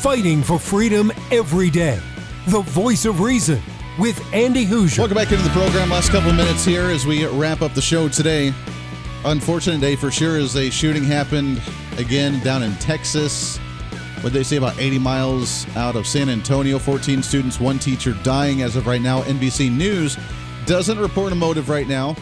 Fighting 0.00 0.44
for 0.44 0.60
freedom 0.60 1.10
every 1.32 1.70
day. 1.70 2.00
The 2.46 2.60
voice 2.60 3.04
of 3.04 3.18
reason 3.18 3.60
with 3.98 4.22
Andy 4.32 4.64
Hooser. 4.64 4.98
Welcome 4.98 5.16
back 5.16 5.32
into 5.32 5.42
the 5.42 5.50
program. 5.50 5.90
Last 5.90 6.12
couple 6.12 6.32
minutes 6.32 6.64
here 6.64 6.84
as 6.84 7.04
we 7.04 7.26
wrap 7.26 7.62
up 7.62 7.74
the 7.74 7.82
show 7.82 8.08
today. 8.08 8.54
Unfortunate 9.24 9.80
day 9.80 9.96
for 9.96 10.12
sure 10.12 10.36
as 10.36 10.54
a 10.54 10.70
shooting 10.70 11.02
happened 11.02 11.60
again 11.96 12.38
down 12.44 12.62
in 12.62 12.76
Texas. 12.76 13.58
What 14.20 14.32
they 14.32 14.44
say 14.44 14.54
about 14.54 14.78
80 14.78 15.00
miles 15.00 15.66
out 15.76 15.96
of 15.96 16.06
San 16.06 16.28
Antonio? 16.28 16.78
14 16.78 17.20
students, 17.20 17.58
one 17.58 17.80
teacher 17.80 18.14
dying 18.22 18.62
as 18.62 18.76
of 18.76 18.86
right 18.86 19.02
now. 19.02 19.22
NBC 19.22 19.68
News 19.68 20.16
doesn't 20.64 21.00
report 21.00 21.32
a 21.32 21.34
motive 21.34 21.68
right 21.68 21.88
now. 21.88 22.14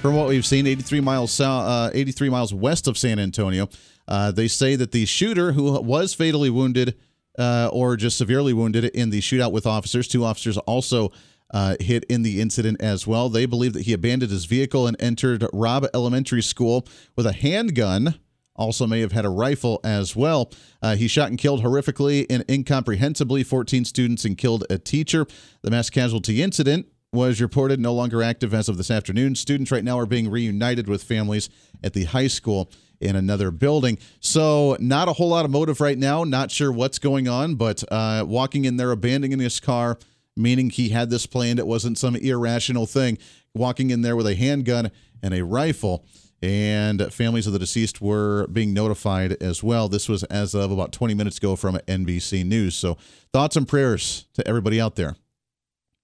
From 0.00 0.14
what 0.14 0.28
we've 0.28 0.46
seen, 0.46 0.66
83 0.66 1.00
miles 1.00 1.30
south, 1.30 1.66
uh, 1.66 1.90
83 1.92 2.30
miles 2.30 2.54
west 2.54 2.88
of 2.88 2.96
San 2.96 3.18
Antonio. 3.18 3.68
Uh, 4.08 4.30
they 4.30 4.48
say 4.48 4.76
that 4.76 4.92
the 4.92 5.04
shooter, 5.06 5.52
who 5.52 5.80
was 5.80 6.14
fatally 6.14 6.50
wounded 6.50 6.96
uh, 7.38 7.68
or 7.72 7.96
just 7.96 8.16
severely 8.16 8.52
wounded 8.52 8.84
in 8.86 9.10
the 9.10 9.20
shootout 9.20 9.52
with 9.52 9.66
officers, 9.66 10.08
two 10.08 10.24
officers 10.24 10.56
also 10.58 11.12
uh, 11.52 11.76
hit 11.80 12.04
in 12.04 12.22
the 12.22 12.40
incident 12.40 12.80
as 12.80 13.06
well. 13.06 13.28
They 13.28 13.46
believe 13.46 13.72
that 13.74 13.82
he 13.82 13.92
abandoned 13.92 14.32
his 14.32 14.46
vehicle 14.46 14.86
and 14.86 14.96
entered 15.00 15.46
Robb 15.52 15.86
Elementary 15.94 16.42
School 16.42 16.86
with 17.14 17.26
a 17.26 17.32
handgun. 17.32 18.18
Also, 18.56 18.86
may 18.86 19.00
have 19.00 19.12
had 19.12 19.26
a 19.26 19.30
rifle 19.30 19.80
as 19.84 20.16
well. 20.16 20.50
Uh, 20.80 20.96
he 20.96 21.08
shot 21.08 21.28
and 21.28 21.38
killed 21.38 21.62
horrifically 21.62 22.24
and 22.30 22.42
incomprehensibly 22.48 23.42
14 23.42 23.84
students 23.84 24.24
and 24.24 24.38
killed 24.38 24.64
a 24.70 24.78
teacher. 24.78 25.26
The 25.62 25.70
mass 25.70 25.90
casualty 25.90 26.42
incident 26.42 26.86
was 27.12 27.40
reported 27.40 27.80
no 27.80 27.92
longer 27.92 28.22
active 28.22 28.54
as 28.54 28.68
of 28.68 28.78
this 28.78 28.90
afternoon. 28.90 29.34
Students 29.34 29.70
right 29.70 29.84
now 29.84 29.98
are 29.98 30.06
being 30.06 30.30
reunited 30.30 30.88
with 30.88 31.02
families 31.02 31.50
at 31.84 31.92
the 31.92 32.04
high 32.04 32.26
school 32.28 32.70
in 33.00 33.16
another 33.16 33.50
building. 33.50 33.98
So, 34.20 34.76
not 34.80 35.08
a 35.08 35.12
whole 35.12 35.28
lot 35.28 35.44
of 35.44 35.50
motive 35.50 35.80
right 35.80 35.98
now. 35.98 36.24
Not 36.24 36.50
sure 36.50 36.72
what's 36.72 36.98
going 36.98 37.28
on, 37.28 37.54
but 37.56 37.84
uh, 37.90 38.24
walking 38.26 38.64
in 38.64 38.76
there, 38.76 38.90
abandoning 38.90 39.38
his 39.38 39.60
car, 39.60 39.98
meaning 40.36 40.70
he 40.70 40.90
had 40.90 41.10
this 41.10 41.26
planned. 41.26 41.58
It 41.58 41.66
wasn't 41.66 41.98
some 41.98 42.16
irrational 42.16 42.86
thing. 42.86 43.18
Walking 43.54 43.90
in 43.90 44.02
there 44.02 44.16
with 44.16 44.26
a 44.26 44.34
handgun 44.34 44.90
and 45.22 45.34
a 45.34 45.44
rifle. 45.44 46.04
And 46.42 47.12
families 47.12 47.46
of 47.46 47.54
the 47.54 47.58
deceased 47.58 48.02
were 48.02 48.46
being 48.48 48.74
notified 48.74 49.42
as 49.42 49.62
well. 49.62 49.88
This 49.88 50.06
was 50.06 50.22
as 50.24 50.54
of 50.54 50.70
about 50.70 50.92
20 50.92 51.14
minutes 51.14 51.38
ago 51.38 51.56
from 51.56 51.76
NBC 51.88 52.44
News. 52.44 52.74
So, 52.74 52.98
thoughts 53.32 53.56
and 53.56 53.66
prayers 53.66 54.26
to 54.34 54.46
everybody 54.46 54.80
out 54.80 54.96
there 54.96 55.16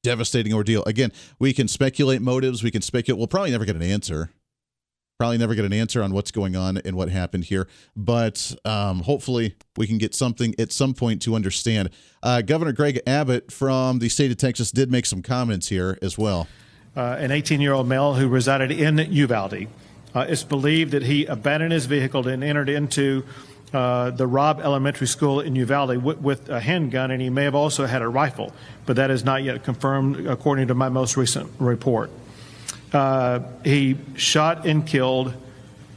devastating 0.03 0.53
ordeal. 0.53 0.83
Again, 0.85 1.13
we 1.39 1.53
can 1.53 1.69
speculate 1.69 2.21
motives. 2.21 2.63
We 2.63 2.71
can 2.71 2.83
speculate. 2.83 3.19
We'll 3.19 3.29
probably 3.29 3.53
never 3.53 3.65
get 3.65 3.77
an 3.77 3.83
answer. 3.83 4.31
Probably 5.23 5.39
never 5.39 5.55
get 5.55 5.65
an 5.65 5.73
answer 5.73 6.03
on 6.03 6.13
what's 6.13 6.33
going 6.33 6.57
on 6.57 6.79
and 6.79 6.97
what 6.97 7.09
happened 7.09 7.45
here. 7.45 7.69
But 7.95 8.57
um, 8.65 9.03
hopefully, 9.03 9.55
we 9.77 9.87
can 9.87 9.97
get 9.97 10.17
something 10.17 10.53
at 10.59 10.73
some 10.73 10.95
point 10.95 11.23
to 11.23 11.37
understand. 11.37 11.91
Uh, 12.25 12.43
Governor 12.43 12.73
Greg 12.73 13.01
Abbott 13.07 13.53
from 13.53 14.01
the 14.01 14.09
state 14.09 14.33
of 14.33 14.37
Texas 14.37 14.73
did 14.73 14.91
make 14.91 15.07
some 15.07 15.23
comments 15.23 15.69
here 15.69 15.97
as 16.03 16.19
well. 16.19 16.49
Uh, 16.97 17.15
an 17.21 17.31
18 17.31 17.61
year 17.61 17.73
old 17.73 17.87
male 17.87 18.15
who 18.15 18.27
resided 18.27 18.73
in 18.73 18.99
Uvalde. 18.99 19.69
Uh, 20.13 20.27
it's 20.29 20.43
believed 20.43 20.91
that 20.91 21.05
he 21.05 21.25
abandoned 21.27 21.71
his 21.71 21.87
vehicle 21.87 22.27
and 22.27 22.43
entered 22.43 22.69
into 22.69 23.25
uh, 23.73 24.11
the 24.11 24.27
Robb 24.27 24.61
Elementary 24.61 25.07
School 25.07 25.39
in 25.39 25.55
Uvalde 25.55 25.99
with, 25.99 26.19
with, 26.19 26.49
a 26.49 26.59
handgun, 26.59 27.13
and 27.13 27.23
he 27.23 27.31
may 27.31 27.45
have 27.45 27.55
also 27.55 27.87
had 27.87 28.03
a 28.03 28.09
rifle, 28.09 28.53
but 28.87 28.97
that 28.97 29.13
is 29.13 29.23
not 29.23 29.45
yet 29.45 29.63
confirmed 29.63 30.27
according 30.27 30.67
to 30.67 30.75
my 30.75 30.89
most 30.89 31.17
recent 31.17 31.49
report. 31.61 32.11
Uh, 32.93 33.41
he 33.65 33.97
shot 34.17 34.67
and 34.67 34.87
killed 34.87 35.35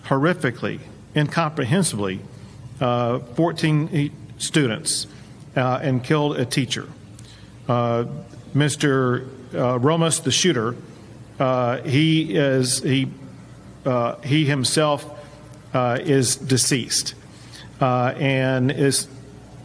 horrifically, 0.06 0.80
incomprehensibly, 1.14 2.20
uh, 2.80 3.20
14 3.20 4.12
students 4.38 5.08
uh, 5.56 5.80
and 5.82 6.04
killed 6.04 6.38
a 6.38 6.46
teacher. 6.46 6.88
Uh, 7.68 8.06
Mr. 8.54 9.28
Ramos, 9.52 10.20
the 10.20 10.32
shooter, 10.32 10.76
he 11.86 12.36
is 12.36 12.82
he 12.82 13.10
he 14.24 14.46
himself 14.46 15.06
is 15.74 16.36
deceased 16.36 17.16
uh, 17.82 18.14
and 18.18 18.72
is 18.72 19.08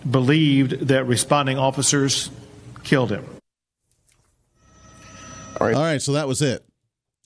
believed 0.09 0.89
that 0.89 1.07
responding 1.07 1.59
officers 1.59 2.31
killed 2.85 3.11
him. 3.11 3.25
All 5.61 5.67
right. 5.67 5.77
All 5.77 5.83
right, 5.83 6.01
so 6.01 6.13
that 6.13 6.27
was 6.27 6.43
it. 6.43 6.65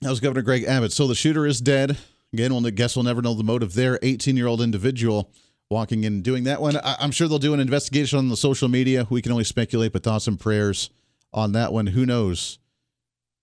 That 0.05 0.11
was 0.11 0.19
Governor 0.19 0.43
Greg 0.43 0.65
Abbott. 0.65 0.91
So 0.91 1.07
the 1.07 1.15
shooter 1.15 1.47
is 1.47 1.59
dead. 1.59 1.97
Again, 2.31 2.53
we'll 2.53 2.61
guess 2.69 2.95
we'll 2.95 3.01
never 3.01 3.23
know 3.23 3.33
the 3.33 3.43
motive 3.43 3.73
there. 3.73 3.97
18 4.03 4.37
year 4.37 4.45
old 4.45 4.61
individual 4.61 5.31
walking 5.71 6.03
in 6.03 6.13
and 6.13 6.23
doing 6.23 6.43
that 6.43 6.61
one. 6.61 6.77
I- 6.77 6.97
I'm 6.99 7.09
sure 7.09 7.27
they'll 7.27 7.39
do 7.39 7.55
an 7.55 7.59
investigation 7.59 8.19
on 8.19 8.29
the 8.29 8.37
social 8.37 8.67
media. 8.67 9.07
We 9.09 9.23
can 9.23 9.31
only 9.31 9.45
speculate, 9.45 9.93
but 9.93 10.03
thoughts 10.03 10.27
and 10.27 10.39
prayers 10.39 10.91
on 11.33 11.53
that 11.53 11.73
one. 11.73 11.87
Who 11.87 12.05
knows? 12.05 12.59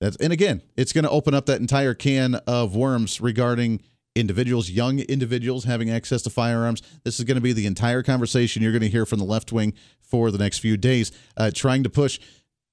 That's, 0.00 0.16
and 0.18 0.32
again, 0.32 0.62
it's 0.76 0.92
going 0.92 1.02
to 1.02 1.10
open 1.10 1.34
up 1.34 1.46
that 1.46 1.60
entire 1.60 1.94
can 1.94 2.36
of 2.46 2.76
worms 2.76 3.20
regarding 3.20 3.80
individuals, 4.14 4.70
young 4.70 5.00
individuals 5.00 5.64
having 5.64 5.90
access 5.90 6.22
to 6.22 6.30
firearms. 6.30 6.80
This 7.02 7.18
is 7.18 7.24
going 7.24 7.38
to 7.38 7.40
be 7.40 7.52
the 7.52 7.66
entire 7.66 8.04
conversation 8.04 8.62
you're 8.62 8.70
going 8.70 8.82
to 8.82 8.88
hear 8.88 9.04
from 9.04 9.18
the 9.18 9.24
left 9.24 9.50
wing 9.50 9.74
for 10.00 10.30
the 10.30 10.38
next 10.38 10.60
few 10.60 10.76
days, 10.76 11.10
uh, 11.36 11.50
trying 11.52 11.82
to 11.82 11.90
push. 11.90 12.20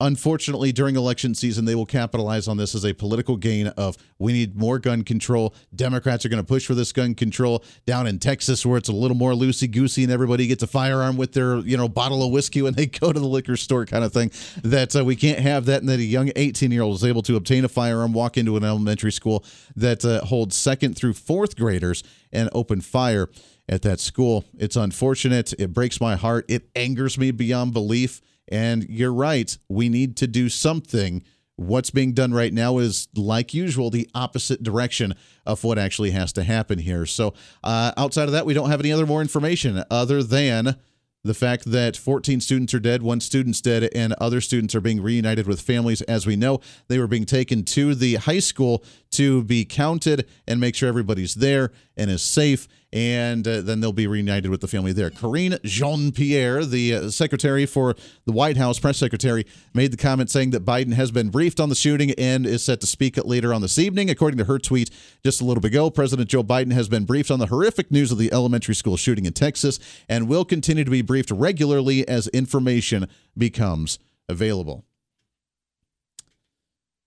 Unfortunately, 0.02 0.72
during 0.72 0.96
election 0.96 1.36
season, 1.36 1.66
they 1.66 1.76
will 1.76 1.86
capitalize 1.86 2.48
on 2.48 2.56
this 2.56 2.74
as 2.74 2.86
a 2.86 2.94
political 2.94 3.36
gain 3.36 3.68
of 3.68 3.98
we 4.18 4.32
need 4.32 4.56
more 4.56 4.80
gun 4.80 5.04
control. 5.04 5.54
Democrats 5.76 6.26
are 6.26 6.30
going 6.30 6.42
to 6.42 6.48
push 6.48 6.66
for 6.66 6.74
this 6.74 6.94
gun 6.94 7.14
control 7.14 7.66
down 7.86 8.08
in 8.08 8.18
Texas, 8.18 8.66
where 8.66 8.78
it's 8.78 8.88
a 8.88 8.94
little 8.94 9.18
more 9.18 9.34
loosey 9.34 9.70
goosey 9.70 10.04
and 10.04 10.12
everybody 10.12 10.48
gets 10.48 10.64
a 10.64 10.68
firearm 10.68 11.18
with 11.18 11.34
their 11.34 11.58
you 11.58 11.76
know 11.76 11.90
bottle 11.90 12.24
of 12.24 12.32
whiskey 12.32 12.62
when 12.62 12.74
they 12.76 12.86
go 12.86 13.12
to 13.12 13.20
the 13.20 13.28
liquor 13.28 13.58
store, 13.58 13.86
kind 13.86 14.06
of 14.06 14.14
thing. 14.14 14.32
That 14.64 14.96
uh, 14.96 15.04
we 15.04 15.18
can't 15.18 15.40
have 15.40 15.66
that, 15.66 15.82
and 15.82 15.90
that 15.90 16.00
a 16.00 16.04
young 16.04 16.32
18 16.34 16.72
year 16.72 16.82
old 16.82 16.96
is 16.96 17.04
able 17.04 17.24
to 17.24 17.36
obtain 17.36 17.66
a 17.66 17.70
firearm, 17.70 18.14
walk 18.14 18.38
into 18.38 18.56
an 18.56 18.64
elementary 18.64 19.12
school 19.12 19.44
that 19.76 20.06
uh, 20.06 20.24
holds 20.24 20.56
second 20.56 20.96
through 20.96 21.14
fourth 21.14 21.58
graders, 21.58 22.04
and 22.32 22.50
open 22.54 22.80
fire 22.80 23.28
at 23.68 23.82
that 23.82 24.00
school. 24.00 24.46
It's 24.58 24.78
unfortunate. 24.78 25.54
It 25.60 25.74
breaks 25.74 26.00
my 26.00 26.16
heart. 26.16 26.46
It 26.48 26.70
angers 26.74 27.18
me 27.18 27.32
beyond 27.32 27.74
belief 27.74 28.22
and 28.50 28.86
you're 28.90 29.14
right. 29.14 29.58
We 29.70 29.90
need 29.90 30.18
to 30.18 30.28
do 30.28 30.50
something. 30.50 31.24
What's 31.56 31.90
being 31.90 32.14
done 32.14 32.34
right 32.34 32.54
now 32.54 32.78
is, 32.78 33.08
like 33.16 33.54
usual, 33.54 33.90
the 33.90 34.10
opposite 34.16 34.64
direction 34.64 35.14
of 35.46 35.64
what 35.64 35.78
actually 35.78 36.12
has 36.12 36.32
to 36.34 36.44
happen 36.44 36.80
here. 36.80 37.06
So, 37.06 37.34
uh, 37.64 37.92
outside 37.98 38.26
of 38.26 38.32
that, 38.32 38.46
we 38.46 38.54
don't 38.54 38.70
have 38.70 38.80
any 38.80 38.92
other 38.92 39.06
more 39.06 39.22
information 39.22 39.84
other 39.92 40.24
than 40.24 40.78
the 41.24 41.34
fact 41.34 41.66
that 41.66 41.98
14 41.98 42.40
students 42.40 42.74
are 42.74 42.80
dead, 42.80 43.04
one 43.04 43.20
student's 43.20 43.62
dead, 43.62 43.90
and 43.94 44.14
other 44.22 44.40
students 44.40 44.74
are 44.74 44.82
being 44.82 45.02
reunited 45.02 45.48
with 45.48 45.60
families. 45.60 46.02
As 46.04 46.26
we 46.26 46.36
know, 46.36 46.62
they 46.88 46.98
were 46.98 47.08
being 47.08 47.26
taken 47.26 47.64
to 47.66 47.94
the 47.94 48.16
high 48.16 48.40
school 48.40 48.84
to 49.12 49.44
be 49.44 49.66
counted 49.66 50.28
and 50.48 50.60
make 50.60 50.76
sure 50.76 50.88
everybody's 50.88 51.36
there 51.36 51.72
and 51.98 52.10
is 52.10 52.22
safe. 52.22 52.68
And 52.92 53.48
uh, 53.48 53.62
then 53.62 53.80
they'll 53.80 53.94
be 53.94 54.08
reunited 54.08 54.50
with 54.50 54.62
the 54.62 54.68
family 54.68 54.92
there. 54.92 55.12
Karine 55.12 55.60
Jean 55.64 56.12
Pierre, 56.12 56.66
the 56.66 56.96
uh, 56.96 57.10
secretary 57.10 57.66
for 57.66 57.96
the 58.26 58.32
White 58.32 58.58
House, 58.58 58.80
press 58.80 58.98
secretary, 58.98 59.46
made 59.74 59.92
the 59.92 59.98
comment 59.98 60.32
saying 60.32 60.50
that 60.52 60.66
Biden 60.66 60.94
has 60.94 61.12
been 61.12 61.30
briefed 61.30 61.60
on 61.60 61.70
the 61.70 61.76
shooting 61.76 62.12
and 62.18 62.46
is 62.46 62.64
set 62.64 62.82
to 62.82 62.88
speak 62.88 63.18
later 63.24 63.54
on 63.54 63.62
this 63.62 63.78
evening. 63.78 64.10
According 64.10 64.40
to 64.40 64.46
her 64.46 64.58
tweet 64.58 64.90
just 65.24 65.42
a 65.42 65.46
little 65.46 65.62
bit 65.62 65.70
ago, 65.70 65.90
President 65.92 66.30
Joe 66.30 66.44
Biden 66.44 66.74
has 66.74 66.90
been 66.90 67.06
briefed 67.06 67.30
on 67.30 67.40
the 67.40 67.48
horrific 67.48 67.92
news 67.92 68.12
of 68.12 68.18
the 68.18 68.34
elementary 68.34 68.76
school 68.76 68.98
shooting 68.98 69.26
in 69.26 69.34
Texas 69.34 69.80
and 70.08 70.28
will 70.28 70.46
continue 70.46 70.84
to 70.84 70.92
be 70.92 71.02
briefed 71.02 71.32
regularly 71.32 72.08
as 72.08 72.28
information 72.30 73.08
becomes 73.38 74.00
available. 74.28 74.84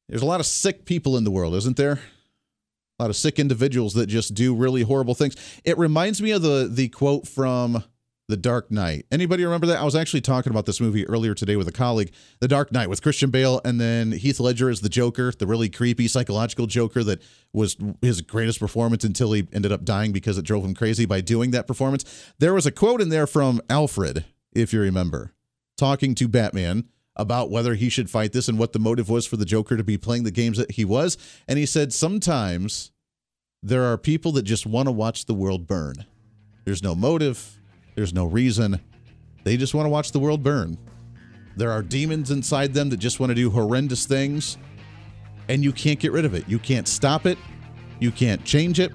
There's 0.08 0.22
a 0.22 0.26
lot 0.26 0.40
of 0.40 0.46
sick 0.46 0.84
people 0.84 1.16
in 1.16 1.24
the 1.24 1.30
world, 1.30 1.54
isn't 1.54 1.76
there? 1.76 2.00
Lot 3.02 3.10
of 3.10 3.16
sick 3.16 3.40
individuals 3.40 3.94
that 3.94 4.06
just 4.06 4.32
do 4.32 4.54
really 4.54 4.82
horrible 4.82 5.16
things. 5.16 5.34
It 5.64 5.76
reminds 5.76 6.22
me 6.22 6.30
of 6.30 6.42
the 6.42 6.68
the 6.70 6.88
quote 6.88 7.26
from 7.26 7.82
The 8.28 8.36
Dark 8.36 8.70
Knight. 8.70 9.06
Anybody 9.10 9.44
remember 9.44 9.66
that? 9.66 9.80
I 9.80 9.84
was 9.84 9.96
actually 9.96 10.20
talking 10.20 10.50
about 10.52 10.66
this 10.66 10.80
movie 10.80 11.04
earlier 11.08 11.34
today 11.34 11.56
with 11.56 11.66
a 11.66 11.72
colleague. 11.72 12.12
The 12.38 12.46
Dark 12.46 12.70
Knight 12.70 12.88
with 12.88 13.02
Christian 13.02 13.30
Bale 13.30 13.60
and 13.64 13.80
then 13.80 14.12
Heath 14.12 14.38
Ledger 14.38 14.70
as 14.70 14.82
the 14.82 14.88
Joker, 14.88 15.32
the 15.32 15.48
really 15.48 15.68
creepy 15.68 16.06
psychological 16.06 16.68
Joker 16.68 17.02
that 17.02 17.20
was 17.52 17.76
his 18.00 18.20
greatest 18.20 18.60
performance 18.60 19.02
until 19.02 19.32
he 19.32 19.48
ended 19.52 19.72
up 19.72 19.84
dying 19.84 20.12
because 20.12 20.38
it 20.38 20.44
drove 20.44 20.64
him 20.64 20.72
crazy 20.72 21.04
by 21.04 21.20
doing 21.20 21.50
that 21.50 21.66
performance. 21.66 22.04
There 22.38 22.54
was 22.54 22.66
a 22.66 22.70
quote 22.70 23.00
in 23.00 23.08
there 23.08 23.26
from 23.26 23.60
Alfred, 23.68 24.24
if 24.52 24.72
you 24.72 24.80
remember, 24.80 25.32
talking 25.76 26.14
to 26.14 26.28
Batman 26.28 26.84
about 27.16 27.50
whether 27.50 27.74
he 27.74 27.88
should 27.88 28.08
fight 28.08 28.32
this 28.32 28.46
and 28.46 28.60
what 28.60 28.72
the 28.72 28.78
motive 28.78 29.08
was 29.08 29.26
for 29.26 29.36
the 29.36 29.44
Joker 29.44 29.76
to 29.76 29.84
be 29.84 29.98
playing 29.98 30.22
the 30.22 30.30
games 30.30 30.56
that 30.56 30.72
he 30.72 30.84
was. 30.84 31.18
And 31.48 31.58
he 31.58 31.66
said, 31.66 31.92
Sometimes 31.92 32.91
there 33.62 33.84
are 33.84 33.96
people 33.96 34.32
that 34.32 34.42
just 34.42 34.66
want 34.66 34.88
to 34.88 34.92
watch 34.92 35.26
the 35.26 35.34
world 35.34 35.66
burn. 35.66 36.04
There's 36.64 36.82
no 36.82 36.94
motive, 36.94 37.60
there's 37.94 38.12
no 38.12 38.26
reason. 38.26 38.80
They 39.44 39.56
just 39.56 39.74
want 39.74 39.86
to 39.86 39.90
watch 39.90 40.12
the 40.12 40.18
world 40.18 40.42
burn. 40.42 40.78
There 41.56 41.70
are 41.70 41.82
demons 41.82 42.30
inside 42.30 42.74
them 42.74 42.90
that 42.90 42.96
just 42.96 43.20
want 43.20 43.30
to 43.30 43.34
do 43.34 43.50
horrendous 43.50 44.06
things, 44.06 44.56
and 45.48 45.62
you 45.62 45.72
can't 45.72 46.00
get 46.00 46.12
rid 46.12 46.24
of 46.24 46.34
it. 46.34 46.48
You 46.48 46.58
can't 46.58 46.88
stop 46.88 47.26
it, 47.26 47.38
you 48.00 48.10
can't 48.10 48.44
change 48.44 48.80
it. 48.80 48.92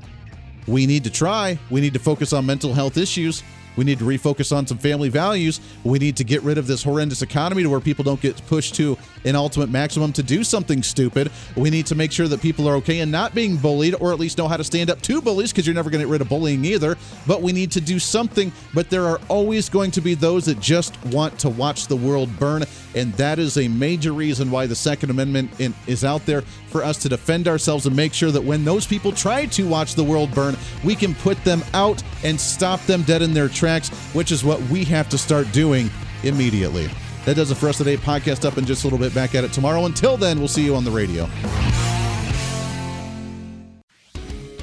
We 0.67 0.85
need 0.85 1.05
to 1.05 1.09
try. 1.09 1.57
We 1.69 1.79
need 1.79 1.93
to 1.93 1.99
focus 1.99 2.33
on 2.33 2.45
mental 2.45 2.73
health 2.73 2.97
issues. 2.97 3.41
We 3.77 3.85
need 3.85 3.99
to 3.99 4.05
refocus 4.05 4.55
on 4.55 4.67
some 4.67 4.77
family 4.77 5.09
values. 5.09 5.61
We 5.83 5.99
need 5.99 6.17
to 6.17 6.23
get 6.23 6.41
rid 6.41 6.57
of 6.57 6.67
this 6.67 6.83
horrendous 6.83 7.21
economy 7.21 7.63
to 7.63 7.69
where 7.69 7.79
people 7.79 8.03
don't 8.03 8.19
get 8.19 8.45
pushed 8.47 8.75
to 8.75 8.97
an 9.23 9.35
ultimate 9.35 9.69
maximum 9.69 10.11
to 10.13 10.23
do 10.23 10.43
something 10.43 10.83
stupid. 10.83 11.31
We 11.55 11.69
need 11.69 11.85
to 11.87 11.95
make 11.95 12.11
sure 12.11 12.27
that 12.27 12.41
people 12.41 12.67
are 12.67 12.75
okay 12.77 12.99
and 12.99 13.11
not 13.11 13.33
being 13.33 13.55
bullied, 13.57 13.95
or 13.99 14.11
at 14.11 14.19
least 14.19 14.37
know 14.37 14.47
how 14.47 14.57
to 14.57 14.63
stand 14.63 14.89
up 14.89 15.01
to 15.03 15.21
bullies 15.21 15.51
because 15.51 15.65
you're 15.65 15.75
never 15.75 15.89
going 15.89 16.01
to 16.01 16.07
get 16.07 16.11
rid 16.11 16.21
of 16.21 16.29
bullying 16.29 16.65
either. 16.65 16.97
But 17.25 17.41
we 17.41 17.51
need 17.51 17.71
to 17.71 17.81
do 17.81 17.99
something. 17.99 18.51
But 18.73 18.89
there 18.89 19.05
are 19.05 19.21
always 19.29 19.69
going 19.69 19.91
to 19.91 20.01
be 20.01 20.15
those 20.15 20.45
that 20.45 20.59
just 20.59 21.03
want 21.05 21.37
to 21.39 21.49
watch 21.49 21.87
the 21.87 21.95
world 21.95 22.29
burn. 22.39 22.63
And 22.97 23.13
that 23.13 23.37
is 23.37 23.57
a 23.57 23.67
major 23.67 24.11
reason 24.11 24.49
why 24.49 24.65
the 24.65 24.75
Second 24.75 25.11
Amendment 25.11 25.51
is 25.85 26.03
out 26.03 26.25
there 26.25 26.41
for 26.69 26.83
us 26.83 26.97
to 27.03 27.09
defend 27.09 27.47
ourselves 27.47 27.85
and 27.85 27.95
make 27.95 28.11
sure 28.11 28.31
that 28.31 28.43
when 28.43 28.65
those 28.65 28.87
people 28.87 29.11
try 29.11 29.45
to 29.45 29.67
watch 29.67 29.93
the 29.93 30.03
world 30.03 30.33
burn, 30.33 30.57
we 30.83 30.95
can 30.95 31.13
put 31.13 31.41
them 31.43 31.63
out 31.73 32.01
and 32.23 32.39
stop 32.39 32.81
them 32.81 33.03
dead 33.03 33.21
in 33.21 33.33
their 33.33 33.49
tracks, 33.49 33.89
which 34.13 34.31
is 34.31 34.43
what 34.43 34.59
we 34.63 34.83
have 34.85 35.09
to 35.09 35.17
start 35.17 35.51
doing 35.51 35.91
immediately. 36.23 36.89
That 37.25 37.35
does 37.35 37.51
it 37.51 37.55
for 37.55 37.69
us 37.69 37.77
today. 37.77 37.97
Podcast 37.97 38.45
up 38.45 38.57
in 38.57 38.65
just 38.65 38.83
a 38.83 38.87
little 38.87 38.99
bit. 38.99 39.13
Back 39.13 39.35
at 39.35 39.43
it 39.43 39.53
tomorrow. 39.53 39.85
Until 39.85 40.17
then, 40.17 40.39
we'll 40.39 40.47
see 40.47 40.63
you 40.65 40.75
on 40.75 40.83
the 40.83 40.91
radio. 40.91 41.29